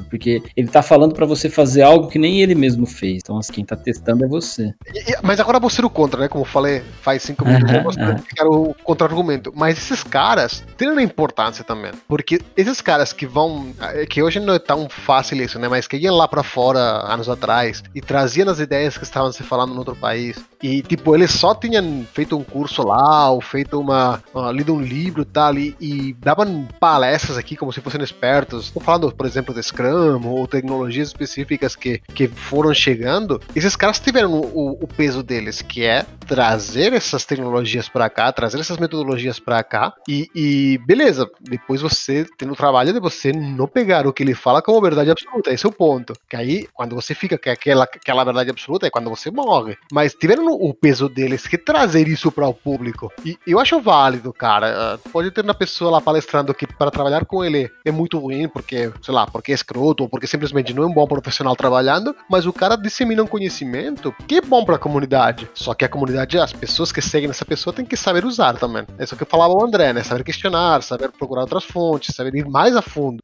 porque 0.08 0.42
ele 0.56 0.68
tá 0.68 0.82
falando 0.82 1.14
para 1.14 1.26
você 1.26 1.48
fazer 1.48 1.82
algo 1.82 2.08
que 2.08 2.18
nem 2.18 2.40
ele 2.40 2.54
mesmo 2.54 2.86
fez. 2.86 3.20
Então, 3.22 3.38
assim, 3.38 3.52
quem 3.52 3.64
tá 3.64 3.76
testando 3.76 4.24
é 4.24 4.28
você. 4.28 4.74
E, 4.94 5.16
mas 5.22 5.40
agora 5.40 5.58
você 5.58 5.80
no 5.80 5.90
contra, 5.90 6.20
né? 6.20 6.28
Como 6.28 6.42
eu 6.42 6.48
falei, 6.48 6.82
faz 7.00 7.22
cinco 7.22 7.44
minutos, 7.44 7.96
eu 7.96 8.16
quero 8.36 8.52
o 8.52 8.74
contra-argumento. 8.84 9.52
Mas 9.54 9.78
esses 9.78 10.02
caras 10.02 10.64
têm 10.76 10.94
importância 11.02 11.64
também. 11.64 11.92
Porque 12.08 12.40
esses 12.56 12.80
caras 12.80 13.12
que 13.12 13.26
vão. 13.26 13.72
Que 14.08 14.22
hoje 14.22 14.40
não 14.40 14.54
é 14.54 14.58
tão 14.58 14.88
fácil 14.88 15.40
isso, 15.42 15.58
né? 15.58 15.68
Mas 15.68 15.86
que 15.86 15.96
iam 15.96 16.14
lá 16.14 16.28
para 16.28 16.42
fora 16.42 16.80
anos 16.80 17.28
atrás 17.28 17.82
e 17.94 18.00
traziam 18.00 18.48
as 18.48 18.58
ideias 18.58 18.96
que 18.96 19.04
estavam 19.04 19.32
se 19.32 19.42
falando 19.42 19.72
no 19.72 19.78
outro 19.78 19.96
país. 19.96 20.42
E, 20.62 20.82
tipo, 20.82 21.14
eles 21.14 21.30
só 21.30 21.54
tinham 21.54 22.06
feito 22.12 22.36
um 22.36 22.42
curso 22.42 22.82
lá, 22.82 23.30
ou 23.30 23.40
feito 23.40 23.78
uma. 23.78 24.22
Lido 24.52 24.74
um 24.74 24.80
livro 24.80 25.22
e 25.22 25.24
tal, 25.26 25.54
e, 25.58 26.16
davam 26.18 26.66
palestras 26.80 27.36
aqui 27.36 27.56
como 27.56 27.72
se 27.72 27.80
fossem 27.80 28.02
expertos. 28.02 28.66
Estou 28.66 28.82
falando, 28.82 29.12
por 29.12 29.26
exemplo, 29.26 29.54
de 29.54 29.62
Scrum 29.62 30.26
ou 30.26 30.46
tecnologias 30.46 31.08
específicas 31.08 31.76
que, 31.76 31.98
que 32.14 32.28
foram 32.28 32.72
chegando. 32.72 33.40
Esses 33.54 33.76
caras 33.76 34.00
tiveram 34.00 34.32
o, 34.32 34.78
o 34.82 34.88
peso 34.88 35.22
deles, 35.22 35.60
que 35.62 35.84
é 35.84 36.06
trazer 36.26 36.92
essas 36.92 37.24
tecnologias 37.24 37.88
para 37.88 38.08
cá, 38.08 38.32
trazer 38.32 38.58
essas 38.58 38.78
metodologias 38.78 39.38
para 39.44 39.62
cá 39.62 39.92
e, 40.08 40.28
e, 40.34 40.78
beleza, 40.78 41.28
depois 41.40 41.80
você 41.80 42.26
tem 42.38 42.50
o 42.50 42.56
trabalho 42.56 42.92
de 42.92 43.00
você 43.00 43.32
não 43.32 43.66
pegar 43.66 44.06
o 44.06 44.12
que 44.12 44.22
ele 44.22 44.34
fala 44.34 44.62
como 44.62 44.80
verdade 44.80 45.10
absoluta, 45.10 45.52
esse 45.52 45.66
é 45.66 45.68
o 45.68 45.72
ponto. 45.72 46.14
Que 46.28 46.36
aí, 46.36 46.68
quando 46.72 46.94
você 46.94 47.14
fica 47.14 47.38
com 47.38 47.50
aquela, 47.50 47.84
aquela 47.84 48.24
verdade 48.24 48.50
absoluta, 48.50 48.86
é 48.86 48.90
quando 48.90 49.10
você 49.10 49.30
morre. 49.30 49.76
Mas 49.92 50.14
tiveram 50.14 50.46
o 50.46 50.72
peso 50.72 51.08
deles 51.08 51.46
que 51.46 51.58
trazer 51.58 52.08
isso 52.08 52.30
para 52.30 52.48
o 52.48 52.54
público. 52.54 53.12
E 53.24 53.38
eu 53.46 53.58
acho 53.58 53.80
válido, 53.80 54.32
cara. 54.32 54.98
Pode 55.12 55.30
ter 55.30 55.44
uma 55.44 55.54
pessoa 55.54 55.90
lá 55.90 56.00
palestrando 56.00 56.54
que 56.54 56.66
para 56.66 56.90
trabalhar 56.90 57.24
com 57.24 57.44
ele 57.44 57.70
é 57.84 57.90
muito 57.90 58.18
ruim, 58.18 58.48
porque, 58.48 58.92
sei 59.02 59.14
lá, 59.14 59.26
porque 59.26 59.52
é 59.52 59.54
escroto, 59.54 60.04
ou 60.04 60.08
porque 60.08 60.26
simplesmente 60.26 60.72
não 60.72 60.84
é 60.84 60.86
um 60.86 60.94
bom 60.94 61.06
profissional 61.06 61.54
trabalhando, 61.56 62.14
mas 62.30 62.46
o 62.46 62.52
cara 62.52 62.76
dissemina 62.76 63.22
um 63.22 63.26
conhecimento 63.26 64.14
que 64.26 64.36
é 64.36 64.40
bom 64.40 64.64
para 64.64 64.76
a 64.76 64.78
comunidade. 64.78 65.48
Só 65.54 65.74
que 65.74 65.84
a 65.84 65.88
comunidade, 65.88 66.38
as 66.38 66.52
pessoas 66.52 66.92
que 66.92 67.02
seguem 67.02 67.30
essa 67.30 67.44
pessoa 67.44 67.74
têm 67.74 67.84
que 67.84 67.96
saber 67.96 68.24
usar 68.24 68.54
também. 68.54 68.84
É 68.98 69.04
isso 69.04 69.16
que 69.16 69.24
falava 69.34 69.52
o 69.52 69.64
André, 69.64 69.92
né? 69.92 70.04
Saber 70.04 70.22
questionar, 70.22 70.80
saber 70.82 71.10
procurar 71.10 71.40
outras 71.42 71.64
fontes, 71.64 72.14
saber 72.14 72.36
ir 72.36 72.46
mais 72.46 72.76
a 72.76 72.82
fundo. 72.82 73.18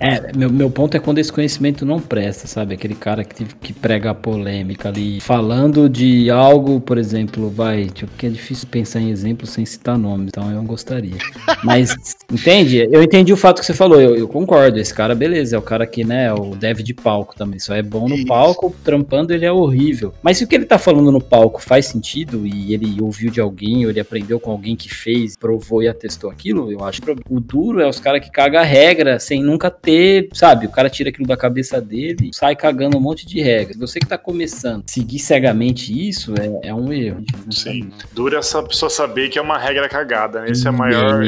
É, 0.00 0.36
meu, 0.36 0.50
meu 0.50 0.70
ponto 0.70 0.96
é 0.96 1.00
quando 1.00 1.18
esse 1.18 1.32
conhecimento 1.32 1.86
não 1.86 2.00
presta, 2.00 2.46
sabe? 2.46 2.74
Aquele 2.74 2.94
cara 2.94 3.24
que, 3.24 3.44
que 3.44 3.72
prega 3.72 4.10
a 4.10 4.14
polêmica 4.14 4.88
ali, 4.88 5.20
falando 5.20 5.88
de 5.88 6.30
algo, 6.30 6.80
por 6.80 6.98
exemplo, 6.98 7.48
vai, 7.48 7.86
tipo, 7.86 8.12
que 8.16 8.26
é 8.26 8.28
difícil 8.28 8.68
pensar 8.70 9.00
em 9.00 9.10
exemplos 9.10 9.50
sem 9.50 9.64
citar 9.64 9.96
nomes, 9.96 10.28
então 10.28 10.50
eu 10.50 10.56
não 10.56 10.66
gostaria. 10.66 11.16
Mas, 11.62 11.94
entende? 12.30 12.88
Eu 12.90 13.02
entendi 13.02 13.32
o 13.32 13.36
fato 13.36 13.60
que 13.60 13.66
você 13.66 13.74
falou, 13.74 14.00
eu, 14.00 14.16
eu, 14.16 14.28
concordo, 14.28 14.78
esse 14.78 14.92
cara, 14.92 15.14
beleza, 15.14 15.56
é 15.56 15.58
o 15.58 15.62
cara 15.62 15.86
que, 15.86 16.04
né, 16.04 16.26
é 16.26 16.34
o 16.34 16.54
dev 16.54 16.80
de 16.80 16.94
palco 16.94 17.34
também, 17.36 17.58
só 17.58 17.74
é 17.74 17.82
bom 17.82 18.08
no 18.08 18.16
Isso. 18.16 18.26
palco, 18.26 18.74
trampando 18.84 19.32
ele 19.32 19.44
é 19.46 19.52
horrível. 19.52 20.12
Mas 20.22 20.38
se 20.38 20.44
o 20.44 20.46
que 20.46 20.54
ele 20.54 20.66
tá 20.66 20.78
falando 20.78 21.10
no 21.12 21.20
palco 21.20 21.62
faz 21.62 21.86
sentido 21.86 22.46
e 22.46 22.74
ele 22.74 23.00
ouviu 23.00 23.30
de 23.30 23.40
alguém, 23.40 23.84
ou 23.84 23.90
ele 23.90 24.00
aprendeu 24.00 24.40
com 24.40 24.50
alguém 24.50 24.76
que 24.76 24.92
fez, 24.92 25.36
provou 25.54 25.82
e 25.82 25.88
atestou 25.88 26.30
aquilo, 26.30 26.70
eu 26.70 26.84
acho 26.84 27.00
que 27.00 27.10
o 27.30 27.40
duro 27.40 27.80
é 27.80 27.88
os 27.88 28.00
caras 28.00 28.24
que 28.24 28.30
cagam 28.30 28.60
a 28.60 28.64
regra 28.64 29.18
sem 29.18 29.42
nunca 29.42 29.70
ter, 29.70 30.28
sabe? 30.32 30.66
O 30.66 30.70
cara 30.70 30.90
tira 30.90 31.10
aquilo 31.10 31.26
da 31.26 31.36
cabeça 31.36 31.80
dele 31.80 32.30
e 32.30 32.36
sai 32.36 32.56
cagando 32.56 32.96
um 32.96 33.00
monte 33.00 33.26
de 33.26 33.40
regras. 33.40 33.76
Você 33.76 34.00
que 34.00 34.06
tá 34.06 34.18
começando, 34.18 34.84
seguir 34.86 35.18
cegamente 35.18 35.92
isso 36.08 36.34
é, 36.38 36.68
é 36.68 36.74
um 36.74 36.92
erro. 36.92 37.22
Sim. 37.50 37.90
Dura 38.12 38.38
essa 38.38 38.62
pessoa 38.62 38.90
saber 38.90 39.28
que 39.28 39.38
é 39.38 39.42
uma 39.42 39.58
regra 39.58 39.88
cagada, 39.88 40.40
né? 40.40 40.50
Esse 40.50 40.66
é 40.66 40.70
maior. 40.70 41.22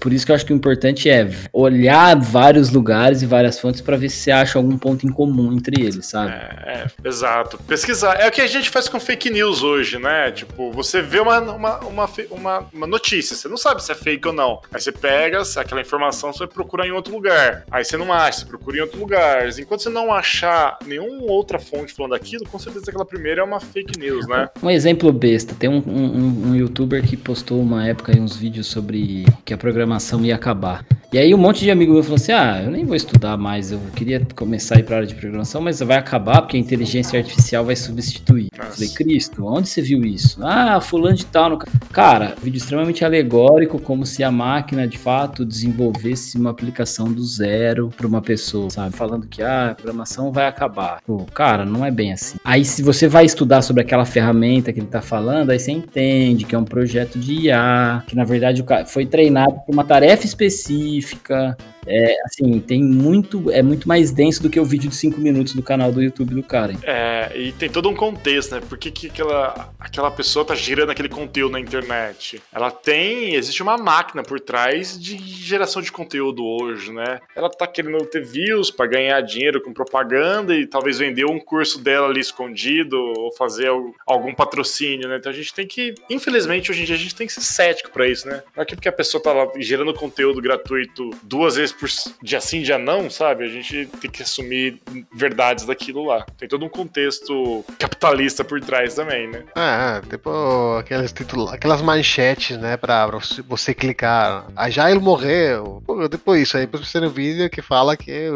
Por 0.00 0.12
isso 0.12 0.26
que 0.26 0.32
eu 0.32 0.36
acho 0.36 0.46
que 0.46 0.52
o 0.52 0.56
importante 0.56 1.08
é 1.08 1.28
olhar 1.52 2.18
vários 2.18 2.70
lugares 2.70 3.22
e 3.22 3.26
várias 3.26 3.58
fontes 3.58 3.80
para 3.80 3.96
ver 3.96 4.08
se 4.08 4.16
você 4.16 4.30
acha 4.30 4.58
algum 4.58 4.76
ponto 4.76 5.06
em 5.06 5.12
comum 5.12 5.52
entre 5.52 5.82
eles, 5.82 6.06
sabe? 6.06 6.32
É, 6.32 6.86
é, 7.04 7.08
exato. 7.08 7.58
Pesquisar. 7.66 8.14
É 8.14 8.28
o 8.28 8.30
que 8.30 8.40
a 8.40 8.46
gente 8.46 8.70
faz 8.70 8.88
com 8.88 8.98
fake 8.98 9.30
news 9.30 9.62
hoje, 9.62 9.98
né? 9.98 10.30
Tipo, 10.30 10.72
você 10.72 11.00
vê 11.00 11.20
uma, 11.20 11.40
uma, 11.40 11.78
uma, 11.80 12.10
uma, 12.30 12.68
uma 12.72 12.86
notícia, 12.86 13.36
você 13.36 13.48
não 13.50 13.56
sabe 13.56 13.82
se 13.82 13.92
é 13.92 13.94
fake 13.94 14.28
ou 14.28 14.34
não. 14.34 14.60
Aí 14.72 14.80
você 14.80 14.92
pega 14.92 15.42
aquela 15.56 15.80
informação, 15.80 16.32
você 16.32 16.40
vai 16.40 16.48
procurar 16.48 16.86
em 16.86 16.92
outro 16.92 17.12
lugar. 17.12 17.64
Aí 17.70 17.84
você 17.84 17.96
não 17.96 18.12
acha, 18.12 18.40
você 18.40 18.46
procura 18.46 18.78
em 18.78 18.80
outro 18.80 18.98
lugar. 18.98 19.48
Enquanto 19.58 19.82
você 19.82 19.88
não 19.88 20.12
achar 20.12 20.78
nenhuma 20.86 21.30
outra 21.30 21.58
fonte 21.58 21.92
falando 21.92 22.14
aquilo, 22.14 22.44
com 22.46 22.58
certeza 22.58 22.86
aquela 22.88 23.04
primeira 23.04 23.42
é 23.42 23.44
uma 23.44 23.60
fake 23.60 23.98
news, 23.98 24.26
né? 24.26 24.48
Um 24.62 24.70
exemplo 24.70 25.12
besta, 25.12 25.54
tem 25.54 25.68
um, 25.68 25.82
um, 25.86 26.50
um 26.50 26.54
youtuber 26.54 27.06
que 27.06 27.16
postou 27.16 27.60
uma 27.60 27.86
época 27.86 28.12
uns 28.20 28.36
vídeos 28.36 28.66
sobre 28.66 29.24
que 29.44 29.52
a 29.54 29.58
programação 29.58 30.24
ia 30.24 30.34
acabar. 30.34 30.84
E 31.12 31.18
aí 31.18 31.34
um 31.34 31.38
monte 31.38 31.64
de 31.64 31.70
amigo 31.72 31.92
meu 31.92 32.04
falou 32.04 32.16
assim: 32.16 32.30
ah, 32.30 32.62
eu 32.64 32.70
nem 32.70 32.84
vou 32.84 32.94
estudar 32.94 33.36
mais, 33.36 33.72
eu 33.72 33.80
queria 33.96 34.24
começar 34.36 34.76
a 34.76 34.78
ir 34.78 34.84
para 34.84 34.94
a 34.94 34.98
área 34.98 35.08
de 35.08 35.14
programação, 35.16 35.60
mas 35.60 35.80
vai 35.80 35.96
acabar 35.96 36.42
porque 36.42 36.56
a 36.56 36.60
inteligência 36.60 37.18
artificial 37.18 37.64
vai 37.64 37.74
substituir. 37.74 38.48
Eu 38.56 38.64
falei, 38.66 38.88
Cristo, 38.90 39.44
onde 39.44 39.68
você 39.68 39.82
viu 39.82 40.04
isso? 40.04 40.38
Ah, 40.40 40.80
fulano 40.80 41.16
de 41.16 41.26
tal. 41.26 41.50
No... 41.50 41.58
Cara, 41.92 42.36
vídeo 42.40 42.58
extremamente 42.58 43.04
alegórico, 43.04 43.39
como 43.82 44.04
se 44.06 44.22
a 44.22 44.30
máquina 44.30 44.86
de 44.86 44.98
fato 44.98 45.44
desenvolvesse 45.44 46.36
uma 46.38 46.50
aplicação 46.50 47.12
do 47.12 47.22
zero 47.24 47.90
para 47.96 48.06
uma 48.06 48.20
pessoa, 48.20 48.70
sabe? 48.70 48.96
Falando 48.96 49.26
que 49.26 49.42
ah, 49.42 49.70
a 49.70 49.74
programação 49.74 50.32
vai 50.32 50.46
acabar. 50.46 51.00
Pô, 51.06 51.24
cara, 51.34 51.64
não 51.64 51.84
é 51.84 51.90
bem 51.90 52.12
assim. 52.12 52.38
Aí 52.44 52.64
se 52.64 52.82
você 52.82 53.08
vai 53.08 53.24
estudar 53.24 53.62
sobre 53.62 53.82
aquela 53.82 54.04
ferramenta 54.04 54.72
que 54.72 54.80
ele 54.80 54.86
tá 54.86 55.00
falando, 55.00 55.50
aí 55.50 55.58
você 55.58 55.72
entende 55.72 56.44
que 56.44 56.54
é 56.54 56.58
um 56.58 56.64
projeto 56.64 57.18
de 57.18 57.46
IA, 57.46 58.02
que 58.06 58.16
na 58.16 58.24
verdade 58.24 58.64
foi 58.86 59.06
treinado 59.06 59.52
para 59.52 59.72
uma 59.72 59.84
tarefa 59.84 60.24
específica. 60.24 61.56
É, 61.90 62.16
assim, 62.24 62.60
tem 62.60 62.82
muito. 62.82 63.50
É 63.50 63.62
muito 63.62 63.88
mais 63.88 64.12
denso 64.12 64.42
do 64.42 64.48
que 64.48 64.60
o 64.60 64.64
vídeo 64.64 64.88
de 64.88 64.94
5 64.94 65.20
minutos 65.20 65.54
do 65.54 65.62
canal 65.62 65.90
do 65.90 66.00
YouTube 66.00 66.34
do 66.34 66.42
cara. 66.42 66.74
É, 66.84 67.32
e 67.34 67.50
tem 67.52 67.68
todo 67.68 67.88
um 67.88 67.94
contexto, 67.94 68.54
né? 68.54 68.60
Por 68.60 68.78
que, 68.78 68.90
que 68.92 69.08
aquela, 69.08 69.72
aquela 69.78 70.10
pessoa 70.10 70.44
tá 70.44 70.54
gerando 70.54 70.90
aquele 70.90 71.08
conteúdo 71.08 71.52
na 71.52 71.60
internet? 71.60 72.40
Ela 72.52 72.70
tem. 72.70 73.34
Existe 73.34 73.62
uma 73.62 73.76
máquina 73.76 74.22
por 74.22 74.38
trás 74.38 74.98
de 74.98 75.18
geração 75.18 75.82
de 75.82 75.90
conteúdo 75.90 76.44
hoje, 76.44 76.92
né? 76.92 77.18
Ela 77.34 77.50
tá 77.50 77.66
querendo 77.66 78.04
ter 78.06 78.24
views 78.24 78.70
para 78.70 78.86
ganhar 78.86 79.20
dinheiro 79.22 79.60
com 79.60 79.72
propaganda 79.72 80.54
e 80.54 80.66
talvez 80.66 80.98
vender 80.98 81.24
um 81.24 81.40
curso 81.40 81.82
dela 81.82 82.06
ali 82.06 82.20
escondido 82.20 82.96
ou 82.96 83.32
fazer 83.32 83.68
algum 84.06 84.32
patrocínio, 84.32 85.08
né? 85.08 85.16
Então 85.16 85.32
a 85.32 85.34
gente 85.34 85.52
tem 85.52 85.66
que. 85.66 85.94
Infelizmente, 86.08 86.70
hoje 86.70 86.82
em 86.82 86.84
dia 86.84 86.94
a 86.94 86.98
gente 86.98 87.14
tem 87.16 87.26
que 87.26 87.32
ser 87.32 87.40
cético 87.40 87.90
para 87.90 88.06
isso, 88.06 88.28
né? 88.28 88.42
Não 88.56 88.62
é 88.62 88.66
porque 88.66 88.88
a 88.88 88.92
pessoa 88.92 89.20
tá 89.20 89.32
lá 89.32 89.50
gerando 89.58 89.92
conteúdo 89.92 90.40
gratuito 90.40 91.10
duas 91.22 91.56
vezes 91.56 91.79
por 91.80 91.88
dia 92.22 92.40
sim, 92.40 92.60
dia 92.60 92.78
não, 92.78 93.08
sabe? 93.08 93.44
A 93.44 93.48
gente 93.48 93.86
tem 94.00 94.10
que 94.10 94.22
assumir 94.22 94.80
verdades 95.12 95.64
daquilo 95.64 96.04
lá. 96.04 96.26
Tem 96.36 96.46
todo 96.46 96.64
um 96.64 96.68
contexto 96.68 97.64
capitalista 97.78 98.44
por 98.44 98.60
trás 98.60 98.94
também, 98.94 99.26
né? 99.28 99.44
É, 99.56 100.00
tipo 100.06 100.76
aquelas, 100.78 101.12
titula 101.12 101.54
aquelas 101.54 101.80
manchetes, 101.80 102.58
né, 102.58 102.76
pra 102.76 103.08
você 103.48 103.72
clicar. 103.72 104.46
A 104.54 104.64
ah, 104.64 104.70
Jair 104.70 105.00
morreu. 105.00 105.82
Pô, 105.86 106.06
depois 106.06 106.42
isso 106.42 106.56
aí, 106.56 106.66
depois 106.66 106.86
você 106.86 107.00
no 107.00 107.08
vídeo 107.08 107.48
que 107.48 107.62
fala 107.62 107.96
que 107.96 108.28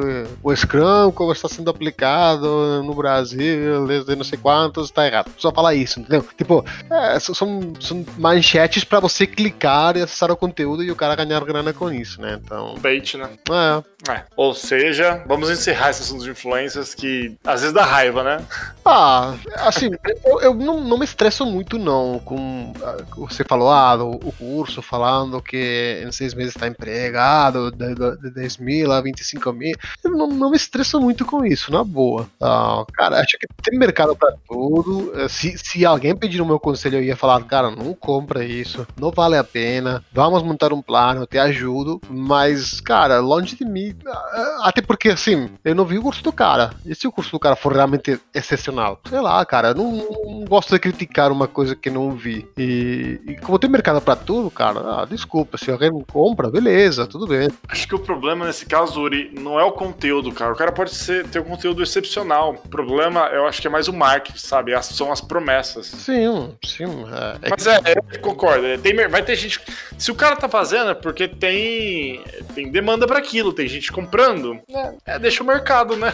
o 0.42 0.54
Scrum, 0.56 1.12
como 1.12 1.32
está 1.32 1.48
sendo 1.48 1.70
aplicado 1.70 2.82
no 2.82 2.94
Brasil, 2.94 3.86
desde 3.86 4.16
não 4.16 4.24
sei 4.24 4.38
quantos, 4.38 4.90
tá 4.90 5.06
errado. 5.06 5.30
Só 5.36 5.52
falar 5.52 5.74
isso, 5.74 6.00
entendeu? 6.00 6.26
Tipo, 6.36 6.64
é, 6.90 7.20
são, 7.20 7.34
são 7.80 8.06
manchetes 8.16 8.84
pra 8.84 9.00
você 9.00 9.26
clicar 9.26 9.96
e 9.96 10.02
acessar 10.02 10.30
o 10.30 10.36
conteúdo 10.36 10.82
e 10.82 10.90
o 10.90 10.96
cara 10.96 11.14
ganhar 11.14 11.44
grana 11.44 11.72
com 11.72 11.92
isso, 11.92 12.20
né? 12.20 12.40
Então. 12.42 12.74
Bait, 12.78 13.16
né? 13.16 13.23
É. 13.50 14.12
é. 14.12 14.24
Ou 14.36 14.54
seja, 14.54 15.22
vamos 15.26 15.50
encerrar 15.50 15.90
esse 15.90 16.02
assunto 16.02 16.24
de 16.24 16.30
influências 16.30 16.94
que 16.94 17.36
às 17.44 17.60
vezes 17.60 17.74
dá 17.74 17.84
raiva, 17.84 18.22
né? 18.22 18.44
Ah, 18.86 19.34
assim, 19.60 19.88
eu, 20.26 20.42
eu 20.42 20.54
não, 20.54 20.78
não, 20.78 20.98
me 20.98 21.06
estresso 21.06 21.46
muito, 21.46 21.78
não, 21.78 22.18
com. 22.18 22.70
Ah, 22.82 22.98
você 23.16 23.42
falou, 23.42 23.70
ah, 23.70 23.94
o, 23.96 24.16
o 24.16 24.30
curso 24.32 24.82
falando 24.82 25.40
que 25.40 26.02
em 26.06 26.12
seis 26.12 26.34
meses 26.34 26.54
está 26.54 26.66
empregado, 26.66 27.70
de, 27.70 27.94
de 27.94 28.30
10 28.30 28.58
mil 28.58 28.92
a 28.92 29.00
25 29.00 29.52
mil. 29.54 29.74
Eu 30.04 30.10
não, 30.10 30.26
não 30.26 30.50
me 30.50 30.56
estresso 30.58 31.00
muito 31.00 31.24
com 31.24 31.46
isso, 31.46 31.72
na 31.72 31.82
boa. 31.82 32.28
Ah, 32.38 32.84
cara, 32.92 33.20
acho 33.20 33.38
que 33.38 33.46
tem 33.62 33.78
mercado 33.78 34.14
para 34.14 34.34
tudo. 34.46 35.12
Eh, 35.18 35.28
se, 35.28 35.56
se 35.56 35.86
alguém 35.86 36.14
pedir 36.14 36.42
o 36.42 36.46
meu 36.46 36.60
conselho, 36.60 36.98
eu 36.98 37.02
ia 37.02 37.16
falar, 37.16 37.42
cara, 37.44 37.70
não 37.70 37.94
compra 37.94 38.44
isso, 38.44 38.86
não 39.00 39.10
vale 39.10 39.38
a 39.38 39.44
pena, 39.44 40.04
vamos 40.12 40.42
montar 40.42 40.72
um 40.72 40.82
plano, 40.82 41.22
eu 41.22 41.26
te 41.26 41.38
ajudo, 41.38 42.00
mas, 42.08 42.80
cara, 42.80 43.13
longe 43.18 43.56
de 43.56 43.64
mim. 43.64 43.94
Ah, 44.06 44.62
até 44.64 44.82
porque, 44.82 45.10
assim, 45.10 45.50
eu 45.64 45.74
não 45.74 45.84
vi 45.84 45.98
o 45.98 46.02
curso 46.02 46.22
do 46.22 46.32
cara. 46.32 46.70
E 46.84 46.94
se 46.94 47.06
o 47.06 47.12
curso 47.12 47.32
do 47.32 47.38
cara 47.38 47.56
for 47.56 47.72
realmente 47.72 48.20
excepcional? 48.34 49.00
Sei 49.08 49.20
lá, 49.20 49.44
cara, 49.44 49.74
não, 49.74 49.90
não 49.92 50.44
gosto 50.44 50.72
de 50.72 50.78
criticar 50.78 51.30
uma 51.30 51.48
coisa 51.48 51.74
que 51.74 51.90
não 51.90 52.12
vi. 52.12 52.46
E, 52.56 53.20
e 53.26 53.36
como 53.36 53.58
tem 53.58 53.70
mercado 53.70 54.00
para 54.00 54.16
tudo, 54.16 54.50
cara, 54.50 54.80
ah, 54.80 55.06
desculpa, 55.08 55.58
se 55.58 55.70
alguém 55.70 55.90
não 55.90 56.02
compra, 56.02 56.50
beleza, 56.50 57.06
tudo 57.06 57.26
bem. 57.26 57.48
Acho 57.68 57.88
que 57.88 57.94
o 57.94 57.98
problema 57.98 58.46
nesse 58.46 58.66
caso, 58.66 59.00
Uri, 59.00 59.30
não 59.38 59.58
é 59.58 59.64
o 59.64 59.72
conteúdo, 59.72 60.32
cara. 60.32 60.52
O 60.52 60.56
cara 60.56 60.72
pode 60.72 60.94
ser, 60.94 61.26
ter 61.28 61.40
um 61.40 61.44
conteúdo 61.44 61.82
excepcional. 61.82 62.56
O 62.64 62.68
problema, 62.68 63.26
eu 63.28 63.46
acho 63.46 63.60
que 63.60 63.66
é 63.66 63.70
mais 63.70 63.88
o 63.88 63.92
marketing, 63.92 64.38
sabe? 64.38 64.74
São 64.82 65.12
as 65.12 65.20
promessas. 65.20 65.86
Sim, 65.86 66.54
sim. 66.64 66.84
É, 66.84 67.46
é 67.46 67.50
Mas 67.50 67.66
é, 67.66 67.80
eu 68.12 68.20
concordo. 68.20 68.66
É, 68.66 68.76
tem, 68.78 68.94
vai 69.08 69.22
ter 69.22 69.36
gente. 69.36 69.60
Se 69.98 70.10
o 70.10 70.14
cara 70.14 70.36
tá 70.36 70.48
fazendo, 70.48 70.90
é 70.90 70.94
porque 70.94 71.28
tem, 71.28 72.22
tem 72.54 72.70
demanda 72.70 73.03
para 73.06 73.18
aquilo, 73.18 73.52
tem 73.52 73.68
gente 73.68 73.92
comprando. 73.92 74.60
É, 75.06 75.18
deixa 75.18 75.42
o 75.42 75.46
mercado, 75.46 75.96
né? 75.96 76.12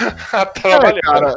Trabalhar. 0.54 0.98
É, 0.98 1.00
cara, 1.00 1.34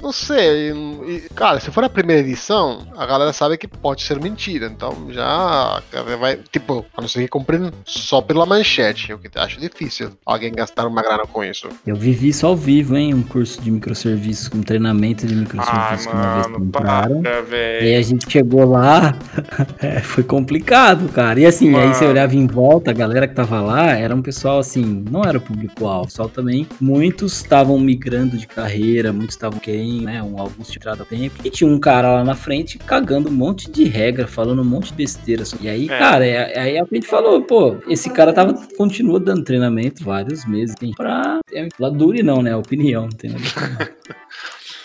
não 0.00 0.12
sei. 0.12 0.72
E, 0.72 1.28
cara, 1.34 1.60
se 1.60 1.70
for 1.70 1.84
a 1.84 1.88
primeira 1.88 2.22
edição, 2.22 2.86
a 2.96 3.06
galera 3.06 3.32
sabe 3.32 3.56
que 3.56 3.68
pode 3.68 4.02
ser 4.02 4.20
mentira. 4.20 4.66
Então 4.66 5.08
já 5.10 5.82
vai. 6.18 6.38
Tipo, 6.50 6.84
a 6.96 7.00
não 7.00 7.08
ser 7.08 7.22
que 7.22 7.28
comprem 7.28 7.70
só 7.84 8.20
pela 8.20 8.46
manchete, 8.46 9.12
o 9.12 9.18
que 9.18 9.28
acho 9.38 9.60
difícil 9.60 10.10
alguém 10.24 10.52
gastar 10.52 10.86
uma 10.86 11.02
grana 11.02 11.26
com 11.26 11.44
isso. 11.44 11.68
Eu 11.86 11.96
vivi 11.96 12.28
isso 12.28 12.46
ao 12.46 12.56
vivo, 12.56 12.96
hein? 12.96 13.14
Um 13.14 13.22
curso 13.22 13.60
de 13.60 13.70
microserviços, 13.70 14.50
um 14.54 14.62
treinamento 14.62 15.26
de 15.26 15.34
microserviços 15.34 16.06
ah, 16.06 16.10
que 16.10 16.16
uma 16.16 16.34
vez 16.34 16.46
compraram. 16.46 17.22
Para, 17.22 17.84
e 17.84 17.94
a 17.94 18.02
gente 18.02 18.30
chegou 18.30 18.64
lá, 18.64 19.16
é, 19.80 20.00
foi 20.00 20.24
complicado, 20.24 21.08
cara. 21.12 21.38
E 21.40 21.46
assim, 21.46 21.70
mano. 21.70 21.88
aí 21.88 21.94
você 21.94 22.04
olhava 22.04 22.34
em 22.34 22.46
volta, 22.46 22.90
a 22.90 22.94
galera 22.94 23.26
que 23.26 23.34
tava 23.34 23.60
lá 23.60 23.90
era 23.92 24.14
um 24.14 24.22
pessoal 24.22 24.58
assim, 24.58 25.04
não 25.10 25.22
era 25.22 25.40
público-alvo, 25.40 26.10
só 26.10 26.28
também. 26.28 26.66
Muitos 26.80 27.36
estavam 27.36 27.78
migrando 27.78 28.36
de 28.36 28.46
carreira, 28.46 29.12
muitos 29.12 29.34
estavam 29.34 29.58
querendo, 29.58 29.73
né? 29.76 30.22
Um, 30.22 30.38
alguns 30.38 30.68
tiraram 30.68 31.04
tempo. 31.04 31.36
E 31.44 31.50
tinha 31.50 31.68
um 31.68 31.78
cara 31.78 32.14
lá 32.14 32.24
na 32.24 32.34
frente 32.34 32.78
cagando 32.78 33.28
um 33.28 33.32
monte 33.32 33.70
de 33.70 33.84
regra, 33.84 34.26
falando 34.26 34.62
um 34.62 34.64
monte 34.64 34.88
de 34.88 34.94
besteira. 34.94 35.42
E 35.60 35.68
aí, 35.68 35.84
é. 35.86 35.98
cara, 35.98 36.26
é, 36.26 36.58
aí 36.58 36.78
a 36.78 36.84
gente 36.92 37.06
falou, 37.06 37.42
pô, 37.42 37.76
esse 37.88 38.10
cara 38.10 38.32
tava, 38.32 38.54
continua 38.76 39.20
dando 39.20 39.44
treinamento 39.44 40.04
vários 40.04 40.46
meses. 40.46 40.74
Tem 40.76 40.92
pra. 40.92 41.40
É, 41.52 41.68
lá 41.78 41.90
dure 41.90 42.22
não, 42.22 42.42
né? 42.42 42.54
Opinião, 42.56 43.08
tem 43.08 43.30
nada 43.30 43.44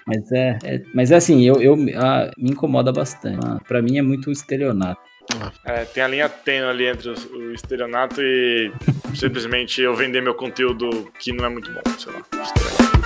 Mas 0.05 0.31
é, 0.31 0.57
é, 0.63 0.81
mas 0.91 1.11
é 1.11 1.17
assim, 1.17 1.45
eu, 1.45 1.61
eu 1.61 1.75
ah, 1.95 2.31
me 2.35 2.49
incomoda 2.49 2.91
bastante. 2.91 3.45
Ah, 3.45 3.59
para 3.67 3.79
mim 3.79 3.99
é 3.99 4.01
muito 4.01 4.31
estelionato. 4.31 4.99
É, 5.63 5.85
tem 5.85 6.01
a 6.01 6.07
linha 6.07 6.27
tênue 6.27 6.67
ali 6.67 6.87
entre 6.87 7.09
o, 7.09 7.13
o 7.13 7.53
estelionato 7.53 8.19
e 8.19 8.71
simplesmente 9.13 9.81
eu 9.81 9.95
vender 9.95 10.21
meu 10.21 10.33
conteúdo 10.33 11.11
que 11.19 11.31
não 11.31 11.45
é 11.45 11.49
muito 11.49 11.71
bom, 11.71 11.81
sei 11.97 12.11
lá. 12.11 12.21
Estranho. 12.41 12.98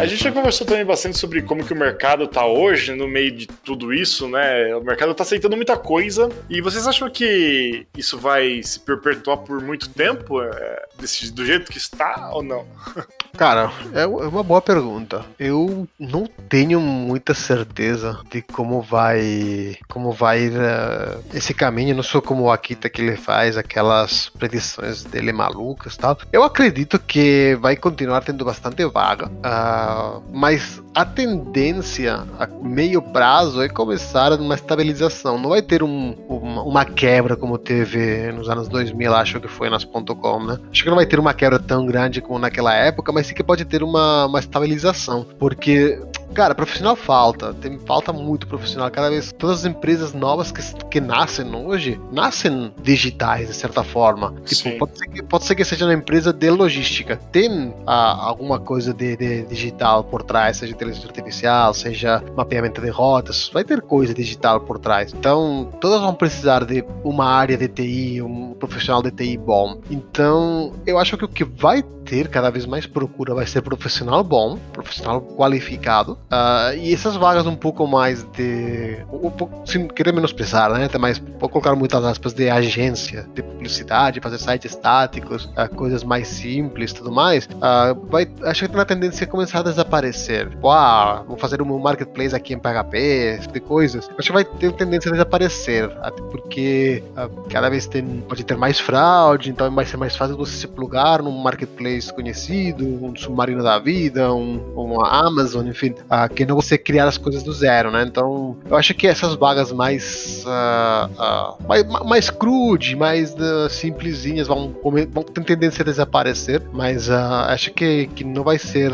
A 0.00 0.06
gente 0.06 0.24
já 0.24 0.32
conversou 0.32 0.66
também 0.66 0.82
bastante 0.82 1.18
sobre 1.18 1.42
como 1.42 1.62
que 1.62 1.74
o 1.74 1.76
mercado 1.76 2.26
tá 2.26 2.46
hoje 2.46 2.94
no 2.94 3.06
meio 3.06 3.36
de 3.36 3.46
tudo 3.46 3.92
isso, 3.92 4.26
né? 4.26 4.74
O 4.74 4.82
mercado 4.82 5.14
tá 5.14 5.22
aceitando 5.22 5.54
muita 5.56 5.76
coisa. 5.76 6.30
E 6.48 6.62
vocês 6.62 6.86
acham 6.86 7.10
que 7.10 7.86
isso 7.94 8.18
vai 8.18 8.62
se 8.62 8.80
perpetuar 8.80 9.36
por 9.36 9.60
muito 9.60 9.90
tempo? 9.90 10.40
É, 10.40 10.82
desse, 10.98 11.30
do 11.30 11.44
jeito 11.44 11.70
que 11.70 11.76
está 11.76 12.30
ou 12.32 12.42
não? 12.42 12.64
Cara, 13.36 13.70
é, 13.94 14.02
é 14.02 14.06
uma 14.06 14.42
boa 14.42 14.62
pergunta. 14.62 15.22
Eu 15.38 15.86
não 15.98 16.26
tenho 16.48 16.80
muita 16.80 17.34
certeza 17.34 18.18
de 18.30 18.40
como 18.40 18.80
vai 18.80 19.76
como 19.86 20.12
vai 20.12 20.48
uh, 20.48 21.22
esse 21.34 21.52
caminho. 21.52 21.94
não 21.94 22.02
sou 22.02 22.22
como 22.22 22.44
o 22.44 22.50
Akita 22.50 22.88
que 22.88 23.02
ele 23.02 23.16
faz 23.16 23.58
aquelas 23.58 24.30
predições 24.30 25.04
dele 25.04 25.30
malucas, 25.30 25.94
tal. 25.96 26.18
Eu 26.32 26.42
acredito 26.42 26.98
que 26.98 27.56
vai 27.60 27.76
continuar 27.76 28.22
tendo 28.22 28.46
bastante 28.46 28.82
vaga. 28.86 29.26
Uh, 29.26 29.89
mas 30.32 30.82
a 30.94 31.04
tendência 31.04 32.24
a 32.38 32.46
meio 32.46 33.00
prazo 33.00 33.62
é 33.62 33.68
começar 33.68 34.32
uma 34.32 34.54
estabilização. 34.54 35.38
Não 35.38 35.50
vai 35.50 35.62
ter 35.62 35.82
um, 35.82 36.14
uma, 36.28 36.62
uma, 36.62 36.84
quebra 36.84 37.36
como 37.36 37.56
teve 37.58 38.32
nos 38.32 38.48
anos 38.48 38.68
2000, 38.68 39.14
acho 39.14 39.40
que 39.40 39.48
foi 39.48 39.70
nas 39.70 39.84
.com, 39.84 40.44
né? 40.44 40.58
Acho 40.70 40.82
que 40.82 40.88
não 40.88 40.96
vai 40.96 41.06
ter 41.06 41.18
uma 41.18 41.34
quebra 41.34 41.58
tão 41.58 41.86
grande 41.86 42.20
como 42.20 42.38
naquela 42.38 42.74
época, 42.74 43.12
mas 43.12 43.26
sim 43.26 43.34
que 43.34 43.42
pode 43.42 43.64
ter 43.64 43.82
uma, 43.82 44.26
uma 44.26 44.38
estabilização. 44.38 45.26
Porque 45.38 46.00
Cara, 46.34 46.54
profissional 46.54 46.96
falta. 46.96 47.52
Tem, 47.54 47.78
falta 47.80 48.12
muito 48.12 48.46
profissional. 48.46 48.90
Cada 48.90 49.10
vez 49.10 49.32
todas 49.32 49.60
as 49.60 49.64
empresas 49.64 50.12
novas 50.12 50.52
que, 50.52 50.62
que 50.86 51.00
nascem 51.00 51.54
hoje 51.54 52.00
nascem 52.12 52.72
digitais, 52.82 53.48
de 53.48 53.54
certa 53.54 53.82
forma. 53.82 54.34
Tipo, 54.44 54.78
pode 54.78 54.98
ser, 54.98 55.08
que, 55.08 55.22
pode 55.22 55.44
ser 55.44 55.54
que 55.54 55.64
seja 55.64 55.84
uma 55.84 55.94
empresa 55.94 56.32
de 56.32 56.50
logística. 56.50 57.16
Tem 57.16 57.74
ah, 57.86 58.16
alguma 58.28 58.58
coisa 58.58 58.94
de, 58.94 59.16
de, 59.16 59.42
digital 59.46 60.04
por 60.04 60.22
trás, 60.22 60.58
seja 60.58 60.72
inteligência 60.72 61.08
artificial, 61.08 61.74
seja 61.74 62.22
mapeamento 62.36 62.80
de 62.80 62.90
rotas. 62.90 63.50
Vai 63.52 63.64
ter 63.64 63.80
coisa 63.82 64.14
digital 64.14 64.60
por 64.60 64.78
trás. 64.78 65.12
Então, 65.12 65.70
todas 65.80 66.00
vão 66.00 66.14
precisar 66.14 66.64
de 66.64 66.84
uma 67.04 67.26
área 67.26 67.56
de 67.56 67.68
TI, 67.68 68.22
um 68.22 68.54
profissional 68.54 69.02
de 69.02 69.10
TI 69.10 69.36
bom. 69.36 69.80
Então, 69.90 70.72
eu 70.86 70.98
acho 70.98 71.16
que 71.16 71.24
o 71.24 71.28
que 71.28 71.44
vai 71.44 71.82
ter 72.04 72.28
cada 72.28 72.50
vez 72.50 72.66
mais 72.66 72.86
procura 72.86 73.34
vai 73.34 73.46
ser 73.46 73.62
profissional 73.62 74.24
bom, 74.24 74.58
profissional 74.72 75.20
qualificado, 75.22 76.18
uh, 76.30 76.76
e 76.76 76.92
essas 76.92 77.16
vagas 77.16 77.46
um 77.46 77.56
pouco 77.56 77.86
mais 77.86 78.22
de. 78.22 78.98
Um 79.12 79.30
pouco, 79.30 79.66
sem 79.66 79.88
querer 79.88 80.12
menosprezar, 80.12 80.72
né? 80.72 80.88
Mas 80.98 81.18
vou 81.18 81.48
colocar 81.48 81.74
muitas 81.74 82.04
aspas 82.04 82.32
de 82.32 82.48
agência, 82.50 83.26
de 83.34 83.42
publicidade, 83.42 84.20
fazer 84.20 84.38
sites 84.38 84.72
estáticos, 84.72 85.44
uh, 85.44 85.74
coisas 85.74 86.04
mais 86.04 86.28
simples 86.28 86.92
tudo 86.92 87.10
mais, 87.10 87.46
uh, 87.46 88.06
vai, 88.06 88.28
acho 88.44 88.62
que 88.62 88.68
tem 88.68 88.78
uma 88.78 88.84
tendência 88.84 89.24
a 89.24 89.26
começar 89.26 89.60
a 89.60 89.62
desaparecer. 89.62 90.48
Tipo, 90.50 90.70
ah, 90.70 91.24
vou 91.26 91.36
fazer 91.36 91.62
um 91.62 91.78
marketplace 91.78 92.34
aqui 92.34 92.54
em 92.54 92.58
PHP, 92.58 92.98
esse 92.98 93.40
tipo 93.42 93.54
de 93.54 93.60
coisas. 93.60 94.10
Acho 94.18 94.28
que 94.28 94.32
vai 94.32 94.44
ter 94.44 94.72
tendência 94.72 95.08
a 95.08 95.12
desaparecer, 95.12 95.90
até 96.02 96.22
porque 96.22 97.02
cada 97.48 97.68
vez 97.68 97.86
tem, 97.86 98.04
pode 98.28 98.44
ter 98.44 98.56
mais 98.56 98.78
fraude, 98.78 99.50
então 99.50 99.72
vai 99.74 99.84
ser 99.84 99.96
mais 99.96 100.16
fácil 100.16 100.36
você 100.36 100.52
se 100.52 100.66
plugar 100.66 101.22
num 101.22 101.30
marketplace 101.30 102.06
desconhecido, 102.06 102.84
um 102.84 103.14
Submarino 103.16 103.62
da 103.62 103.78
Vida, 103.78 104.32
um, 104.32 104.58
uma 104.74 105.08
Amazon, 105.08 105.66
enfim, 105.66 105.94
que 106.34 106.44
não 106.44 106.56
você 106.56 106.76
criar 106.76 107.06
as 107.06 107.16
coisas 107.16 107.42
do 107.42 107.52
zero, 107.52 107.90
né? 107.90 108.04
Então, 108.06 108.56
eu 108.68 108.76
acho 108.76 108.94
que 108.94 109.06
essas 109.06 109.34
vagas 109.34 109.72
mais 109.72 110.44
uh, 110.44 111.10
uh, 111.10 111.68
mais, 111.68 111.84
mais 112.04 112.30
crude, 112.30 112.96
mais 112.96 113.34
uh, 113.34 113.68
simplesinhas 113.68 114.48
vão, 114.48 114.74
vão 114.82 115.22
ter 115.22 115.44
tendência 115.44 115.82
a 115.82 115.84
desaparecer, 115.84 116.62
mas 116.72 117.08
uh, 117.08 117.46
acho 117.48 117.72
que, 117.72 118.08
que 118.08 118.24
não 118.24 118.42
vai 118.42 118.58
ser 118.58 118.90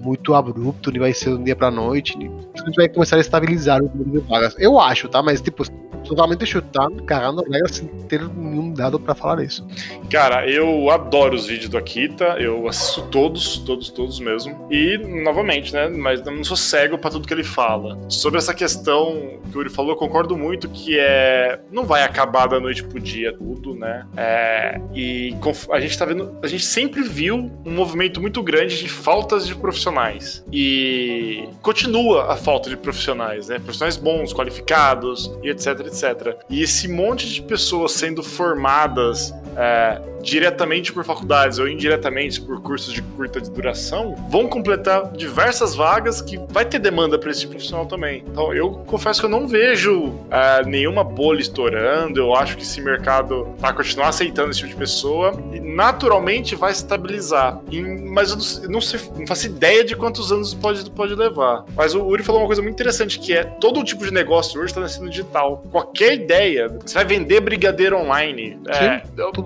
muito 0.00 0.34
abrupto, 0.34 0.90
nem 0.90 1.00
vai 1.00 1.12
ser 1.12 1.30
um 1.30 1.42
dia 1.42 1.56
pra 1.56 1.70
noite, 1.70 2.16
a 2.54 2.64
gente 2.64 2.76
vai 2.76 2.88
começar 2.88 3.16
a 3.16 3.20
estabilizar 3.20 3.82
o 3.82 3.90
número 3.94 4.20
de 4.20 4.28
vagas. 4.28 4.54
Eu 4.58 4.78
acho, 4.78 5.08
tá? 5.08 5.22
Mas, 5.22 5.40
tipo, 5.40 5.64
totalmente 6.04 6.46
chutando, 6.46 7.02
cagando 7.04 7.42
regras 7.42 7.76
sem 7.76 7.86
ter 7.86 8.22
nenhum 8.28 8.72
dado 8.72 8.98
para 8.98 9.14
falar 9.14 9.42
isso. 9.42 9.66
Cara, 10.10 10.48
eu 10.48 10.90
adoro 10.90 11.34
os 11.34 11.46
vídeos 11.46 11.68
do 11.68 11.78
Akita, 11.78 12.36
eu 12.38 12.68
assisto 12.68 13.02
todos, 13.10 13.58
todos, 13.58 13.90
todos 13.90 14.20
mesmo. 14.20 14.66
E, 14.70 14.98
novamente, 14.98 15.72
né? 15.72 15.88
Mas 15.88 16.19
não 16.24 16.44
sou 16.44 16.56
cego 16.56 16.98
para 16.98 17.10
tudo 17.10 17.26
que 17.26 17.34
ele 17.34 17.44
fala. 17.44 17.98
Sobre 18.08 18.38
essa 18.38 18.54
questão 18.54 19.38
que 19.50 19.56
o 19.56 19.60
Yuri 19.60 19.70
falou, 19.70 19.92
eu 19.92 19.96
concordo 19.96 20.36
muito 20.36 20.68
que 20.68 20.98
é. 20.98 21.60
Não 21.70 21.84
vai 21.84 22.02
acabar 22.02 22.46
da 22.46 22.60
noite 22.60 22.82
pro 22.82 23.00
dia 23.00 23.32
tudo, 23.36 23.74
né? 23.74 24.06
É, 24.16 24.80
e 24.94 25.34
a 25.70 25.80
gente 25.80 25.98
tá 25.98 26.04
vendo. 26.04 26.36
A 26.42 26.46
gente 26.46 26.64
sempre 26.64 27.02
viu 27.02 27.50
um 27.64 27.72
movimento 27.72 28.20
muito 28.20 28.42
grande 28.42 28.78
de 28.78 28.88
faltas 28.88 29.46
de 29.46 29.54
profissionais. 29.54 30.44
E 30.52 31.48
continua 31.62 32.32
a 32.32 32.36
falta 32.36 32.70
de 32.70 32.76
profissionais, 32.76 33.48
né? 33.48 33.58
Profissionais 33.58 33.96
bons, 33.96 34.32
qualificados 34.32 35.30
e 35.42 35.50
etc, 35.50 35.80
etc. 35.80 36.36
E 36.48 36.62
esse 36.62 36.88
monte 36.88 37.28
de 37.28 37.42
pessoas 37.42 37.92
sendo 37.92 38.22
formadas 38.22 39.32
é, 39.56 40.00
diretamente 40.22 40.92
por 40.92 41.04
faculdades 41.04 41.58
ou 41.58 41.68
indiretamente 41.68 42.40
por 42.40 42.60
cursos 42.60 42.92
de 42.92 43.02
curta 43.02 43.40
duração, 43.40 44.14
vão 44.28 44.46
completar 44.46 45.12
diversas 45.12 45.74
vagas 45.74 46.20
que 46.20 46.38
vai 46.48 46.64
ter 46.64 46.78
demanda 46.78 47.18
para 47.18 47.30
esse 47.30 47.46
profissional 47.46 47.86
também. 47.86 48.24
Então, 48.26 48.52
eu 48.52 48.70
confesso 48.86 49.20
que 49.20 49.26
eu 49.26 49.30
não 49.30 49.46
vejo 49.48 50.14
é, 50.30 50.64
nenhuma 50.64 51.02
bolha 51.02 51.40
estourando. 51.40 52.20
Eu 52.20 52.34
acho 52.34 52.56
que 52.56 52.62
esse 52.62 52.80
mercado 52.80 53.54
vai 53.58 53.72
continuar 53.72 54.08
aceitando 54.08 54.50
esse 54.50 54.60
tipo 54.60 54.72
de 54.72 54.76
pessoa 54.76 55.32
e 55.52 55.60
naturalmente 55.60 56.54
vai 56.54 56.72
estabilizar. 56.72 57.60
E, 57.70 57.80
mas 57.80 58.30
eu 58.30 58.36
não, 58.36 58.70
não, 58.70 58.80
sei, 58.80 59.00
não, 59.16 59.26
faço 59.26 59.46
ideia 59.46 59.84
de 59.84 59.96
quantos 59.96 60.30
anos 60.32 60.54
pode, 60.54 60.90
pode 60.90 61.14
levar. 61.14 61.64
Mas 61.74 61.94
o 61.94 62.02
Uri 62.04 62.22
falou 62.22 62.42
uma 62.42 62.46
coisa 62.46 62.62
muito 62.62 62.74
interessante 62.74 63.18
que 63.18 63.32
é 63.32 63.44
todo 63.44 63.82
tipo 63.84 64.04
de 64.04 64.12
negócio 64.12 64.58
hoje 64.60 64.70
está 64.70 64.80
nascendo 64.80 65.08
digital. 65.08 65.62
Qualquer 65.70 66.14
ideia, 66.14 66.68
você 66.68 66.94
vai 66.94 67.04
vender 67.04 67.40
brigadeiro 67.40 67.96
online. 67.96 68.58
É, 68.68 69.02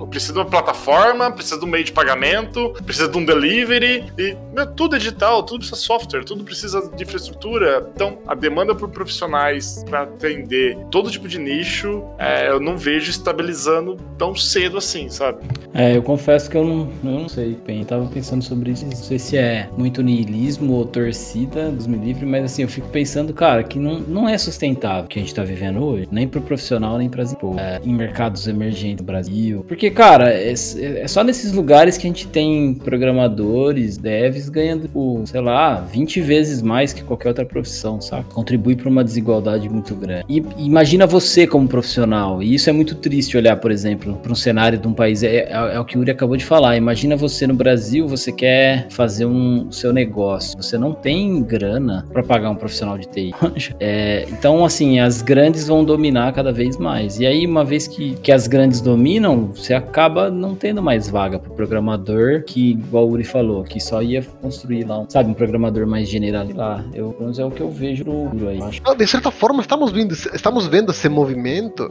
precisa 0.06 0.32
de 0.32 0.38
uma 0.38 0.44
plataforma, 0.44 1.30
precisa 1.30 1.58
de 1.58 1.64
um 1.64 1.68
meio 1.68 1.84
de 1.84 1.92
pagamento, 1.92 2.74
precisa 2.84 3.08
de 3.08 3.18
um 3.18 3.24
delivery, 3.24 4.04
e 4.18 4.36
meu, 4.54 4.66
tudo 4.66 4.96
é 4.96 4.98
digital, 4.98 5.42
tudo 5.42 5.58
precisa 5.58 5.80
de 5.80 5.86
software, 5.86 6.24
tudo 6.24 6.44
precisa 6.44 6.90
de 6.94 7.02
infraestrutura. 7.02 7.90
Então, 7.94 8.18
a 8.26 8.34
demanda 8.34 8.74
por 8.74 8.88
profissionais 8.88 9.84
para 9.88 10.02
atender 10.02 10.76
todo 10.90 11.10
tipo 11.10 11.28
de 11.28 11.38
nicho, 11.38 12.04
é, 12.18 12.48
eu 12.48 12.60
não 12.60 12.76
vejo 12.76 13.10
estabilizando 13.10 13.96
tão 14.16 14.34
cedo 14.34 14.78
assim, 14.78 15.08
sabe? 15.08 15.38
É, 15.72 15.96
eu 15.96 16.02
confesso 16.02 16.48
que 16.48 16.56
eu 16.56 16.64
não, 16.64 16.90
eu 17.04 17.20
não 17.20 17.28
sei, 17.28 17.58
bem, 17.66 17.84
tava 17.84 18.06
pensando 18.06 18.42
sobre 18.42 18.70
isso, 18.70 18.86
não 18.86 18.92
sei 18.92 19.18
se 19.18 19.36
é 19.36 19.68
muito 19.76 20.02
niilismo 20.02 20.74
ou 20.74 20.86
torcida 20.86 21.70
dos 21.70 21.86
me 21.86 21.96
livre, 21.96 22.24
mas 22.24 22.44
assim, 22.44 22.62
eu 22.62 22.68
fico 22.68 22.88
pensando, 22.88 23.32
cara, 23.32 23.62
que 23.62 23.78
não, 23.78 23.98
não 23.98 24.28
é 24.28 24.38
sustentável 24.38 25.04
o 25.04 25.08
que 25.08 25.18
a 25.18 25.22
gente 25.22 25.34
tá 25.34 25.42
vivendo 25.42 25.82
hoje, 25.84 26.08
nem 26.10 26.28
pro 26.28 26.40
profissional, 26.40 26.96
nem 26.98 27.08
para 27.08 27.24
é, 27.58 27.80
em 27.84 27.94
mercados 27.94 28.46
emergentes 28.46 28.98
do 28.98 29.04
Brasil. 29.04 29.64
Porque, 29.66 29.83
cara, 29.90 30.32
é, 30.32 30.52
é, 30.52 31.08
só 31.08 31.22
nesses 31.22 31.52
lugares 31.52 31.96
que 31.96 32.06
a 32.06 32.10
gente 32.10 32.26
tem 32.26 32.74
programadores, 32.74 33.96
devs 33.96 34.48
ganhando, 34.48 34.88
sei 35.26 35.40
lá, 35.40 35.80
20 35.80 36.20
vezes 36.20 36.62
mais 36.62 36.92
que 36.92 37.02
qualquer 37.02 37.28
outra 37.28 37.44
profissão, 37.44 38.00
sabe? 38.00 38.26
Contribui 38.32 38.76
para 38.76 38.88
uma 38.88 39.04
desigualdade 39.04 39.68
muito 39.68 39.94
grande. 39.94 40.24
E 40.28 40.42
imagina 40.58 41.06
você 41.06 41.46
como 41.46 41.68
profissional, 41.68 42.42
e 42.42 42.54
isso 42.54 42.68
é 42.68 42.72
muito 42.72 42.94
triste 42.94 43.36
olhar, 43.36 43.56
por 43.56 43.70
exemplo, 43.70 44.14
para 44.22 44.32
um 44.32 44.34
cenário 44.34 44.78
de 44.78 44.86
um 44.86 44.92
país. 44.92 45.22
É, 45.22 45.36
é, 45.36 45.52
é, 45.74 45.80
o 45.80 45.84
que 45.84 45.96
o 45.96 46.00
Uri 46.00 46.10
acabou 46.10 46.36
de 46.36 46.44
falar. 46.44 46.76
Imagina 46.76 47.16
você 47.16 47.46
no 47.46 47.54
Brasil, 47.54 48.06
você 48.06 48.32
quer 48.32 48.86
fazer 48.90 49.26
um 49.26 49.70
seu 49.70 49.92
negócio, 49.92 50.56
você 50.56 50.78
não 50.78 50.92
tem 50.92 51.42
grana 51.42 52.06
para 52.12 52.22
pagar 52.22 52.50
um 52.50 52.56
profissional 52.56 52.98
de 52.98 53.06
TI. 53.06 53.34
É, 53.80 54.26
então, 54.30 54.64
assim, 54.64 55.00
as 55.00 55.20
grandes 55.20 55.66
vão 55.66 55.84
dominar 55.84 56.32
cada 56.32 56.52
vez 56.52 56.76
mais. 56.76 57.18
E 57.18 57.26
aí, 57.26 57.46
uma 57.46 57.64
vez 57.64 57.86
que, 57.86 58.14
que 58.22 58.32
as 58.32 58.46
grandes 58.46 58.80
dominam, 58.80 59.52
você 59.54 59.73
acaba 59.74 60.30
não 60.30 60.54
tendo 60.54 60.82
mais 60.82 61.08
vaga 61.08 61.38
para 61.38 61.50
programador 61.50 62.42
que, 62.44 62.72
igual 62.72 63.06
o 63.06 63.12
Uri 63.12 63.24
falou, 63.24 63.64
que 63.64 63.80
só 63.80 64.02
ia 64.02 64.22
construir 64.40 64.84
lá, 64.84 65.00
um, 65.00 65.10
sabe, 65.10 65.30
um 65.30 65.34
programador 65.34 65.86
mais 65.86 66.08
general 66.08 66.46
lá. 66.54 66.84
Eu, 66.92 67.10
pelo 67.10 67.22
menos 67.22 67.38
é 67.38 67.44
o 67.44 67.50
que 67.50 67.60
eu 67.60 67.70
vejo 67.70 68.04
no 68.04 68.48
aí. 68.48 68.58
De 68.96 69.06
certa 69.06 69.30
forma, 69.30 69.60
estamos 69.60 69.90
vendo, 69.92 70.12
estamos 70.12 70.66
vendo 70.66 70.90
esse 70.90 71.08
movimento 71.08 71.88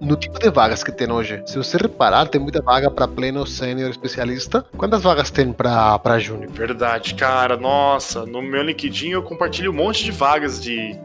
no 0.00 0.16
tipo 0.16 0.38
de 0.38 0.50
vagas 0.50 0.82
que 0.82 0.92
tem 0.92 1.10
hoje. 1.10 1.42
Se 1.46 1.56
você 1.56 1.76
reparar, 1.76 2.28
tem 2.28 2.40
muita 2.40 2.62
vaga 2.62 2.90
para 2.90 3.08
pleno, 3.08 3.46
sênior, 3.46 3.90
especialista. 3.90 4.64
Quantas 4.76 5.02
vagas 5.02 5.30
tem 5.30 5.52
para 5.52 6.18
júnior? 6.18 6.50
Verdade, 6.50 7.14
cara. 7.14 7.56
Nossa, 7.56 8.24
no 8.26 8.42
meu 8.42 8.62
LinkedIn 8.62 9.10
eu 9.10 9.22
compartilho 9.22 9.70
um 9.70 9.74
monte 9.74 10.04
de 10.04 10.10
vagas 10.10 10.60
de, 10.60 10.96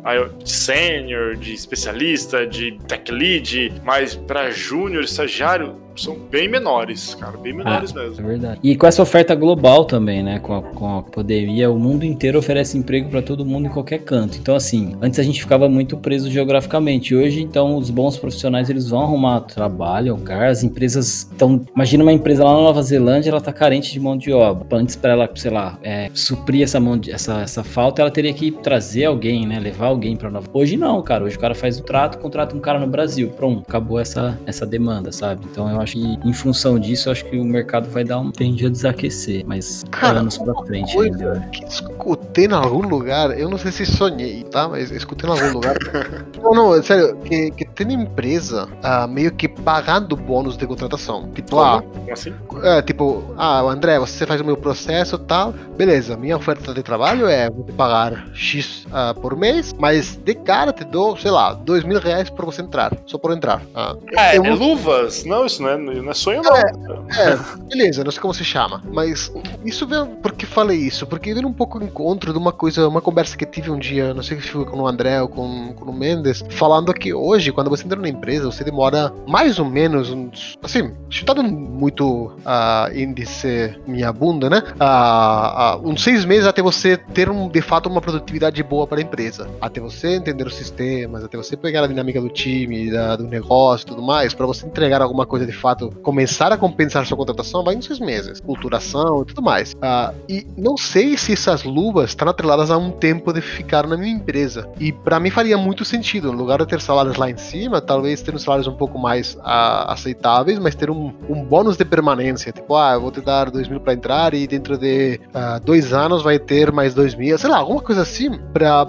de 0.44 0.52
sênior, 0.52 1.36
de 1.36 1.54
especialista, 1.54 2.46
de 2.46 2.78
tech 2.88 3.12
lead, 3.12 3.74
mas 3.84 4.16
para 4.16 4.52
júnior, 4.52 5.04
estagiário, 5.04 5.76
são 6.02 6.18
bem 6.18 6.50
menores, 6.50 7.16
cara, 7.16 7.38
bem 7.38 7.54
menores 7.54 7.96
é, 7.96 8.00
mesmo. 8.00 8.26
É 8.26 8.28
verdade. 8.28 8.60
E 8.64 8.76
com 8.76 8.88
essa 8.88 9.02
oferta 9.02 9.36
global 9.36 9.86
também, 9.86 10.24
né? 10.24 10.40
Com 10.40 10.56
a, 10.56 10.62
com 10.62 10.98
a 10.98 11.04
pandemia, 11.04 11.70
o 11.70 11.80
mundo 11.80 12.04
inteiro 12.04 12.40
oferece 12.40 12.78
emprego 12.78 13.10
para 13.10 13.22
todo 13.22 13.46
mundo 13.46 13.68
em 13.68 13.70
qualquer 13.70 14.00
canto. 14.00 14.38
Então, 14.38 14.56
assim, 14.56 14.96
antes 15.02 15.20
a 15.20 15.24
gente 15.24 15.42
ficava 15.42 15.70
muito 15.70 15.98
preso 15.98 16.30
geograficamente. 16.30 17.16
Hoje, 17.16 17.42
então, 17.42 17.76
os 17.76 17.90
bons 17.90 18.18
profissionais 18.18 18.70
eles 18.70 18.90
vão 18.90 19.02
arrumar 19.02 19.42
trabalho, 19.42 20.16
lugar. 20.16 20.50
As 20.50 20.64
empresas 20.64 21.28
estão. 21.32 21.62
Imagina 21.76 22.04
uma 22.04 22.14
empresa 22.14 22.44
lá 22.44 22.56
na 22.56 22.62
Nova 22.62 22.82
Zelândia, 22.82 23.30
ela 23.30 23.42
tá 23.42 23.54
carente 23.54 23.92
de 23.92 24.00
mão 24.00 24.18
de 24.18 24.32
obra. 24.32 24.66
Antes, 24.78 24.96
para 24.96 25.14
ela, 25.14 25.30
sei 25.36 25.52
lá, 25.52 25.78
é, 25.84 26.10
suprir 26.14 26.64
essa, 26.64 26.80
mão 26.80 26.98
de, 26.98 27.12
essa, 27.12 27.42
essa 27.42 27.64
falta, 27.64 28.02
ela 28.02 28.12
teria 28.12 28.34
que 28.34 28.52
trazer 28.52 29.06
alguém, 29.06 29.46
né? 29.46 29.60
Levar 29.60 29.88
alguém 29.88 30.16
para 30.16 30.30
Nova. 30.30 30.48
Hoje 30.54 30.78
não, 30.78 31.02
cara. 31.02 31.24
Hoje 31.24 31.36
o 31.36 31.40
cara 31.40 31.56
faz 31.56 31.80
o 31.80 31.84
trato, 31.84 32.18
contrata 32.18 32.56
um 32.56 32.60
cara 32.60 32.80
no 32.80 32.88
Brasil. 32.88 33.30
Pronto, 33.30 33.64
acabou 33.68 34.00
essa, 34.00 34.40
essa 34.46 34.66
demanda, 34.66 35.12
sabe? 35.12 35.46
Então 35.50 35.70
eu 35.70 35.80
acho 35.80 35.91
que, 35.94 36.20
em 36.24 36.34
função 36.34 36.80
disso, 36.80 37.10
acho 37.10 37.26
que 37.26 37.38
o 37.38 37.44
mercado 37.44 37.90
vai 37.90 38.04
dar 38.04 38.20
um. 38.20 38.32
tende 38.32 38.66
a 38.66 38.70
desaquecer, 38.70 39.44
mas 39.46 39.84
Cara, 39.92 40.20
anos 40.20 40.38
pra 40.38 40.54
frente 40.66 40.98
ainda. 40.98 41.48
Que 41.52 41.66
escutei 41.66 42.46
em 42.46 42.54
algum 42.54 42.88
lugar, 42.88 43.38
eu 43.38 43.50
não 43.50 43.58
sei 43.58 43.72
se 43.72 43.86
sonhei, 43.86 44.44
tá? 44.44 44.68
Mas 44.68 44.92
escutei 44.92 45.30
em 45.30 45.34
algum 45.34 45.54
lugar. 45.54 45.76
não, 46.42 46.54
não, 46.54 46.76
é 46.76 46.82
sério, 46.82 47.18
que, 47.18 47.52
que 47.52 47.66
tem 47.66 47.94
empresa 47.94 48.68
uh, 48.84 49.08
meio 49.08 49.32
que 49.32 49.48
pagando 49.48 50.16
bônus 50.16 50.58
de 50.58 50.66
contratação. 50.66 51.30
Tipo, 51.34 51.60
ah, 51.60 51.84
assim? 52.12 52.34
É, 52.64 52.82
tipo, 52.82 53.24
ah, 53.38 53.62
André, 53.62 54.00
você 54.00 54.26
faz 54.26 54.42
o 54.42 54.46
meu 54.46 54.58
processo 54.58 55.16
e 55.16 55.20
tal, 55.20 55.54
beleza, 55.78 56.16
minha 56.18 56.38
oferta 56.38 56.74
de 56.74 56.84
trabalho 56.84 57.28
é 57.28 57.50
vou 57.50 57.64
te 57.64 57.72
pagar 57.72 58.28
X 58.34 58.86
uh, 58.86 59.20
por 59.20 59.36
mês, 59.36 59.74
mas 59.78 60.16
de 60.16 60.36
cara 60.36 60.72
te 60.72 60.84
dou, 60.84 61.18
sei 61.18 61.32
lá, 61.32 61.54
dois 61.54 61.84
mil 61.84 62.00
reais 62.00 62.30
por 62.30 62.46
você 62.46 62.62
entrar, 62.62 62.96
só 63.06 63.18
por 63.18 63.32
entrar. 63.32 63.62
Ah, 63.76 63.96
é, 64.18 64.36
é 64.36 64.40
luvas? 64.40 65.24
Não, 65.26 65.46
isso 65.46 65.62
não 65.62 65.70
é, 65.70 65.71
não 65.78 66.12
é 66.12 66.14
sonho, 66.14 66.42
não. 66.42 66.56
É, 66.56 66.62
é, 66.62 67.40
beleza, 67.68 68.04
não 68.04 68.12
sei 68.12 68.22
como 68.22 68.34
se 68.34 68.44
chama. 68.44 68.82
Mas 68.92 69.32
isso 69.66 69.88
veio. 69.88 70.08
Por 70.08 70.34
que 70.34 70.46
falei 70.46 70.78
isso? 70.78 71.06
Porque 71.06 71.34
veio 71.34 71.48
um 71.48 71.54
pouco 71.54 71.84
encontro 71.84 72.32
de 72.32 72.38
uma 72.38 72.52
coisa, 72.52 72.88
uma 72.88 73.02
conversa 73.02 73.38
que 73.38 73.46
tive 73.46 73.70
um 73.70 73.80
dia, 73.80 74.14
não 74.14 74.24
sei 74.24 74.40
se 74.40 74.50
foi 74.50 74.66
com 74.66 74.80
o 74.80 74.88
André 74.88 75.22
ou 75.22 75.28
com, 75.28 75.74
com 75.74 75.90
o 75.90 75.94
Mendes, 75.94 76.44
falando 76.50 76.94
que 76.94 77.14
hoje, 77.14 77.52
quando 77.52 77.70
você 77.70 77.86
entra 77.86 78.00
na 78.00 78.10
empresa, 78.10 78.46
você 78.46 78.64
demora 78.64 79.14
mais 79.28 79.60
ou 79.60 79.66
menos 79.66 80.10
uns. 80.10 80.58
Assim, 80.64 80.94
chutando 81.10 81.44
muito 81.44 82.28
uh, 82.28 82.96
índice 82.96 83.76
minha 83.88 84.12
bunda, 84.12 84.50
né? 84.50 84.64
Uh, 84.80 85.78
uh, 85.86 85.90
uns 85.90 86.04
seis 86.04 86.26
meses 86.26 86.46
até 86.46 86.62
você 86.62 86.98
ter 86.98 87.30
um, 87.30 87.48
de 87.48 87.62
fato 87.62 87.90
uma 87.90 88.02
produtividade 88.02 88.62
boa 88.64 88.88
para 88.88 89.00
a 89.00 89.02
empresa. 89.02 89.50
Até 89.60 89.80
você 89.80 90.16
entender 90.16 90.46
os 90.46 90.56
sistemas, 90.56 91.24
até 91.24 91.38
você 91.38 91.58
pegar 91.58 91.84
a 91.84 91.88
dinâmica 91.88 92.22
do 92.22 92.30
time, 92.30 92.92
da, 92.92 93.16
do 93.16 93.26
negócio 93.26 93.86
e 93.86 93.88
tudo 93.88 94.02
mais, 94.02 94.34
para 94.34 94.46
você 94.46 94.66
entregar 94.66 95.02
alguma 95.02 95.26
coisa 95.26 95.46
de 95.46 95.52
fato 95.62 95.92
começar 96.02 96.52
a 96.52 96.58
compensar 96.58 97.06
sua 97.06 97.18
contratação 97.18 97.64
vai 97.64 97.76
em 97.76 97.82
seis 97.82 98.00
meses, 98.00 98.40
culturação 98.40 99.22
e 99.22 99.26
tudo 99.26 99.42
mais. 99.42 99.74
Uh, 99.74 100.16
e 100.28 100.48
não 100.58 100.76
sei 100.76 101.18
se 101.18 101.34
essas 101.34 101.64
luvas 101.64 102.10
estão 102.10 102.28
atreladas 102.28 102.72
a 102.72 102.78
um 102.78 102.92
tempo 102.92 103.32
de 103.32 103.42
ficar 103.42 103.88
na 103.88 103.96
minha 103.96 104.14
empresa. 104.14 104.68
E 104.80 104.92
para 104.92 105.20
mim 105.20 105.30
faria 105.30 105.58
muito 105.58 105.86
sentido, 105.86 106.32
no 106.32 106.38
lugar 106.38 106.60
de 106.60 106.66
ter 106.66 106.82
salários 106.82 107.18
lá 107.18 107.30
em 107.30 107.38
cima, 107.38 107.80
talvez 107.80 108.22
ter 108.22 108.34
uns 108.34 108.44
salários 108.44 108.68
um 108.68 108.76
pouco 108.76 108.98
mais 108.98 109.36
uh, 109.36 109.88
aceitáveis, 109.88 110.58
mas 110.60 110.76
ter 110.76 110.90
um, 110.90 111.14
um, 111.30 111.44
bônus 111.44 111.78
de 111.78 111.86
permanência. 111.86 112.52
Tipo, 112.52 112.76
ah, 112.76 112.94
eu 112.94 113.02
vou 113.02 113.12
te 113.12 113.22
dar 113.22 113.52
dois 113.52 113.68
mil 113.68 113.80
para 113.80 113.94
entrar 113.94 114.34
e 114.34 114.48
dentro 114.48 114.78
de 114.78 115.20
uh, 115.28 115.64
dois 115.64 115.94
anos 115.94 116.24
vai 116.24 116.40
ter 116.40 116.72
mais 116.72 116.94
dois 116.94 117.14
mil, 117.14 117.38
sei 117.38 117.50
lá, 117.50 117.58
alguma 117.58 117.82
coisa 117.82 118.02
assim, 118.02 118.32
para 118.54 118.88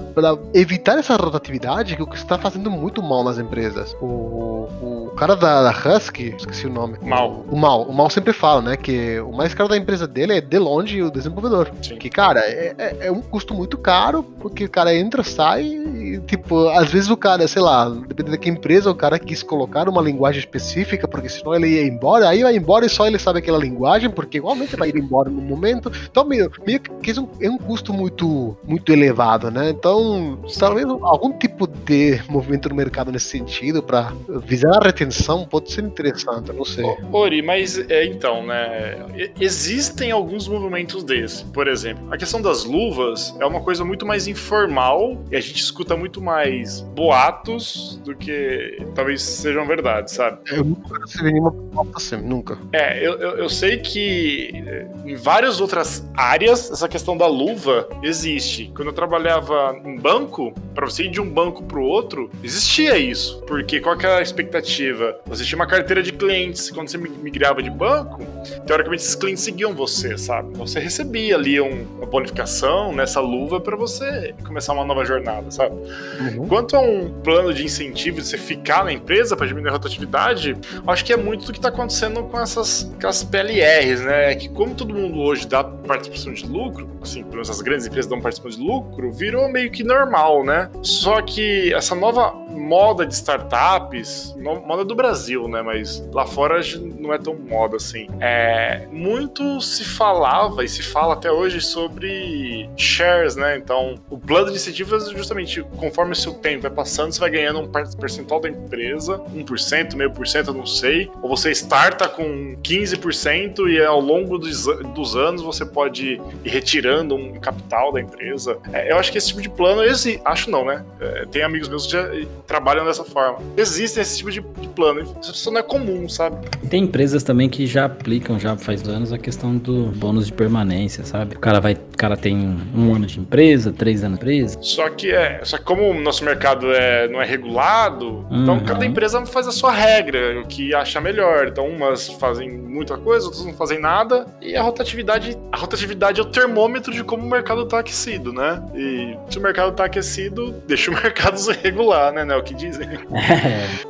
evitar 0.55 0.99
essa 0.99 1.17
rotatividade 1.17 1.97
que 1.97 2.03
o 2.03 2.07
que 2.07 2.17
está 2.17 2.39
fazendo 2.39 2.71
muito 2.71 3.03
mal 3.03 3.23
nas 3.23 3.39
empresas. 3.39 3.95
O, 4.01 4.69
o 4.81 5.13
cara 5.17 5.37
da, 5.37 5.63
da 5.63 5.71
Husky, 5.71 6.35
esqueci 6.37 6.62
o 6.67 6.71
nome. 6.71 6.99
Mal. 7.03 7.45
O 7.51 7.57
Mal. 7.57 7.83
O 7.83 7.93
Mal 7.93 8.11
sempre 8.11 8.33
fala, 8.33 8.61
né? 8.61 8.77
Que 8.77 9.21
o 9.21 9.33
mais 9.33 9.55
caro 9.55 9.69
da 9.69 9.77
empresa 9.77 10.07
dele 10.07 10.35
é 10.35 10.41
de 10.41 10.59
longe 10.59 11.03
o 11.03 11.11
desenvolvedor. 11.11 11.71
Sim. 11.83 11.97
Que, 11.97 12.09
cara, 12.09 12.41
é, 12.41 12.75
é, 12.79 12.97
é, 13.07 13.13
um 13.13 13.21
custo 13.21 13.55
muito 13.55 13.79
caro, 13.79 14.23
porque 14.23 14.65
o 14.65 14.71
cara 14.71 14.95
entra, 14.95 15.23
sai 15.23 15.65
e, 15.65 16.21
tipo, 16.27 16.69
às 16.69 16.91
vezes 16.91 17.11
o 17.11 17.17
cara, 17.17 17.47
sei 17.47 17.63
lá, 17.63 17.89
dependendo 17.89 18.33
da 18.33 18.39
que 18.39 18.49
empresa, 18.49 18.91
o 18.91 18.95
cara 18.95 19.19
quis 19.19 19.43
colocar 19.43 19.89
uma 19.89 20.03
linguagem 20.03 20.41
específica, 20.41 21.07
porque 21.09 21.29
senão 21.29 21.55
ele 21.55 21.69
ia 21.69 21.87
embora, 21.87 22.29
aí 22.29 22.43
vai 22.43 22.57
embora 22.57 22.87
e 22.87 22.89
só 22.89 23.07
ele 23.07 23.19
sabe 23.19 23.39
aquela 23.39 23.59
linguagem, 23.59 24.11
porque 24.11 24.39
igualmente 24.39 24.77
vai 24.77 24.89
ir 24.89 24.97
embora 24.97 25.31
no 25.31 25.41
momento. 25.41 25.91
Então, 26.11 26.25
meio, 26.25 26.51
meio 26.67 26.81
que 26.81 27.19
um, 27.19 27.29
é 27.41 27.49
um 27.49 27.59
custo 27.59 27.93
muito, 27.93 28.57
muito 28.65 28.93
elevado, 28.93 29.51
né? 29.51 29.71
Então, 29.71 30.39
talvez 30.59 30.87
algum 30.87 31.33
tipo 31.33 31.67
de 31.67 32.21
movimento 32.29 32.69
no 32.69 32.75
mercado 32.75 33.13
nesse 33.13 33.29
sentido, 33.29 33.83
para 33.83 34.13
visar 34.47 34.79
a 34.79 34.85
retenção, 34.85 35.45
pode 35.45 35.73
ser 35.73 35.85
interessante, 35.85 36.52
não 36.53 36.65
sei. 36.65 36.85
Ori, 37.13 37.43
mas 37.43 37.79
é, 37.91 38.05
então, 38.05 38.47
né? 38.47 39.31
Existem 39.41 40.11
alguns 40.11 40.49
movimentos 40.49 41.05
desse. 41.05 41.45
Por 41.47 41.69
exemplo, 41.69 42.13
a 42.13 42.17
questão 42.17 42.41
das 42.41 42.65
luvas 42.65 43.35
é 43.41 43.47
uma 43.47 43.61
coisa 43.61 43.85
muito 43.85 44.07
mais 44.07 44.27
informal 44.27 45.23
e 45.31 45.37
a 45.37 45.41
gente 45.41 45.61
escuta 45.61 45.97
muito 45.97 46.21
mais 46.21 46.81
boatos 46.81 48.01
do 48.05 48.15
que 48.15 48.79
talvez 48.95 49.23
sejam 49.23 49.67
verdade, 49.67 50.11
sabe? 50.11 50.39
Eu 50.51 50.65
nunca 50.65 50.99
recebi 50.99 51.33
nenhuma 51.33 51.53
proposta 51.53 52.17
assim, 52.17 52.27
nunca. 52.27 52.59
É, 52.73 52.99
eu, 52.99 53.15
eu, 53.15 53.31
eu, 53.39 53.49
sei 53.49 53.79
que 53.79 54.51
eh, 54.67 54.87
em 55.07 55.15
várias 55.15 55.61
outras 55.61 56.09
áreas 56.15 56.71
essa 56.71 56.89
questão 56.89 57.17
da 57.17 57.27
luva 57.27 57.89
existe. 58.03 58.71
Quando 58.75 58.89
eu 58.89 58.95
trabalhava 58.95 59.77
em 59.85 59.97
banco, 59.97 60.53
para 60.75 60.87
você 60.87 61.05
ir 61.05 61.11
de 61.11 61.21
um 61.21 61.29
banco 61.29 61.63
para 61.65 61.79
o 61.79 61.83
outro, 61.83 62.31
existia 62.43 62.99
isso. 62.99 63.43
Porque 63.47 63.81
qual 63.81 63.97
que 63.97 64.07
era 64.07 64.19
a 64.19 64.23
expectativa? 64.23 65.19
Você 65.27 65.45
tinha 65.45 65.57
uma 65.57 65.67
carteira 65.67 66.03
de 66.03 66.13
clientes, 66.43 66.71
quando 66.71 66.89
você 66.89 66.99
migrava 66.99 67.63
de 67.63 67.71
banco, 67.71 68.25
teoricamente 68.67 69.03
esses 69.03 69.15
clientes 69.15 69.43
seguiam 69.43 69.75
você, 69.75 70.19
sabe? 70.19 70.57
Você 70.57 70.81
recebia 70.81 71.37
ali 71.37 71.61
um, 71.61 71.87
uma 71.97 72.07
bonificação 72.07 72.93
nessa 72.93 73.21
luva 73.21 73.61
para 73.61 73.77
você 73.77 74.35
começar 74.45 74.73
uma 74.73 74.85
nova 74.85 75.05
jornada, 75.05 75.51
sabe? 75.51 75.75
Uhum. 76.21 76.49
Quanto 76.49 76.77
a 76.77 76.81
um 76.81 77.11
plano 77.23 77.53
de 77.55 77.65
incentivo 77.65 78.21
de 78.21 78.27
você 78.27 78.39
ficar 78.39 78.85
na 78.85 78.93
empresa 78.93 79.37
para 79.37 79.47
diminuir 79.47 79.71
a 79.71 79.73
rotatividade, 79.73 80.57
acho 80.87 81.05
que 81.05 81.13
é 81.13 81.17
muito 81.17 81.47
do 81.47 81.53
que 81.53 81.59
está 81.59 81.69
acontecendo 81.69 82.25
com 82.25 82.41
essas, 82.41 82.93
com 83.01 83.07
as 83.07 83.23
PLRs, 83.23 84.03
né? 84.03 84.33
É 84.33 84.35
que 84.35 84.49
como 84.49 84.75
todo 84.75 84.95
mundo 84.95 85.21
hoje 85.21 85.47
dá 85.47 85.63
participação 85.63 86.33
de 86.33 86.47
lucro, 86.47 86.89
assim, 87.03 87.23
pelo 87.23 87.35
menos 87.35 87.51
as 87.51 87.61
grandes 87.61 87.87
empresas 87.87 88.11
dão 88.11 88.21
participação 88.21 88.61
de 88.61 88.67
lucro, 88.67 89.13
virou 89.13 89.49
meio 89.49 89.71
que 89.71 89.85
normal, 89.85 90.45
né? 90.45 90.71
Só 90.83 91.21
que 91.23 91.73
essa 91.75 91.95
nova 91.95 92.35
moda 92.63 93.05
de 93.05 93.15
startups, 93.15 94.35
moda 94.39 94.85
do 94.85 94.95
Brasil, 94.95 95.49
né? 95.49 95.63
Mas 95.63 96.03
lá 96.13 96.25
fora 96.25 96.61
não 96.99 97.13
é 97.13 97.19
tão 97.19 97.35
moda 97.35 97.77
assim. 97.77 98.07
É, 98.21 98.87
muito 98.91 99.61
se 99.61 99.85
falava 99.85 100.65
e 100.65 100.69
se 100.69 100.83
fala 100.83 101.15
até 101.15 101.31
hoje 101.31 101.61
sobre 101.61 102.71
shares, 102.77 103.35
né? 103.35 103.57
Então, 103.57 103.97
o 104.09 104.17
plano 104.17 104.51
de 104.51 104.57
incentivos 104.57 105.09
é 105.09 105.17
justamente 105.17 105.63
conforme 105.77 106.13
o 106.13 106.17
seu 106.17 106.35
tempo 106.35 106.63
vai 106.63 106.71
passando, 106.71 107.13
você 107.13 107.21
vai 107.21 107.31
ganhando 107.31 107.61
um 107.61 107.69
percentual 107.69 108.41
da 108.41 108.49
empresa, 108.49 109.19
1%, 109.35 109.95
meio 109.97 110.11
por 110.11 110.27
cento, 110.27 110.49
eu 110.49 110.55
não 110.55 110.67
sei. 110.67 111.11
Ou 111.21 111.29
você 111.29 111.51
starta 111.51 112.09
com 112.09 112.57
15% 112.63 113.69
e 113.69 113.85
ao 113.85 114.01
longo 114.01 114.39
dos, 114.39 114.67
dos 114.95 115.17
anos 115.17 115.43
você 115.43 115.65
pode 115.67 116.21
ir 116.45 116.51
retirando 116.51 117.15
um 117.15 117.41
capital 117.41 117.93
da 117.93 118.01
empresa. 118.01 118.59
É, 118.73 118.93
eu 118.93 118.99
acho 118.99 119.11
que 119.11 119.19
esse 119.19 119.29
tipo 119.29 119.43
de 119.43 119.49
plano, 119.49 119.83
esse, 119.83 120.21
acho 120.25 120.51
não, 120.51 120.65
né? 120.65 120.85
É, 121.01 121.27
tem 121.27 121.43
amigos 121.43 121.69
meus 121.69 121.87
que 121.87 121.93
já 121.93 122.09
trabalham 122.47 122.62
dessa 122.85 123.05
forma. 123.05 123.39
Existe 123.57 124.01
esse 124.01 124.19
tipo 124.19 124.31
de, 124.31 124.41
de 124.41 124.69
plano, 124.69 125.03
isso 125.21 125.51
não 125.51 125.61
é 125.61 125.63
comum, 125.63 126.09
sabe? 126.09 126.37
Tem 126.69 126.85
empresas 126.85 127.23
também 127.23 127.49
que 127.49 127.67
já 127.67 127.85
aplicam, 127.85 128.39
já 128.39 128.57
faz 128.57 128.87
anos, 128.89 129.13
a 129.13 129.19
questão 129.19 129.57
do 129.57 129.87
bônus 129.97 130.27
de 130.27 130.33
permanência, 130.33 131.05
sabe? 131.05 131.37
O 131.37 131.39
cara 131.39 131.61
vai, 131.61 131.75
o 131.75 131.97
cara 131.97 132.17
tem 132.17 132.59
um 132.75 132.95
ano 132.95 133.07
de 133.07 133.21
empresa, 133.21 133.73
três 133.73 134.03
anos 134.03 134.19
de 134.19 134.25
empresa. 134.25 134.59
Só 134.63 134.89
que 134.89 135.11
é, 135.11 135.41
só 135.45 135.59
que 135.59 135.65
como 135.65 135.91
o 135.91 136.01
nosso 136.01 136.25
mercado 136.25 136.73
é, 136.73 137.09
não 137.09 137.21
é 137.21 137.25
regulado, 137.25 138.27
então 138.31 138.37
uhum. 138.37 138.43
então 138.43 138.61
cada 138.61 138.85
empresa 138.85 139.25
faz 139.27 139.47
a 139.47 139.53
sua 139.53 139.73
regra, 139.73 140.41
o 140.41 140.47
que 140.47 140.75
acha 140.75 141.01
melhor. 141.01 141.49
Então 141.49 141.67
umas 141.67 142.09
fazem 142.09 142.51
muita 142.51 142.97
coisa, 142.97 143.27
outras 143.27 143.45
não 143.45 143.55
fazem 143.55 143.79
nada, 143.79 144.27
e 144.41 144.57
a 144.57 144.63
rotatividade, 144.63 145.37
a 145.51 145.57
rotatividade 145.57 146.21
é 146.21 146.23
o 146.23 146.27
termômetro 146.27 146.93
de 146.93 147.05
como 147.05 147.25
o 147.25 147.31
mercado 147.31 147.67
tá 147.67 147.81
aquecido, 147.81 148.33
né? 148.33 148.63
E 148.75 149.17
se 149.31 149.39
o 149.39 149.43
mercado 149.43 149.73
tá 149.73 149.85
aquecido, 149.85 150.53
deixa 150.67 150.91
o 150.91 150.95
mercado 150.95 151.37
se 151.39 151.53
regular, 151.53 152.13
né? 152.13 152.23
É 152.23 152.37
o 152.43 152.45
que 152.45 152.55
dizem. 152.55 152.89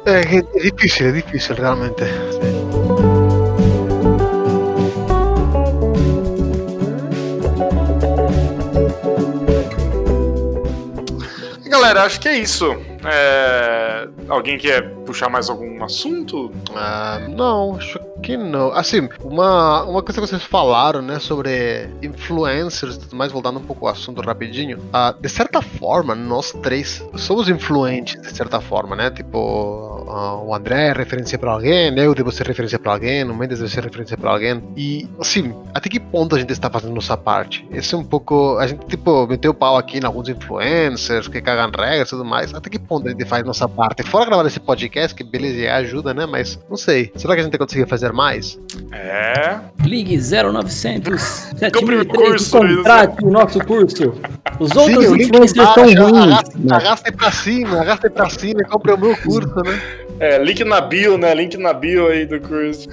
É, 0.04 0.20
é 0.20 0.70
difícil, 0.70 1.08
é 1.08 1.12
difícil 1.12 1.54
realmente. 1.54 2.04
Sim. 2.04 2.72
galera, 11.92 12.04
acho 12.04 12.20
que 12.20 12.28
é 12.28 12.38
isso. 12.38 12.76
É... 13.04 14.08
Alguém 14.28 14.58
quer 14.58 14.88
puxar 15.04 15.28
mais 15.28 15.48
algum 15.48 15.82
assunto? 15.82 16.52
Ah, 16.74 17.20
não, 17.28 17.76
acho 17.76 17.98
que 18.22 18.36
não. 18.36 18.72
Assim, 18.72 19.08
uma, 19.22 19.82
uma 19.82 20.02
coisa 20.02 20.20
que 20.20 20.26
vocês 20.26 20.42
falaram, 20.44 21.02
né, 21.02 21.18
sobre 21.18 21.88
influencers 22.02 22.96
e 22.96 23.00
tudo 23.00 23.16
mais, 23.16 23.32
voltando 23.32 23.58
um 23.58 23.62
pouco 23.62 23.86
ao 23.86 23.92
assunto 23.92 24.22
rapidinho. 24.22 24.78
Ah, 24.92 25.14
de 25.18 25.28
certa 25.28 25.60
forma, 25.60 26.14
nós 26.14 26.52
três 26.62 27.04
somos 27.16 27.48
influentes, 27.48 28.20
de 28.20 28.34
certa 28.34 28.60
forma, 28.60 28.94
né? 28.94 29.10
Tipo, 29.10 30.06
ah, 30.08 30.36
o 30.36 30.54
André 30.54 30.88
é 30.88 30.92
referência 30.92 31.38
para 31.38 31.52
alguém, 31.52 31.96
eu 31.98 32.14
devo 32.14 32.30
ser 32.30 32.46
referência 32.46 32.78
para 32.78 32.92
alguém, 32.92 33.24
o 33.24 33.34
Mendes 33.34 33.58
deve 33.58 33.70
ser 33.70 33.82
referência 33.82 34.16
para 34.16 34.30
alguém. 34.30 34.62
E, 34.76 35.08
assim, 35.18 35.52
até 35.74 35.88
que 35.88 35.98
ponto 35.98 36.36
a 36.36 36.38
gente 36.38 36.52
está 36.52 36.70
fazendo 36.70 36.94
nossa 36.94 37.16
parte? 37.16 37.66
Esse 37.72 37.94
é 37.94 37.98
um 37.98 38.04
pouco. 38.04 38.56
A 38.58 38.66
gente, 38.66 38.86
tipo, 38.86 39.26
meteu 39.26 39.50
o 39.50 39.54
pau 39.54 39.76
aqui 39.76 39.98
em 39.98 40.04
alguns 40.04 40.28
influencers 40.28 41.26
que 41.28 41.40
cagam 41.40 41.70
regras 41.70 42.08
e 42.08 42.10
tudo 42.10 42.24
mais. 42.24 42.54
Até 42.54 42.70
que 42.70 42.78
ponto 42.78 42.91
a 42.98 43.10
gente 43.10 43.24
faz 43.24 43.44
nossa 43.44 43.68
parte? 43.68 44.02
Fora 44.02 44.26
gravar 44.26 44.46
esse 44.46 44.60
podcast, 44.60 45.14
que 45.14 45.24
beleza, 45.24 45.72
ajuda, 45.74 46.12
né? 46.12 46.26
Mas, 46.26 46.58
não 46.68 46.76
sei. 46.76 47.10
Será 47.16 47.34
que 47.34 47.40
a 47.40 47.44
gente 47.44 47.58
conseguir 47.58 47.88
fazer 47.88 48.12
mais? 48.12 48.58
É. 48.92 49.58
Ligue 49.84 50.18
0900 50.18 51.20
703 51.56 52.48
contrate 52.48 53.24
o 53.24 53.30
nosso 53.30 53.58
curso. 53.60 54.14
Os 54.58 54.74
outros 54.76 55.06
Sim, 55.06 55.14
influencers 55.14 55.68
estão 55.68 55.84
ruins. 55.84 56.70
Arrasta 56.70 57.12
pra 57.12 57.30
cima, 57.30 57.80
arrasta 57.80 58.10
pra 58.10 58.30
cima 58.30 58.60
e 58.60 58.64
compre 58.64 58.92
o 58.92 58.98
meu 58.98 59.16
curso, 59.16 59.54
né? 59.64 59.80
É, 60.20 60.38
link 60.38 60.62
na 60.64 60.80
bio, 60.80 61.18
né? 61.18 61.34
Link 61.34 61.56
na 61.56 61.72
bio 61.72 62.08
aí 62.08 62.26
do 62.26 62.40
curso. 62.40 62.88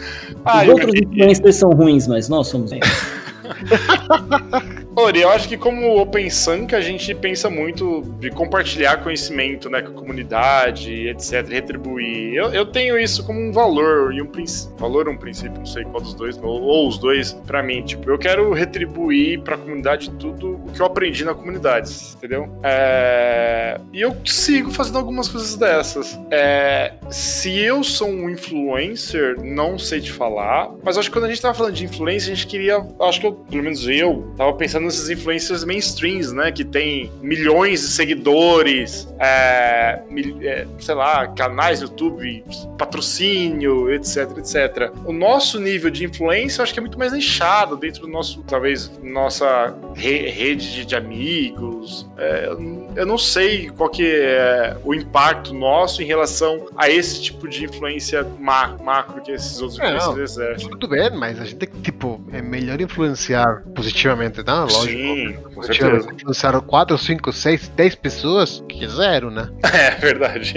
Ah, 0.46 0.64
Os 0.64 0.70
outros 0.70 0.94
influencers 0.96 1.56
são 1.56 1.70
ruins, 1.70 2.08
mas 2.08 2.28
nós 2.28 2.48
somos 2.48 2.72
bem. 2.72 2.80
Ori, 4.96 5.22
eu 5.22 5.30
acho 5.30 5.48
que 5.48 5.56
como 5.56 5.98
Open 6.00 6.30
Sun, 6.30 6.68
a 6.72 6.82
gente 6.82 7.14
pensa 7.14 7.50
muito 7.50 8.02
de 8.20 8.30
compartilhar 8.32 8.98
conhecimento 8.98 9.70
né, 9.70 9.82
com 9.82 9.92
a 9.92 9.94
comunidade, 9.94 11.08
etc, 11.08 11.48
retribuir. 11.48 12.34
Eu, 12.36 12.54
eu 12.54 12.66
tenho 12.66 12.98
isso 12.98 13.26
como 13.26 13.40
um 13.40 13.52
valor 13.52 14.14
e 14.14 14.22
um 14.22 14.26
princípio, 14.26 14.76
valor 14.78 15.08
um 15.08 15.16
princípio, 15.16 15.60
não 15.60 15.66
sei 15.66 15.84
qual 15.84 16.02
dos 16.02 16.14
dois, 16.14 16.38
ou, 16.38 16.62
ou 16.62 16.88
os 16.88 16.98
dois, 16.98 17.34
para 17.46 17.62
mim. 17.62 17.84
Tipo, 17.84 18.10
eu 18.10 18.18
quero 18.18 18.52
retribuir 18.52 19.42
para 19.42 19.56
a 19.56 19.58
comunidade 19.58 20.10
tudo 20.12 20.60
o 20.66 20.72
que 20.72 20.82
eu 20.82 20.86
aprendi 20.86 21.24
na 21.24 21.34
comunidade, 21.34 21.92
entendeu? 22.16 22.50
É... 22.64 23.80
E 23.94 24.02
eu 24.02 24.16
sigo 24.26 24.72
fazendo 24.72 24.98
algumas 24.98 25.28
coisas 25.30 25.56
dessas. 25.56 26.20
É... 26.32 26.94
Se 27.10 27.58
eu 27.60 27.84
sou 27.84 28.10
um 28.10 28.30
influencer, 28.30 29.40
não 29.42 29.78
sei 29.78 30.02
te 30.02 30.12
falar, 30.12 30.72
mas 30.84 30.98
acho 30.98 31.10
que 31.10 31.18
quando 31.18 31.26
a 31.26 31.30
gente 31.30 31.42
tava 31.42 31.54
falando 31.54 31.74
de 31.74 31.86
influência, 31.86 32.32
a 32.32 32.36
gente 32.36 32.48
queria, 32.48 32.86
acho 33.02 33.22
que 33.22 33.28
eu, 33.28 33.34
pelo 33.34 33.64
menos 33.64 33.88
eu, 33.88 34.34
tava 34.36 34.54
pensando 34.54 34.79
nesses 34.80 35.10
influencers 35.10 35.64
mainstreams, 35.64 36.32
né? 36.32 36.52
Que 36.52 36.64
tem 36.64 37.12
milhões 37.22 37.82
de 37.82 37.88
seguidores, 37.88 39.08
é, 39.20 40.02
é, 40.42 40.68
sei 40.80 40.96
lá, 40.96 41.28
canais 41.28 41.82
YouTube, 41.82 42.44
patrocínio, 42.78 43.94
etc, 43.94 44.38
etc. 44.38 44.92
O 45.06 45.14
nosso 45.14 45.60
nível 45.60 45.90
de 45.90 46.06
influência 46.06 46.62
eu 46.62 46.64
acho 46.64 46.74
que 46.74 46.80
é 46.80 46.82
muito 46.82 46.98
mais 46.98 47.12
nichado 47.12 47.76
dentro 47.76 48.02
do 48.02 48.08
nosso, 48.08 48.42
talvez, 48.44 48.92
nossa 49.04 49.74
re 49.96 50.30
rede 50.30 50.74
de, 50.74 50.86
de 50.86 50.96
amigos. 50.96 52.08
É, 52.18 52.50
eu 52.96 53.06
não 53.06 53.18
sei 53.18 53.70
qual 53.70 53.90
que 53.90 54.04
é 54.06 54.78
o 54.84 54.94
impacto 54.94 55.54
nosso 55.54 56.02
em 56.02 56.06
relação 56.06 56.68
a 56.76 56.90
esse 56.90 57.22
tipo 57.22 57.48
de 57.48 57.66
influência 57.66 58.26
macro, 58.40 58.84
macro 58.84 59.22
que 59.22 59.32
esses 59.32 59.62
outros 59.62 59.80
é, 59.80 59.96
influencers 59.96 60.32
exercem. 60.32 60.70
Tudo 60.70 60.88
bem, 60.88 61.10
mas 61.12 61.40
a 61.40 61.46
gente, 61.46 61.68
tipo, 61.82 62.22
é 62.32 62.42
melhor 62.42 62.80
influenciar 62.82 63.64
positivamente, 63.76 64.44
tá? 64.44 64.66
Lógico. 64.72 64.98
Sim, 64.98 65.34
com 65.56 65.64
certeza. 65.64 66.12
Influenciaram 66.14 66.62
4, 66.62 66.98
5, 66.98 67.34
6, 67.34 67.68
10 67.70 67.96
pessoas 67.96 68.64
que 68.68 68.88
zero, 68.88 69.30
né? 69.32 69.50
É 69.80 69.96
verdade. 69.96 70.54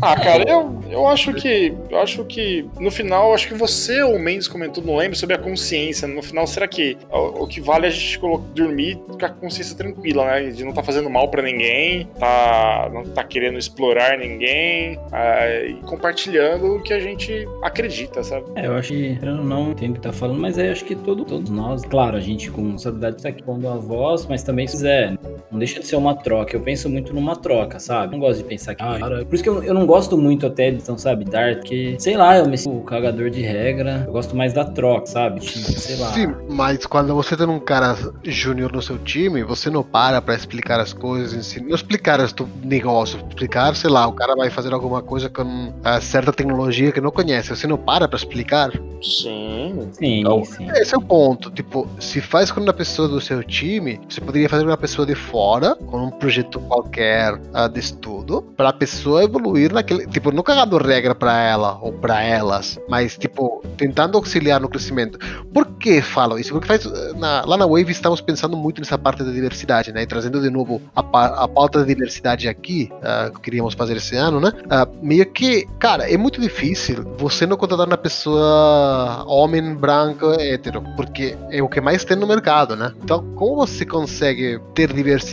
Ah, 0.00 0.16
cara, 0.16 0.44
eu, 0.48 0.80
eu 0.90 1.06
acho 1.06 1.32
que. 1.32 1.72
Eu 1.90 1.98
acho 2.00 2.24
que 2.24 2.66
no 2.78 2.90
final, 2.90 3.32
acho 3.34 3.48
que 3.48 3.54
você 3.54 4.02
ou 4.02 4.16
o 4.16 4.18
Mendes 4.18 4.48
comentou, 4.48 4.82
não 4.82 4.96
lembro, 4.96 5.16
sobre 5.16 5.36
a 5.36 5.38
consciência. 5.38 6.08
No 6.08 6.22
final, 6.22 6.46
será 6.46 6.66
que 6.66 6.96
o, 7.10 7.44
o 7.44 7.46
que 7.46 7.60
vale 7.60 7.86
é 7.86 7.88
a 7.88 7.90
gente 7.90 8.18
dormir 8.54 8.96
com 8.96 9.24
a 9.24 9.28
consciência 9.28 9.76
tranquila, 9.76 10.24
né? 10.26 10.50
De 10.50 10.62
não 10.62 10.70
estar 10.70 10.82
tá 10.82 10.86
fazendo 10.86 11.08
mal 11.08 11.28
para 11.28 11.42
ninguém, 11.42 12.08
tá, 12.18 12.90
não 12.92 13.04
tá 13.04 13.24
querendo 13.24 13.58
explorar 13.58 14.18
ninguém, 14.18 14.98
é, 15.12 15.68
e 15.68 15.74
compartilhando 15.86 16.76
o 16.76 16.82
que 16.82 16.92
a 16.92 17.00
gente 17.00 17.46
acredita, 17.62 18.22
sabe? 18.22 18.46
É, 18.56 18.66
eu 18.66 18.74
acho 18.74 18.88
que 18.88 19.18
eu 19.22 19.36
não 19.36 19.70
entendo 19.70 19.92
o 19.92 19.94
que 19.94 20.00
tá 20.00 20.12
falando, 20.12 20.40
mas 20.40 20.58
é, 20.58 20.70
acho 20.70 20.84
que 20.84 20.94
todo, 20.94 21.24
todos 21.24 21.50
nós, 21.50 21.84
claro, 21.84 22.16
a 22.16 22.20
gente 22.20 22.50
com 22.50 22.76
saudade 22.78 23.16
está 23.16 23.28
aqui 23.28 23.42
pondo 23.54 23.68
a 23.68 23.76
voz, 23.76 24.26
mas 24.26 24.42
também 24.42 24.66
se 24.66 24.76
quiser. 24.76 25.16
Não 25.54 25.60
deixa 25.60 25.78
de 25.78 25.86
ser 25.86 25.94
uma 25.94 26.16
troca. 26.16 26.56
Eu 26.56 26.60
penso 26.60 26.88
muito 26.90 27.14
numa 27.14 27.36
troca, 27.36 27.78
sabe? 27.78 28.10
Não 28.12 28.18
gosto 28.18 28.38
de 28.38 28.44
pensar 28.44 28.74
que. 28.74 28.82
Ah, 28.82 28.98
cara, 28.98 29.24
por 29.24 29.34
isso 29.36 29.44
que 29.44 29.48
eu, 29.48 29.62
eu 29.62 29.72
não 29.72 29.86
gosto 29.86 30.18
muito 30.18 30.44
até 30.44 30.72
de, 30.72 30.78
então, 30.78 30.98
sabe, 30.98 31.24
dar, 31.24 31.54
porque, 31.54 31.94
sei 32.00 32.16
lá, 32.16 32.36
eu 32.36 32.48
me 32.48 32.58
sinto 32.58 32.80
cagador 32.84 33.30
de 33.30 33.40
regra. 33.40 34.02
Eu 34.04 34.12
gosto 34.12 34.34
mais 34.34 34.52
da 34.52 34.64
troca, 34.64 35.06
sabe? 35.06 35.38
Tipo, 35.38 35.70
sei 35.78 35.94
lá. 35.96 36.12
Sim, 36.12 36.34
mas 36.50 36.84
quando 36.86 37.14
você 37.14 37.36
tem 37.36 37.46
um 37.46 37.60
cara 37.60 37.96
júnior 38.24 38.72
no 38.72 38.82
seu 38.82 38.98
time, 38.98 39.44
você 39.44 39.70
não 39.70 39.84
para 39.84 40.20
pra 40.20 40.34
explicar 40.34 40.80
as 40.80 40.92
coisas, 40.92 41.32
ensinar, 41.34 41.68
não 41.68 41.76
explicar 41.76 42.18
o 42.20 42.48
negócio, 42.66 43.20
explicar, 43.28 43.76
sei 43.76 43.90
lá, 43.90 44.08
o 44.08 44.12
cara 44.12 44.34
vai 44.34 44.50
fazer 44.50 44.74
alguma 44.74 45.02
coisa 45.02 45.28
com 45.30 45.72
a 45.84 46.00
certa 46.00 46.32
tecnologia 46.32 46.90
que 46.90 47.00
não 47.00 47.12
conhece, 47.12 47.54
você 47.54 47.68
não 47.68 47.78
para 47.78 48.08
pra 48.08 48.16
explicar. 48.16 48.72
Sim. 49.00 49.88
Sim, 49.92 50.20
Então, 50.20 50.44
sim. 50.44 50.66
esse 50.70 50.94
é 50.94 50.98
o 50.98 51.00
ponto. 51.00 51.50
Tipo, 51.50 51.86
se 52.00 52.20
faz 52.20 52.50
com 52.50 52.60
uma 52.60 52.72
pessoa 52.72 53.06
do 53.06 53.20
seu 53.20 53.42
time, 53.44 54.00
você 54.08 54.20
poderia 54.20 54.48
fazer 54.48 54.64
com 54.64 54.70
uma 54.70 54.76
pessoa 54.76 55.06
de 55.06 55.14
fora, 55.14 55.43
com 55.86 56.06
um 56.06 56.10
projeto 56.10 56.58
qualquer 56.60 57.38
ah, 57.52 57.68
de 57.68 57.78
estudo, 57.80 58.42
para 58.56 58.70
a 58.70 58.72
pessoa 58.72 59.22
evoluir 59.22 59.72
naquele. 59.72 60.06
Tipo, 60.06 60.32
não 60.32 60.42
cagando 60.42 60.76
regra 60.78 61.14
para 61.14 61.40
ela 61.42 61.78
ou 61.82 61.92
para 61.92 62.22
elas, 62.22 62.78
mas, 62.88 63.16
tipo, 63.18 63.62
tentando 63.76 64.16
auxiliar 64.16 64.60
no 64.60 64.68
crescimento. 64.68 65.18
Por 65.52 65.66
que 65.78 66.00
falo 66.00 66.38
isso? 66.38 66.52
Porque 66.52 66.66
faz, 66.66 66.84
na- 67.16 67.44
lá 67.44 67.56
na 67.56 67.66
Wave 67.66 67.90
estamos 67.90 68.20
pensando 68.20 68.56
muito 68.56 68.80
nessa 68.80 68.96
parte 68.96 69.22
da 69.22 69.30
diversidade, 69.30 69.92
né? 69.92 70.02
E 70.02 70.06
trazendo 70.06 70.40
de 70.40 70.50
novo 70.50 70.80
a, 70.96 71.00
a 71.44 71.48
pauta 71.48 71.80
da 71.80 71.84
diversidade 71.84 72.48
aqui, 72.48 72.90
ah, 73.02 73.30
que 73.34 73.40
queríamos 73.40 73.74
fazer 73.74 73.96
esse 73.96 74.16
ano, 74.16 74.40
né? 74.40 74.52
Ah, 74.70 74.86
meio 75.02 75.26
que, 75.26 75.66
cara, 75.78 76.10
é 76.10 76.16
muito 76.16 76.40
difícil 76.40 77.04
você 77.18 77.46
não 77.46 77.56
contratar 77.56 77.86
uma 77.86 77.96
pessoa 77.98 79.24
homem, 79.26 79.74
branco, 79.74 80.26
hétero, 80.38 80.82
porque 80.96 81.36
é 81.50 81.62
o 81.62 81.68
que 81.68 81.80
mais 81.80 82.04
tem 82.04 82.16
no 82.16 82.26
mercado, 82.26 82.76
né? 82.76 82.92
Então, 83.02 83.22
como 83.34 83.56
você 83.56 83.84
consegue 83.84 84.60
ter 84.74 84.92
diversidade, 84.92 85.23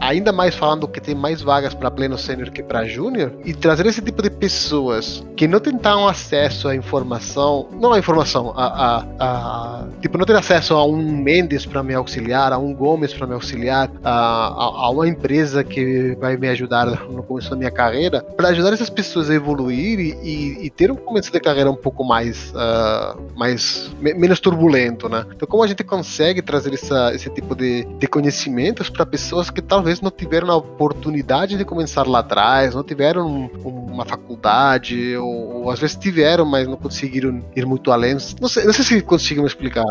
ainda 0.00 0.32
mais 0.32 0.54
falando 0.54 0.86
que 0.88 1.00
tem 1.00 1.14
mais 1.14 1.40
vagas 1.42 1.74
para 1.74 1.90
pleno 1.90 2.16
sênior 2.18 2.50
que 2.50 2.62
para 2.62 2.84
júnior, 2.86 3.32
e 3.44 3.52
trazer 3.52 3.86
esse 3.86 4.00
tipo 4.00 4.22
de 4.22 4.30
pessoas 4.30 5.24
que 5.36 5.46
não 5.48 5.60
tentaram 5.60 6.06
acesso 6.06 6.68
à 6.68 6.74
informação, 6.74 7.68
não 7.80 7.92
à 7.92 7.98
informação, 7.98 8.52
a, 8.56 8.66
a, 8.66 9.04
a- 9.18 9.84
tipo, 10.00 10.18
não 10.18 10.24
ter 10.26 10.36
acesso 10.36 10.74
a 10.74 10.84
um 10.86 10.98
Mendes 11.18 11.64
para 11.66 11.82
me 11.82 11.94
auxiliar, 11.94 12.52
a 12.52 12.58
um 12.58 12.72
Gomes 12.74 13.12
para 13.12 13.26
me 13.26 13.34
auxiliar, 13.34 13.90
a, 14.04 14.10
a, 14.12 14.64
a 14.86 14.90
uma 14.90 15.08
empresa 15.08 15.62
que 15.64 16.16
vai 16.20 16.36
me 16.36 16.48
ajudar 16.48 16.86
no 17.10 17.22
começo 17.22 17.50
da 17.50 17.56
minha 17.56 17.70
carreira, 17.70 18.22
para 18.36 18.48
ajudar 18.48 18.72
essas 18.72 18.90
pessoas 18.90 19.30
a 19.30 19.34
evoluir 19.34 19.98
e, 20.00 20.10
e- 20.22 20.66
e 20.66 20.70
ter 20.70 20.90
um 20.90 20.96
começo 20.96 21.30
de 21.32 21.40
carreira 21.40 21.70
um 21.70 21.76
pouco 21.76 22.04
mais, 22.04 22.52
ah, 22.54 23.16
mais 23.36 23.90
me- 24.00 24.14
menos 24.14 24.40
turbulento, 24.40 25.08
né? 25.08 25.24
Então, 25.34 25.46
como 25.48 25.62
a 25.62 25.66
gente 25.66 25.82
consegue 25.84 26.42
trazer 26.42 26.72
essa, 26.74 27.12
esse 27.14 27.28
tipo 27.30 27.54
de, 27.54 27.84
de 27.84 28.06
conhecimentos 28.06 28.88
para 28.90 29.04
pessoas 29.10 29.50
que 29.50 29.60
talvez 29.62 30.00
não 30.00 30.10
tiveram 30.10 30.50
a 30.50 30.56
oportunidade 30.56 31.56
de 31.56 31.64
começar 31.64 32.06
lá 32.06 32.20
atrás, 32.20 32.74
não 32.74 32.82
tiveram 32.84 33.26
um- 33.26 33.68
uma 33.68 34.04
faculdade, 34.04 35.16
ou, 35.16 35.62
ou 35.64 35.70
às 35.70 35.78
vezes 35.78 35.96
tiveram, 35.96 36.44
mas 36.44 36.66
não 36.68 36.76
conseguiram 36.76 37.42
ir 37.56 37.66
muito 37.66 37.90
além. 37.90 38.16
Não 38.40 38.48
sei, 38.48 38.64
não 38.64 38.72
sei 38.72 38.84
se 38.84 39.02
consigo 39.02 39.40
me 39.42 39.46
explicar. 39.46 39.84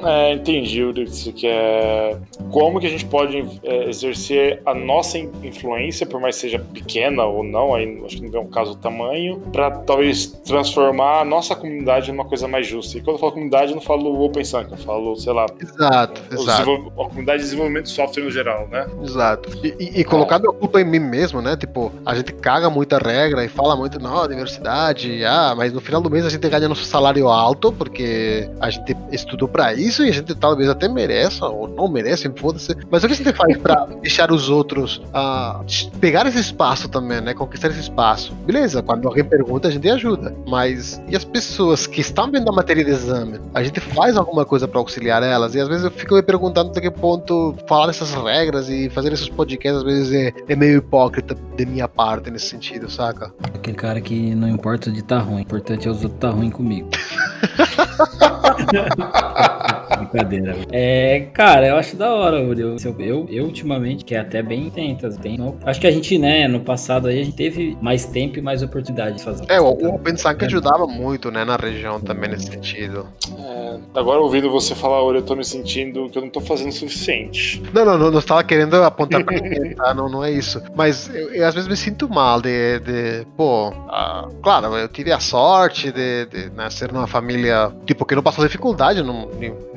É, 0.00 0.32
entendi 0.34 0.84
o 0.84 0.94
que 0.94 1.06
você 1.06 1.32
quer. 1.32 2.18
Como 2.52 2.78
que 2.78 2.86
a 2.86 2.90
gente 2.90 3.04
pode 3.06 3.44
é, 3.64 3.88
exercer 3.88 4.62
a 4.64 4.72
nossa 4.72 5.18
in- 5.18 5.30
influência, 5.42 6.06
por 6.06 6.20
mais 6.20 6.36
que 6.36 6.42
seja 6.42 6.58
pequena 6.58 7.24
ou 7.24 7.42
não, 7.42 7.74
aí 7.74 8.00
acho 8.04 8.16
que 8.16 8.28
não 8.28 8.38
é 8.38 8.42
um 8.42 8.48
caso 8.48 8.74
do 8.74 8.80
tamanho, 8.80 9.40
para 9.52 9.70
talvez 9.70 10.26
transformar 10.44 11.20
a 11.20 11.24
nossa 11.24 11.56
comunidade 11.56 12.12
numa 12.12 12.24
coisa 12.24 12.46
mais 12.46 12.66
justa. 12.66 12.96
E 12.98 13.00
quando 13.00 13.16
eu 13.16 13.20
falo 13.20 13.32
comunidade, 13.32 13.72
eu 13.72 13.74
não 13.74 13.82
falo 13.82 14.22
Open 14.22 14.44
Sank, 14.44 14.70
eu 14.70 14.78
falo, 14.78 15.16
sei 15.16 15.32
lá, 15.32 15.46
Exato, 15.60 16.22
exato. 16.32 16.92
a 16.98 17.04
comunidade 17.08 17.38
de 17.38 17.44
desenvolvimento 17.44 17.84
de 17.86 17.90
software 17.90 18.22
no 18.22 18.30
geral, 18.30 18.68
né? 18.68 18.86
Exato. 19.02 19.50
E, 19.64 19.74
e, 19.80 20.00
e 20.00 20.04
colocando 20.04 20.48
a 20.48 20.54
culpa 20.54 20.80
em 20.80 20.84
mim 20.84 21.00
mesmo, 21.00 21.42
né? 21.42 21.56
Tipo, 21.56 21.90
a 22.06 22.14
gente 22.14 22.32
caga 22.34 22.70
muita 22.70 22.98
regra 22.98 23.44
e 23.44 23.48
fala 23.48 23.74
muito, 23.74 23.98
não, 23.98 24.28
diversidade, 24.28 25.24
ah, 25.24 25.54
mas 25.56 25.72
no 25.72 25.80
final 25.80 26.00
do 26.00 26.08
mês 26.08 26.24
a 26.24 26.30
gente 26.30 26.48
ganha 26.48 26.68
nosso 26.68 26.84
salário 26.84 27.26
alto 27.28 27.72
porque 27.72 28.48
a 28.60 28.70
gente 28.70 28.96
estudou 29.10 29.48
pra 29.48 29.72
isso 29.74 29.87
e 29.96 30.08
a 30.08 30.12
gente 30.12 30.34
talvez 30.34 30.68
até 30.68 30.88
mereça, 30.88 31.46
ou 31.46 31.68
não 31.68 31.88
merece, 31.88 32.30
foda-se. 32.36 32.76
Mas 32.90 33.02
o 33.02 33.06
que 33.06 33.14
a 33.14 33.16
gente 33.16 33.32
faz 33.32 33.56
pra 33.56 33.86
deixar 34.02 34.30
os 34.30 34.50
outros 34.50 35.00
ah, 35.12 35.60
pegar 36.00 36.26
esse 36.26 36.38
espaço 36.38 36.88
também, 36.88 37.20
né? 37.20 37.34
Conquistar 37.34 37.68
esse 37.68 37.80
espaço? 37.80 38.34
Beleza, 38.46 38.82
quando 38.82 39.06
alguém 39.06 39.24
pergunta, 39.24 39.68
a 39.68 39.70
gente 39.70 39.88
ajuda. 39.88 40.34
Mas 40.46 41.00
e 41.08 41.16
as 41.16 41.24
pessoas 41.24 41.86
que 41.86 42.00
estão 42.00 42.30
vendo 42.30 42.48
a 42.48 42.52
matéria 42.52 42.84
de 42.84 42.90
exame? 42.90 43.40
A 43.54 43.62
gente 43.62 43.80
faz 43.80 44.16
alguma 44.16 44.44
coisa 44.44 44.68
pra 44.68 44.80
auxiliar 44.80 45.22
elas? 45.22 45.54
E 45.54 45.60
às 45.60 45.68
vezes 45.68 45.84
eu 45.84 45.90
fico 45.90 46.14
me 46.14 46.22
perguntando 46.22 46.70
até 46.70 46.80
que 46.80 46.90
ponto 46.90 47.54
falar 47.66 47.90
essas 47.90 48.14
regras 48.14 48.68
e 48.68 48.88
fazer 48.90 49.12
esses 49.12 49.28
podcasts 49.28 49.78
às 49.78 49.84
vezes 49.84 50.12
é, 50.12 50.32
é 50.48 50.56
meio 50.56 50.78
hipócrita 50.78 51.36
de 51.56 51.66
minha 51.66 51.88
parte 51.88 52.30
nesse 52.30 52.46
sentido, 52.46 52.90
saca? 52.90 53.32
Aquele 53.54 53.76
cara 53.76 54.00
que 54.00 54.34
não 54.34 54.48
importa 54.48 54.90
de 54.90 55.02
tá 55.02 55.18
ruim, 55.18 55.36
o 55.36 55.40
importante 55.40 55.88
é 55.88 55.90
os 55.90 56.02
outros 56.02 56.20
tá 56.20 56.30
ruim 56.30 56.50
comigo. 56.50 56.88
Brincadeira. 59.96 60.56
É, 60.72 61.28
cara, 61.32 61.66
eu 61.68 61.76
acho 61.76 61.96
da 61.96 62.12
hora, 62.14 62.40
Uri. 62.42 62.60
Eu, 62.62 62.76
eu, 62.98 63.26
eu 63.30 63.44
ultimamente, 63.44 64.04
que 64.04 64.14
é 64.14 64.18
até 64.20 64.42
bem 64.42 64.70
tentas, 64.70 65.16
bem. 65.16 65.36
não- 65.38 65.56
Acho 65.64 65.80
que 65.80 65.86
a 65.86 65.90
gente, 65.90 66.18
né, 66.18 66.46
no 66.48 66.60
passado 66.60 67.08
aí, 67.08 67.20
a 67.20 67.24
gente 67.24 67.36
teve 67.36 67.76
mais 67.80 68.04
tempo 68.06 68.38
e 68.38 68.42
mais 68.42 68.62
oportunidade 68.62 69.16
de 69.18 69.22
fazer. 69.24 69.44
É, 69.48 69.60
o, 69.60 69.70
o 69.70 69.98
pensar 69.98 70.34
que 70.34 70.44
ajudava 70.44 70.86
muito, 70.86 71.30
né, 71.30 71.44
na 71.44 71.56
região 71.56 72.00
também 72.00 72.30
nesse 72.30 72.46
sentido. 72.46 73.06
É, 73.38 73.78
agora 73.94 74.20
ouvindo 74.20 74.50
você 74.50 74.74
falar, 74.74 75.02
olha, 75.02 75.18
eu 75.18 75.22
tô 75.22 75.34
me 75.34 75.44
sentindo 75.44 76.08
que 76.10 76.18
eu 76.18 76.22
não 76.22 76.30
tô 76.30 76.40
fazendo 76.40 76.68
o 76.70 76.72
suficiente. 76.72 77.62
Não, 77.72 77.84
não, 77.84 77.98
não, 77.98 78.10
não 78.10 78.18
estava 78.18 78.42
querendo 78.44 78.76
apontar 78.82 79.24
pra 79.24 79.34
ninguém, 79.38 79.74
tá? 79.74 79.94
Não, 79.94 80.08
não 80.08 80.24
é 80.24 80.30
isso. 80.30 80.60
Mas 80.74 81.08
eu, 81.14 81.32
eu 81.34 81.46
às 81.46 81.54
vezes 81.54 81.68
me 81.68 81.76
sinto 81.76 82.08
mal 82.08 82.40
de, 82.40 82.78
de 82.80 83.26
pô, 83.36 83.72
ah, 83.88 84.28
claro, 84.42 84.76
eu 84.76 84.88
tive 84.88 85.12
a 85.12 85.20
sorte 85.20 85.92
de, 85.92 86.26
de 86.26 86.50
nascer 86.50 86.92
numa 86.92 87.06
família, 87.06 87.70
tipo, 87.86 88.04
que 88.04 88.14
não 88.14 88.22
passou 88.22 88.44
dificuldade, 88.44 89.02
não, 89.02 89.28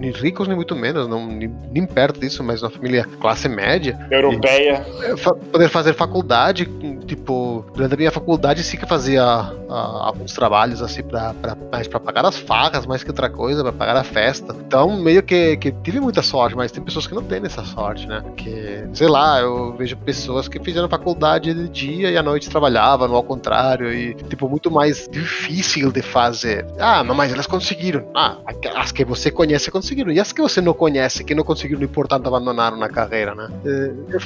nem, 0.02 0.12
ricos, 0.12 0.48
nem 0.48 0.56
muito 0.56 0.76
menos, 0.76 1.08
não, 1.08 1.28
nem, 1.28 1.54
nem 1.72 1.86
perto 1.86 2.20
disso, 2.20 2.44
mas 2.44 2.62
uma 2.64 2.70
família 2.72 3.06
classe 3.20 3.48
média. 3.48 3.98
Europeia. 4.10 4.86
É, 5.04 5.16
fa- 5.16 5.36
Poder 5.36 5.70
fazer 5.70 5.94
faculdade, 5.94 6.66
tipo, 7.06 7.64
durante 7.76 7.94
a 7.94 7.98
minha 7.98 8.12
faculdade 8.12 8.64
sim 8.64 8.78
que 8.78 8.86
fazia 8.88 9.24
ah, 9.24 9.54
alguns 9.70 10.34
trabalhos 10.34 10.82
assim 10.82 11.04
pra, 11.04 11.34
pra, 11.36 11.56
mais 11.72 11.88
pra 11.88 12.00
pagar 12.00 12.26
as 12.26 12.38
farras, 12.38 12.86
mais 12.86 13.04
que 13.04 13.10
outra 13.10 13.30
coisa, 13.30 13.62
pra 13.64 13.72
pagar 13.72 13.96
a 13.98 14.04
festa. 14.04 14.56
Então, 14.66 15.00
meio 15.00 15.22
que, 15.22 15.56
que 15.58 15.72
tive 15.72 16.00
muita 16.00 16.22
sorte, 16.24 16.56
mas 16.56 16.72
tem 16.72 16.84
pessoas 16.84 17.06
que 17.06 17.14
não 17.14 17.22
têm 17.24 17.42
essa 17.46 17.64
sorte, 17.64 18.08
né? 18.08 18.24
Que, 18.36 18.84
sei 18.94 19.08
lá, 19.08 19.40
eu 19.40 19.76
vejo 19.78 19.96
pessoas 19.98 20.48
que 20.48 20.60
fizeram 20.60 20.90
faculdade 20.90 21.54
de 21.54 21.70
dia 21.70 22.10
e 22.10 22.18
à 22.18 22.24
noite 22.24 22.50
trabalhavam, 22.50 23.10
ou 23.12 23.16
ao 23.18 23.24
contrário, 23.24 23.94
e, 23.94 24.14
tipo, 24.16 24.50
muito 24.50 24.72
mais 24.72 25.08
difícil 25.12 25.92
de 25.92 26.02
fazer. 26.02 26.66
Ah, 26.80 27.04
mas 27.04 27.32
elas 27.34 27.46
conseguiram. 27.48 28.10
Ah, 28.16 28.38
as 28.76 28.92
que 28.92 29.06
você 29.06 29.30
conhece 29.30 29.70
conseguiram. 29.70 29.91
E 29.92 30.20
as 30.20 30.32
que 30.32 30.42
você 30.42 30.62
não 30.62 30.74
conhece, 30.74 31.24
que 31.24 31.36
não 31.36 31.44
conseguiram, 31.44 31.80
no 31.80 31.86
importante, 31.86 32.28
abandonaram 32.28 32.78
na 32.78 32.88
carreira, 32.90 33.36
né? 33.36 33.50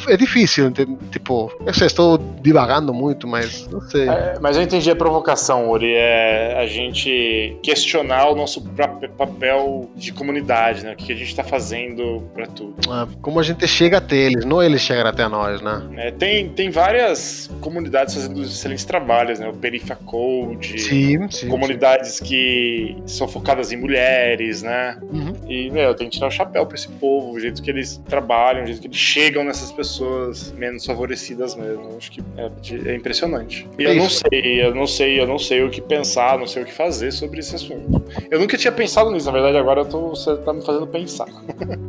É, 0.07 0.13
é 0.13 0.17
difícil, 0.17 0.67
ente- 0.67 0.85
tipo, 1.11 1.51
eu 1.65 1.73
sei, 1.73 1.87
estou 1.87 2.17
divagando 2.41 2.93
muito, 2.93 3.27
mas 3.27 3.67
não 3.67 3.81
sei. 3.81 4.07
É, 4.07 4.35
mas 4.41 4.55
eu 4.57 4.63
entendi 4.63 4.89
a 4.91 4.95
provocação, 4.95 5.69
Uri. 5.69 5.93
É 5.93 6.57
a 6.59 6.65
gente 6.67 7.57
questionar 7.63 8.29
o 8.29 8.35
nosso 8.35 8.61
próprio 8.61 9.09
papel 9.09 9.89
de 9.95 10.11
comunidade, 10.11 10.83
né? 10.83 10.93
O 10.93 10.95
que 10.95 11.11
a 11.11 11.15
gente 11.15 11.35
tá 11.35 11.43
fazendo 11.43 12.23
pra 12.33 12.45
tudo. 12.47 12.75
Ah, 12.89 13.07
Como 13.21 13.39
a 13.39 13.43
gente 13.43 13.67
chega 13.67 13.97
até 13.97 14.15
eles, 14.15 14.45
não 14.45 14.61
eles 14.61 14.81
chegarem 14.81 15.09
até 15.11 15.27
nós, 15.27 15.61
né? 15.61 15.81
É, 15.97 16.11
tem, 16.11 16.49
tem 16.49 16.69
várias 16.69 17.49
comunidades 17.61 18.13
fazendo 18.13 18.41
excelentes 18.41 18.85
trabalhos, 18.85 19.39
né? 19.39 19.47
O 19.49 19.53
Perifa 19.53 19.95
Code. 20.05 20.79
Sim, 20.79 21.29
sim. 21.29 21.47
Comunidades 21.47 22.19
que 22.19 22.97
são 23.05 23.27
focadas 23.27 23.71
em 23.71 23.77
mulheres, 23.77 24.61
né? 24.61 24.97
sim. 24.99 25.19
Uhum. 25.19 25.33
E, 25.47 25.69
meu, 25.71 25.93
tem 25.93 26.09
que 26.09 26.15
tirar 26.15 26.27
o 26.27 26.31
chapéu 26.31 26.65
pra 26.65 26.75
esse 26.75 26.87
povo, 26.87 27.31
o 27.31 27.39
jeito 27.39 27.61
que 27.61 27.69
eles 27.69 28.01
trabalham, 28.07 28.63
o 28.63 28.67
jeito 28.67 28.81
que 28.81 28.87
eles 28.87 28.97
chegam 28.97 29.43
nessas 29.43 29.71
pessoas 29.71 30.51
menos 30.53 30.85
favorecidas 30.85 31.55
mesmo. 31.55 31.95
Acho 31.97 32.11
que 32.11 32.21
é, 32.37 32.91
é 32.91 32.95
impressionante. 32.95 33.67
E 33.77 33.85
É 33.85 33.91
eu 33.91 33.95
não 33.95 34.09
sei, 34.09 34.65
eu 34.65 34.75
não 34.75 34.87
sei, 34.87 35.21
eu 35.21 35.27
não 35.27 35.39
sei 35.39 35.63
o 35.63 35.69
que 35.69 35.81
pensar, 35.81 36.37
não 36.37 36.47
sei 36.47 36.63
o 36.63 36.65
que 36.65 36.73
fazer 36.73 37.11
sobre 37.11 37.39
esse 37.39 37.55
assunto. 37.55 38.03
Eu 38.29 38.39
nunca 38.39 38.57
tinha 38.57 38.71
pensado 38.71 39.11
nisso, 39.11 39.25
na 39.27 39.31
verdade, 39.31 39.57
agora 39.57 39.85
tô, 39.85 40.09
você 40.09 40.35
tá 40.37 40.53
me 40.53 40.63
fazendo 40.63 40.87
pensar. 40.87 41.27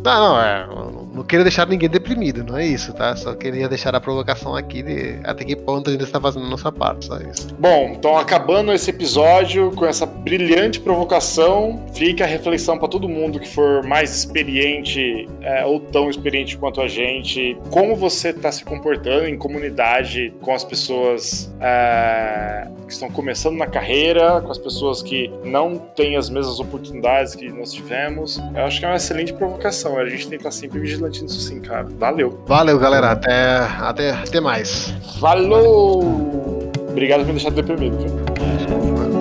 Não, 0.06 0.36
não, 0.36 0.40
é. 0.40 0.66
Não, 0.66 1.24
quero 1.24 1.42
deixar 1.42 1.66
ninguém 1.66 1.88
deprimido, 1.88 2.44
não 2.44 2.56
é 2.56 2.66
isso, 2.66 2.92
tá? 2.92 3.14
Só 3.16 3.34
queria 3.34 3.68
deixar 3.68 3.94
a 3.94 4.00
provocação 4.00 4.54
aqui 4.54 4.82
de 4.82 5.18
até 5.24 5.44
que 5.44 5.56
ponto 5.56 5.90
a 5.90 5.92
gente 5.92 6.04
está 6.04 6.20
fazendo 6.20 6.46
a 6.46 6.50
nossa 6.50 6.70
parte, 6.70 7.06
só 7.06 7.18
isso. 7.18 7.48
Bom, 7.58 7.94
então 7.96 8.16
acabando 8.16 8.72
esse 8.72 8.90
episódio 8.90 9.72
com 9.72 9.84
essa 9.84 10.06
brilhante 10.06 10.78
provocação, 10.80 11.84
fica 11.92 12.24
a 12.24 12.26
reflexão 12.26 12.78
pra 12.78 12.88
todo 12.88 13.08
mundo 13.08 13.40
que 13.40 13.45
que 13.46 13.54
for 13.54 13.84
mais 13.84 14.14
experiente 14.14 15.28
é, 15.40 15.64
ou 15.64 15.78
tão 15.78 16.10
experiente 16.10 16.58
quanto 16.58 16.80
a 16.80 16.88
gente, 16.88 17.56
como 17.70 17.94
você 17.94 18.30
está 18.30 18.50
se 18.50 18.64
comportando 18.64 19.26
em 19.26 19.38
comunidade 19.38 20.34
com 20.42 20.52
as 20.52 20.64
pessoas 20.64 21.52
é, 21.60 22.66
que 22.86 22.92
estão 22.92 23.08
começando 23.08 23.56
na 23.56 23.66
carreira, 23.66 24.40
com 24.40 24.50
as 24.50 24.58
pessoas 24.58 25.02
que 25.02 25.30
não 25.44 25.78
têm 25.78 26.16
as 26.16 26.28
mesmas 26.28 26.58
oportunidades 26.58 27.34
que 27.34 27.48
nós 27.48 27.72
tivemos. 27.72 28.38
Eu 28.54 28.64
acho 28.64 28.80
que 28.80 28.84
é 28.84 28.88
uma 28.88 28.96
excelente 28.96 29.32
provocação. 29.32 29.98
A 29.98 30.08
gente 30.08 30.28
tem 30.28 30.38
que 30.38 30.46
estar 30.46 30.50
sempre 30.50 30.80
vigilante 30.80 31.22
nisso 31.22 31.40
sim, 31.40 31.60
cara. 31.60 31.86
Valeu. 31.98 32.42
Valeu, 32.46 32.78
galera. 32.78 33.12
Até, 33.12 33.58
até, 33.80 34.10
até 34.10 34.40
mais. 34.40 34.92
Falou! 35.20 36.70
Obrigado 36.90 37.20
por 37.20 37.26
me 37.26 37.32
deixar 37.34 37.50
deprimido. 37.50 37.96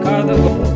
Cara. 0.04 0.24
Cada 0.24 0.75